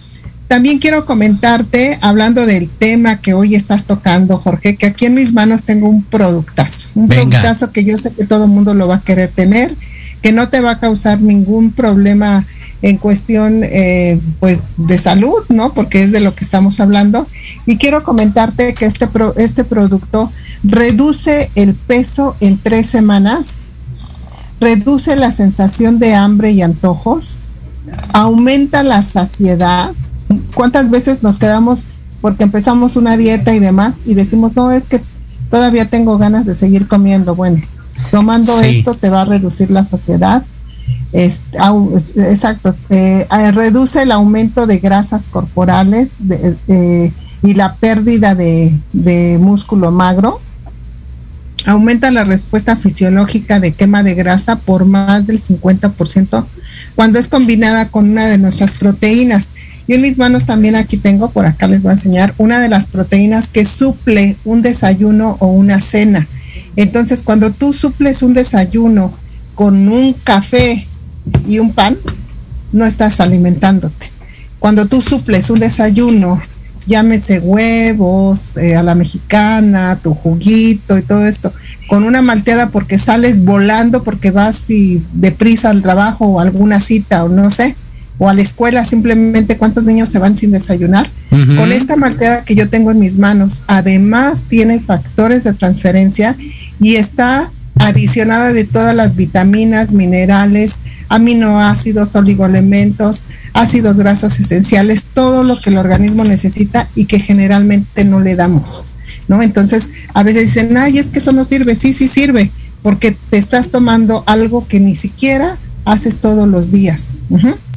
También 0.47 0.79
quiero 0.79 1.05
comentarte, 1.05 1.99
hablando 2.01 2.47
del 2.47 2.71
tema 2.71 3.21
que 3.21 3.35
hoy 3.35 3.55
estás 3.55 3.85
tocando, 3.85 4.39
Jorge, 4.39 4.77
que 4.77 4.87
aquí 4.87 5.05
en 5.05 5.15
mis 5.15 5.33
manos 5.35 5.65
tengo 5.65 5.89
un 5.89 6.03
productazo, 6.05 6.89
un 6.95 7.09
productazo 7.09 7.71
que 7.71 7.85
yo 7.85 7.99
sé 7.99 8.13
que 8.13 8.25
todo 8.25 8.45
el 8.45 8.51
mundo 8.51 8.73
lo 8.73 8.89
va 8.89 8.97
a 8.97 9.03
querer 9.03 9.31
tener 9.31 9.75
que 10.23 10.33
no 10.33 10.49
te 10.49 10.61
va 10.61 10.73
a 10.73 10.79
causar 10.79 11.21
ningún 11.21 11.73
problema 11.73 12.45
en 12.83 12.97
cuestión 12.97 13.63
eh, 13.65 14.21
pues 14.41 14.63
de 14.77 14.99
salud, 14.99 15.43
¿no? 15.49 15.73
Porque 15.73 16.03
es 16.03 16.13
de 16.13 16.21
lo 16.21 16.35
que 16.35 16.45
estamos 16.45 16.81
hablando. 16.81 17.27
Y 17.67 17.77
quiero 17.77 18.05
comentarte 18.05 18.75
que 18.75 18.87
este, 18.87 19.09
este 19.37 19.65
producto 19.65 20.31
reduce 20.63 21.51
el 21.55 21.75
peso 21.75 22.37
en 22.41 22.59
tres 22.59 22.87
semanas, 22.87 23.63
reduce 24.61 25.17
la 25.17 25.31
sensación 25.31 25.99
de 25.99 26.15
hambre 26.15 26.53
y 26.53 26.63
antojos, 26.63 27.41
aumenta 28.13 28.83
la 28.83 29.03
saciedad. 29.03 29.93
¿Cuántas 30.55 30.91
veces 30.91 31.23
nos 31.23 31.39
quedamos 31.39 31.85
porque 32.21 32.45
empezamos 32.45 32.97
una 32.97 33.17
dieta 33.17 33.55
y 33.55 33.61
demás 33.61 34.03
y 34.05 34.15
decimos, 34.15 34.55
no, 34.55 34.71
es 34.71 34.87
que 34.87 35.01
todavía 35.51 35.89
tengo 35.89 36.19
ganas 36.19 36.45
de 36.45 36.55
seguir 36.55 36.87
comiendo? 36.87 37.35
Bueno, 37.35 37.61
Tomando 38.11 38.61
esto 38.61 38.95
te 38.95 39.11
va 39.11 39.23
a 39.23 39.25
reducir 39.25 39.71
la 39.71 39.85
saciedad. 39.85 40.45
exacto, 41.13 42.75
eh, 42.91 43.27
eh, 43.31 43.51
reduce 43.53 44.03
el 44.03 44.13
aumento 44.13 44.67
de 44.67 44.79
grasas 44.79 45.27
corporales 45.29 46.19
eh, 46.69 47.13
y 47.43 47.55
la 47.55 47.75
pérdida 47.75 48.35
de, 48.35 48.75
de, 48.93 49.39
músculo 49.39 49.91
magro. 49.91 50.41
Aumenta 51.67 52.11
la 52.11 52.25
respuesta 52.25 52.77
fisiológica 52.77 53.61
de 53.61 53.73
quema 53.73 54.03
de 54.03 54.15
grasa 54.15 54.57
por 54.57 54.85
más 54.85 55.27
del 55.27 55.41
50% 55.41 56.47
cuando 56.95 57.19
es 57.19 57.29
combinada 57.29 57.91
con 57.91 58.11
una 58.11 58.27
de 58.27 58.39
nuestras 58.39 58.73
proteínas. 58.73 59.51
Y 59.87 59.95
en 59.95 60.03
mis 60.03 60.19
manos 60.19 60.45
también 60.45 60.77
aquí 60.77 60.97
tengo, 60.99 61.31
por 61.31 61.47
acá 61.47 61.67
les 61.67 61.83
voy 61.83 61.91
a 61.91 61.95
enseñar, 61.95 62.35
una 62.39 62.61
de 62.61 62.69
las 62.69 62.87
proteínas 62.87 63.49
que 63.49 63.65
suple 63.65 64.37
un 64.45 64.63
desayuno 64.63 65.37
o 65.41 65.47
una 65.49 65.81
cena 65.81 66.29
entonces, 66.83 67.23
cuando 67.23 67.51
tú 67.51 67.73
suples 67.73 68.23
un 68.23 68.35
desayuno 68.35 69.13
con 69.57 69.89
un 69.89 70.13
café 70.13 70.87
y 71.45 71.59
un 71.59 71.73
pan, 71.73 71.97
no 72.73 72.85
estás 72.87 73.21
alimentándote. 73.21 74.13
Cuando 74.61 74.87
tú 74.87 75.03
suples 75.03 75.51
un 75.51 75.59
desayuno, 75.59 76.41
llámese 76.87 77.41
huevos, 77.41 78.57
eh, 78.59 78.77
a 78.77 78.85
la 78.85 78.95
mexicana, 78.95 79.99
tu 80.01 80.15
juguito 80.15 80.97
y 80.97 81.03
todo 81.03 81.27
esto, 81.27 81.53
con 81.89 82.05
una 82.05 82.23
malteada 82.23 82.71
porque 82.71 82.97
sales 82.97 83.45
volando, 83.45 84.05
porque 84.05 84.31
vas 84.31 84.71
y 84.71 85.03
deprisa 85.15 85.71
al 85.71 85.83
trabajo 85.83 86.27
o 86.27 86.41
alguna 86.41 86.79
cita 86.79 87.25
o 87.25 87.29
no 87.29 87.51
sé, 87.51 87.75
o 88.19 88.29
a 88.29 88.35
la 88.35 88.43
escuela, 88.43 88.85
simplemente 88.85 89.59
cuántos 89.59 89.85
niños 89.85 90.11
se 90.11 90.21
van 90.21 90.37
sin 90.37 90.53
desayunar. 90.53 91.11
Con 91.31 91.73
esta 91.73 91.97
malteada 91.97 92.45
que 92.45 92.55
yo 92.55 92.69
tengo 92.69 92.91
en 92.91 92.99
mis 92.99 93.19
manos, 93.19 93.63
además 93.67 94.45
tiene 94.49 94.81
factores 94.81 95.45
de 95.45 95.53
transferencia 95.53 96.37
y 96.81 96.97
está 96.97 97.51
adicionada 97.81 98.53
de 98.53 98.65
todas 98.65 98.95
las 98.95 99.17
vitaminas, 99.17 99.93
minerales, 99.93 100.77
aminoácidos, 101.09 102.15
oligoelementos, 102.15 103.27
ácidos 103.55 103.99
grasos 103.99 104.39
esenciales, 104.41 105.05
todo 105.15 105.45
lo 105.45 105.61
que 105.61 105.71
el 105.71 105.79
organismo 105.79 106.25
necesita 106.25 106.89
y 106.95 107.07
que 107.07 107.21
generalmente 107.21 108.05
no 108.05 108.21
le 108.21 108.37
damos, 108.37 108.85
¿no? 109.29 109.43
Entonces, 109.43 109.91
a 110.15 110.23
veces 110.23 110.55
dicen, 110.55 110.77
ay, 110.77 110.99
es 110.99 111.07
que 111.07 111.19
eso 111.19 111.33
no 111.33 111.45
sirve, 111.45 111.77
sí, 111.77 111.93
sí 111.93 112.09
sirve, 112.09 112.51
porque 112.83 113.17
te 113.31 113.39
estás 113.39 113.71
tomando 113.71 114.25
algo 114.27 114.67
que 114.67 114.81
ni 114.81 114.95
siquiera 114.95 115.57
haces 115.85 116.19
todos 116.19 116.49
los 116.49 116.71
días. 116.71 117.11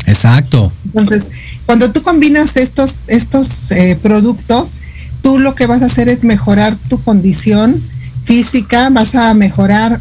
Exacto. 0.06 0.72
Entonces, 0.86 1.30
cuando 1.66 1.92
tú 1.92 2.02
combinas 2.02 2.58
estos, 2.58 3.06
estos 3.08 3.72
eh, 3.72 3.98
productos, 4.02 4.78
tú 5.22 5.40
lo 5.40 5.56
que 5.56 5.68
vas 5.68 5.82
a 5.82 5.86
hacer 5.86 6.10
es 6.10 6.24
mejorar 6.24 6.76
tu 6.90 7.02
condición, 7.02 7.82
física, 8.24 8.90
vas 8.90 9.16
a 9.16 9.34
mejorar 9.34 10.00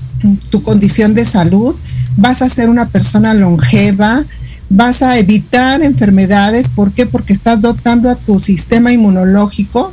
tu 0.50 0.62
condición 0.62 1.14
de 1.14 1.24
salud, 1.24 1.74
vas 2.16 2.42
a 2.42 2.48
ser 2.48 2.68
una 2.68 2.88
persona 2.88 3.34
longeva, 3.34 4.24
vas 4.68 5.02
a 5.02 5.18
evitar 5.18 5.82
enfermedades. 5.82 6.68
¿Por 6.68 6.92
qué? 6.92 7.06
Porque 7.06 7.32
estás 7.32 7.60
dotando 7.60 8.10
a 8.10 8.14
tu 8.14 8.38
sistema 8.38 8.92
inmunológico 8.92 9.92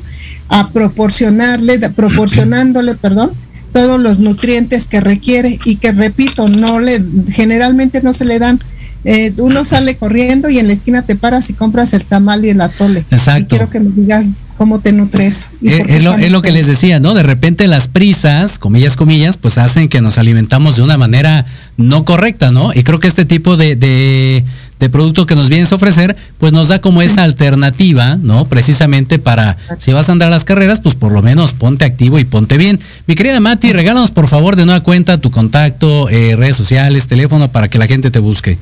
a 0.50 0.70
proporcionarle, 0.70 1.80
proporcionándole, 1.90 2.96
perdón, 3.02 3.32
todos 3.74 4.00
los 4.00 4.20
nutrientes 4.20 4.88
que 4.88 5.02
requiere 5.02 5.60
y 5.66 5.76
que 5.76 5.92
repito, 5.92 6.48
no 6.48 6.80
le, 6.80 7.04
generalmente 7.32 8.02
no 8.02 8.14
se 8.14 8.26
le 8.26 8.40
dan. 8.40 8.60
Eh, 9.04 9.34
uno 9.38 9.64
sale 9.64 9.96
corriendo 9.96 10.50
y 10.50 10.60
en 10.60 10.68
la 10.68 10.74
esquina 10.74 11.02
te 11.02 11.16
paras 11.16 11.50
y 11.50 11.54
compras 11.54 11.94
el 11.94 12.04
tamal 12.04 12.44
y 12.44 12.50
el 12.50 12.62
atole. 12.62 13.06
Exacto. 13.12 13.42
Y 13.42 13.46
quiero 13.46 13.70
que 13.70 13.80
me 13.80 13.90
digas 13.92 14.28
cómo 14.58 14.80
te 14.80 14.92
nutres. 14.92 15.48
Eh, 15.64 15.86
es, 15.88 16.04
lo, 16.04 16.42
que 16.42 16.52
les 16.52 16.68
decía, 16.68 17.00
¿no? 17.00 17.14
De 17.14 17.24
repente 17.24 17.68
las 17.68 17.88
prisas, 17.88 18.60
comillas, 18.60 18.96
comillas, 18.96 19.38
pues 19.38 19.58
hacen 19.58 19.88
que 19.88 20.02
nos 20.02 20.18
alimentamos 20.18 20.76
de 20.76 20.82
una 20.82 20.98
manera 20.98 21.46
no 21.78 22.06
correcta, 22.06 22.52
¿no? 22.52 22.74
Y 22.74 22.84
creo 22.84 23.00
que 23.00 23.08
este 23.08 23.26
tipo 23.26 23.56
de, 23.56 23.76
de, 23.76 24.90
producto 24.90 25.26
que 25.26 25.36
nos 25.36 25.50
vienes 25.50 25.72
a 25.72 25.76
ofrecer, 25.76 26.16
pues 26.40 26.54
nos 26.54 26.70
da 26.70 26.80
como 26.80 27.02
esa 27.02 27.24
alternativa, 27.24 28.16
¿no? 28.16 28.46
Precisamente 28.46 29.20
para, 29.20 29.58
si 29.78 29.94
vas 29.94 30.10
a 30.10 30.12
andar 30.14 30.30
a 30.30 30.32
las 30.32 30.44
carreras, 30.44 30.80
pues 30.80 30.96
por 30.96 31.12
lo 31.12 31.22
menos 31.22 31.54
ponte 31.54 31.86
activo 31.86 32.18
y 32.20 32.26
ponte 32.26 32.58
bien. 32.58 32.80
Mi 33.06 33.16
querida 33.16 33.40
Mati, 33.40 33.74
regálanos 33.74 34.12
por 34.12 34.28
favor 34.28 34.56
de 34.56 34.66
nueva 34.66 34.82
cuenta 34.82 35.20
tu 35.20 35.30
contacto, 35.30 36.10
eh, 36.10 36.36
redes 36.36 36.58
sociales, 36.58 37.08
teléfono, 37.08 37.52
para 37.52 37.68
que 37.68 37.78
la 37.78 37.88
gente 37.88 38.12
te 38.12 38.20
busque. 38.20 38.58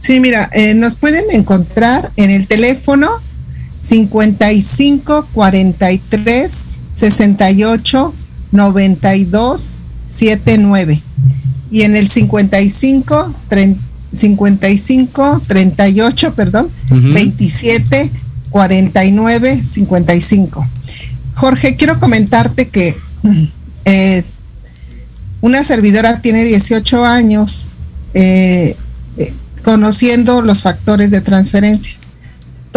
Sí, 0.00 0.20
mira, 0.20 0.48
eh, 0.52 0.74
nos 0.74 0.94
pueden 0.94 1.24
encontrar 1.32 2.10
en 2.16 2.30
el 2.30 2.46
teléfono 2.46 3.08
55 3.86 5.28
43 5.32 6.74
68 6.92 8.14
92 8.50 9.78
79 10.08 11.02
y 11.70 11.82
en 11.82 11.94
el 11.94 12.08
55 12.08 13.34
55 14.12 15.42
38 15.46 16.34
perdón 16.34 16.68
27 16.90 18.10
49 18.50 19.62
55 19.62 20.68
Jorge 21.34 21.76
quiero 21.76 22.00
comentarte 22.00 22.68
que 22.68 22.96
eh, 23.84 24.24
una 25.40 25.62
servidora 25.62 26.20
tiene 26.22 26.42
18 26.42 27.04
años 27.04 27.68
eh, 28.14 28.74
eh, 29.16 29.32
conociendo 29.62 30.42
los 30.42 30.62
factores 30.62 31.12
de 31.12 31.20
transferencia 31.20 31.96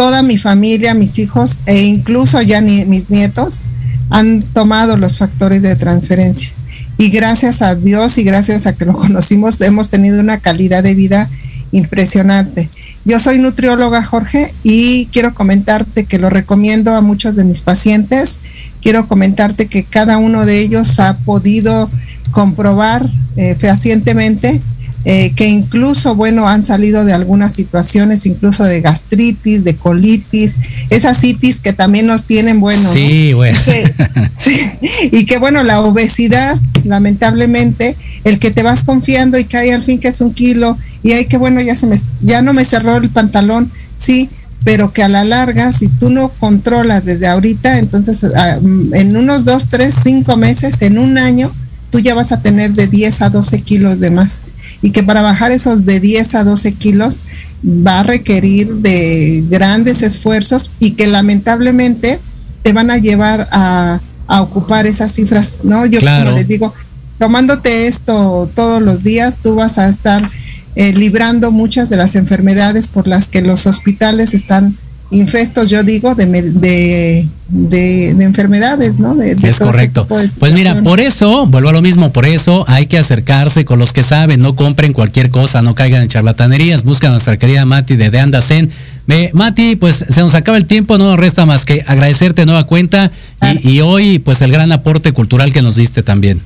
toda 0.00 0.22
mi 0.22 0.38
familia, 0.38 0.94
mis 0.94 1.18
hijos 1.18 1.58
e 1.66 1.82
incluso 1.82 2.40
ya 2.40 2.62
mis 2.62 3.10
nietos 3.10 3.60
han 4.08 4.40
tomado 4.40 4.96
los 4.96 5.18
factores 5.18 5.60
de 5.60 5.76
transferencia. 5.76 6.52
Y 6.96 7.10
gracias 7.10 7.60
a 7.60 7.74
Dios 7.74 8.16
y 8.16 8.22
gracias 8.22 8.66
a 8.66 8.74
que 8.74 8.86
lo 8.86 8.94
conocimos, 8.96 9.60
hemos 9.60 9.90
tenido 9.90 10.18
una 10.18 10.38
calidad 10.38 10.82
de 10.82 10.94
vida 10.94 11.28
impresionante. 11.70 12.70
Yo 13.04 13.18
soy 13.18 13.40
nutrióloga, 13.40 14.02
Jorge, 14.02 14.54
y 14.62 15.04
quiero 15.12 15.34
comentarte 15.34 16.06
que 16.06 16.18
lo 16.18 16.30
recomiendo 16.30 16.94
a 16.94 17.02
muchos 17.02 17.36
de 17.36 17.44
mis 17.44 17.60
pacientes. 17.60 18.40
Quiero 18.80 19.06
comentarte 19.06 19.66
que 19.66 19.84
cada 19.84 20.16
uno 20.16 20.46
de 20.46 20.60
ellos 20.60 20.98
ha 20.98 21.18
podido 21.18 21.90
comprobar 22.30 23.06
eh, 23.36 23.54
fehacientemente 23.54 24.62
eh, 25.04 25.32
que 25.34 25.48
incluso, 25.48 26.14
bueno, 26.14 26.46
han 26.46 26.62
salido 26.62 27.04
de 27.04 27.14
algunas 27.14 27.54
situaciones, 27.54 28.26
incluso 28.26 28.64
de 28.64 28.82
gastritis, 28.82 29.64
de 29.64 29.74
colitis, 29.74 30.56
esas 30.90 31.18
citis 31.18 31.60
que 31.60 31.72
también 31.72 32.06
nos 32.06 32.24
tienen, 32.24 32.60
bueno. 32.60 32.92
Sí, 32.92 33.32
bueno. 33.32 33.58
Y 35.12 35.26
que, 35.26 35.38
bueno, 35.38 35.62
la 35.62 35.80
obesidad, 35.80 36.58
lamentablemente, 36.84 37.96
el 38.24 38.38
que 38.38 38.50
te 38.50 38.62
vas 38.62 38.82
confiando 38.84 39.38
y 39.38 39.44
que 39.44 39.56
hay 39.56 39.70
al 39.70 39.84
fin 39.84 40.00
que 40.00 40.08
es 40.08 40.20
un 40.20 40.32
kilo 40.32 40.78
y 41.02 41.12
hay 41.12 41.26
que, 41.26 41.36
bueno, 41.36 41.60
ya, 41.60 41.74
se 41.74 41.86
me, 41.86 41.98
ya 42.20 42.42
no 42.42 42.52
me 42.52 42.64
cerró 42.64 42.96
el 42.96 43.08
pantalón, 43.08 43.70
sí, 43.96 44.28
pero 44.64 44.92
que 44.92 45.02
a 45.02 45.08
la 45.08 45.24
larga, 45.24 45.72
si 45.72 45.88
tú 45.88 46.10
no 46.10 46.28
controlas 46.28 47.04
desde 47.04 47.26
ahorita, 47.26 47.78
entonces 47.78 48.24
ah, 48.36 48.58
en 48.92 49.16
unos 49.16 49.44
dos, 49.44 49.68
tres, 49.70 49.94
cinco 50.02 50.36
meses, 50.36 50.82
en 50.82 50.98
un 50.98 51.16
año, 51.16 51.52
tú 51.90 51.98
ya 52.00 52.14
vas 52.14 52.32
a 52.32 52.42
tener 52.42 52.72
de 52.72 52.86
10 52.86 53.22
a 53.22 53.30
12 53.30 53.62
kilos 53.62 54.00
de 54.00 54.10
más 54.10 54.42
y 54.82 54.90
que 54.92 55.02
para 55.02 55.22
bajar 55.22 55.52
esos 55.52 55.84
de 55.84 56.00
10 56.00 56.34
a 56.34 56.44
12 56.44 56.72
kilos 56.72 57.20
va 57.64 58.00
a 58.00 58.02
requerir 58.02 58.76
de 58.76 59.44
grandes 59.48 60.02
esfuerzos 60.02 60.70
y 60.78 60.92
que 60.92 61.06
lamentablemente 61.06 62.18
te 62.62 62.72
van 62.72 62.90
a 62.90 62.98
llevar 62.98 63.48
a, 63.50 64.00
ocupar 64.28 64.86
esas 64.86 65.10
cifras, 65.10 65.62
¿no? 65.64 65.86
Yo 65.86 65.98
como 65.98 66.30
les 66.30 66.46
digo, 66.46 66.72
tomándote 67.18 67.88
esto 67.88 68.48
todos 68.54 68.80
los 68.80 69.02
días, 69.02 69.38
tú 69.42 69.56
vas 69.56 69.76
a 69.76 69.88
estar 69.88 70.22
eh, 70.76 70.92
librando 70.92 71.50
muchas 71.50 71.90
de 71.90 71.96
las 71.96 72.14
enfermedades 72.14 72.86
por 72.86 73.08
las 73.08 73.28
que 73.28 73.42
los 73.42 73.66
hospitales 73.66 74.32
están 74.32 74.76
infestos, 75.10 75.70
yo 75.70 75.82
digo, 75.82 76.14
de, 76.14 76.26
de, 76.26 77.28
de, 77.48 78.24
enfermedades, 78.24 78.98
¿no? 78.98 79.20
es 79.20 79.42
este 79.42 79.64
correcto. 79.64 80.06
pues 80.06 80.54
mira, 80.54 80.82
por 80.82 81.00
eso, 81.00 81.46
vuelvo 81.46 81.70
a 81.70 81.72
lo 81.72 81.82
mismo, 81.82 82.12
por 82.12 82.26
eso 82.26 82.64
hay 82.68 82.86
que 82.86 82.98
acercarse 82.98 83.64
con 83.64 83.78
los 83.78 83.92
que 83.92 84.02
saben, 84.02 84.40
no 84.40 84.54
compren 84.54 84.92
cualquier 84.92 85.30
cosa, 85.30 85.62
no 85.62 85.74
caigan 85.74 86.02
en 86.02 86.08
charlatanerías, 86.08 86.84
busca 86.84 87.08
a 87.08 87.10
nuestra 87.10 87.36
querida 87.38 87.64
Mati 87.64 87.96
de 87.96 88.10
De 88.10 88.20
Andacen. 88.20 88.70
Me, 89.06 89.30
Mati, 89.32 89.74
pues 89.74 90.04
se 90.08 90.20
nos 90.20 90.34
acaba 90.34 90.56
el 90.56 90.66
tiempo, 90.66 90.96
no 90.96 91.10
nos 91.10 91.18
resta 91.18 91.44
más 91.44 91.64
que 91.64 91.84
agradecerte 91.86 92.46
nueva 92.46 92.64
cuenta 92.64 93.10
y, 93.42 93.68
y 93.68 93.80
hoy, 93.80 94.20
pues 94.20 94.42
el 94.42 94.52
gran 94.52 94.70
aporte 94.70 95.12
cultural 95.12 95.52
que 95.52 95.62
nos 95.62 95.74
diste 95.76 96.04
también. 96.04 96.40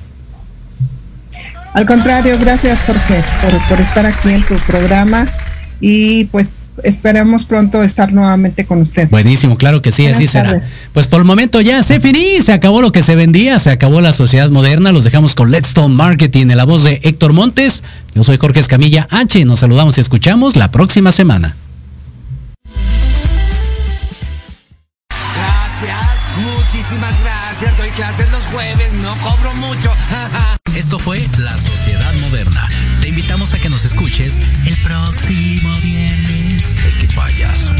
Al 1.73 1.85
contrario, 1.85 2.37
gracias 2.39 2.79
Jorge 2.85 3.21
por, 3.41 3.67
por 3.67 3.79
estar 3.81 4.05
aquí 4.05 4.29
en 4.29 4.41
tu 4.43 4.55
programa 4.65 5.27
y 5.81 6.23
pues 6.25 6.51
esperemos 6.83 7.45
pronto 7.45 7.83
estar 7.83 8.11
nuevamente 8.13 8.65
con 8.65 8.81
usted. 8.81 9.09
Buenísimo, 9.09 9.57
claro 9.57 9.81
que 9.81 9.91
sí, 9.91 10.07
así 10.07 10.27
será. 10.27 10.61
Pues 10.93 11.07
por 11.07 11.19
el 11.19 11.25
momento 11.25 11.61
ya 11.61 11.83
se 11.83 11.99
finí, 11.99 12.41
se 12.41 12.53
acabó 12.53 12.81
lo 12.81 12.91
que 12.91 13.03
se 13.03 13.15
vendía, 13.15 13.59
se 13.59 13.71
acabó 13.71 14.01
la 14.01 14.13
sociedad 14.13 14.49
moderna, 14.49 14.91
los 14.91 15.03
dejamos 15.03 15.35
con 15.35 15.51
Let's 15.51 15.69
Stone 15.69 15.95
Marketing 15.95 16.47
en 16.49 16.57
la 16.57 16.65
voz 16.65 16.83
de 16.83 16.99
Héctor 17.03 17.33
Montes. 17.33 17.83
Yo 18.13 18.23
soy 18.23 18.37
Jorge 18.37 18.59
Escamilla 18.59 19.07
H, 19.11 19.43
nos 19.45 19.59
saludamos 19.59 19.97
y 19.97 20.01
escuchamos 20.01 20.55
la 20.55 20.71
próxima 20.71 21.11
semana. 21.11 21.55
Gracias, 25.09 25.99
muchísimas 26.37 27.13
gracias, 27.23 27.77
doy 27.77 27.89
clases 27.89 28.31
los 28.31 28.43
jueves, 28.45 28.93
no 29.01 29.13
cobro 29.21 29.53
mucho. 29.55 29.91
Esto 30.75 30.99
fue 30.99 31.25
La 31.37 31.57
Sociedad 31.57 32.13
Moderna. 32.21 32.67
Te 33.05 33.09
invitamos 33.09 33.53
a 33.53 33.59
que 33.59 33.69
nos 33.69 33.85
escuches 33.85 34.41
el 34.65 34.75
próximo 34.77 35.71
viernes. 35.81 36.75
¡Qué 36.99 37.07
payaso! 37.15 37.71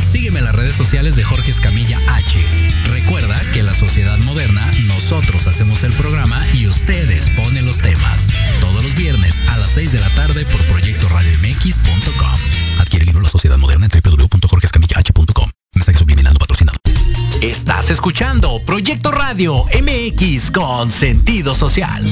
Sígueme 0.00 0.40
en 0.40 0.46
las 0.46 0.54
redes 0.56 0.74
sociales 0.74 1.14
de 1.14 1.22
Jorge 1.22 1.52
Escamilla 1.52 1.96
H. 2.08 2.44
Recuerda 2.90 3.40
que 3.52 3.62
la 3.62 3.72
sociedad 3.72 4.18
moderna, 4.18 4.68
nosotros 4.88 5.46
hacemos 5.46 5.84
el 5.84 5.92
programa 5.92 6.44
y 6.54 6.66
ustedes 6.66 7.30
ponen 7.36 7.66
los 7.66 7.78
temas. 7.78 8.26
Todos 8.60 8.82
los 8.82 8.96
viernes 8.96 9.44
a 9.46 9.58
las 9.58 9.70
6 9.70 9.92
de 9.92 10.00
la 10.00 10.10
tarde 10.16 10.44
por 10.46 10.60
proyectoradiomx.com. 10.64 12.40
Adquiere 12.80 13.04
el 13.04 13.06
libro 13.06 13.22
La 13.22 13.30
Sociedad 13.30 13.58
Moderna 13.58 13.86
en 13.86 13.92
www.jorgescamillah.com. 14.02 15.50
Mensaje 15.76 15.98
subliminando 15.98 16.40
patrocinado. 16.40 16.78
Estás 17.42 17.90
escuchando 17.90 18.60
Proyecto 18.66 19.12
Radio 19.12 19.54
MX 19.80 20.50
con 20.50 20.90
sentido 20.90 21.54
social. 21.54 22.02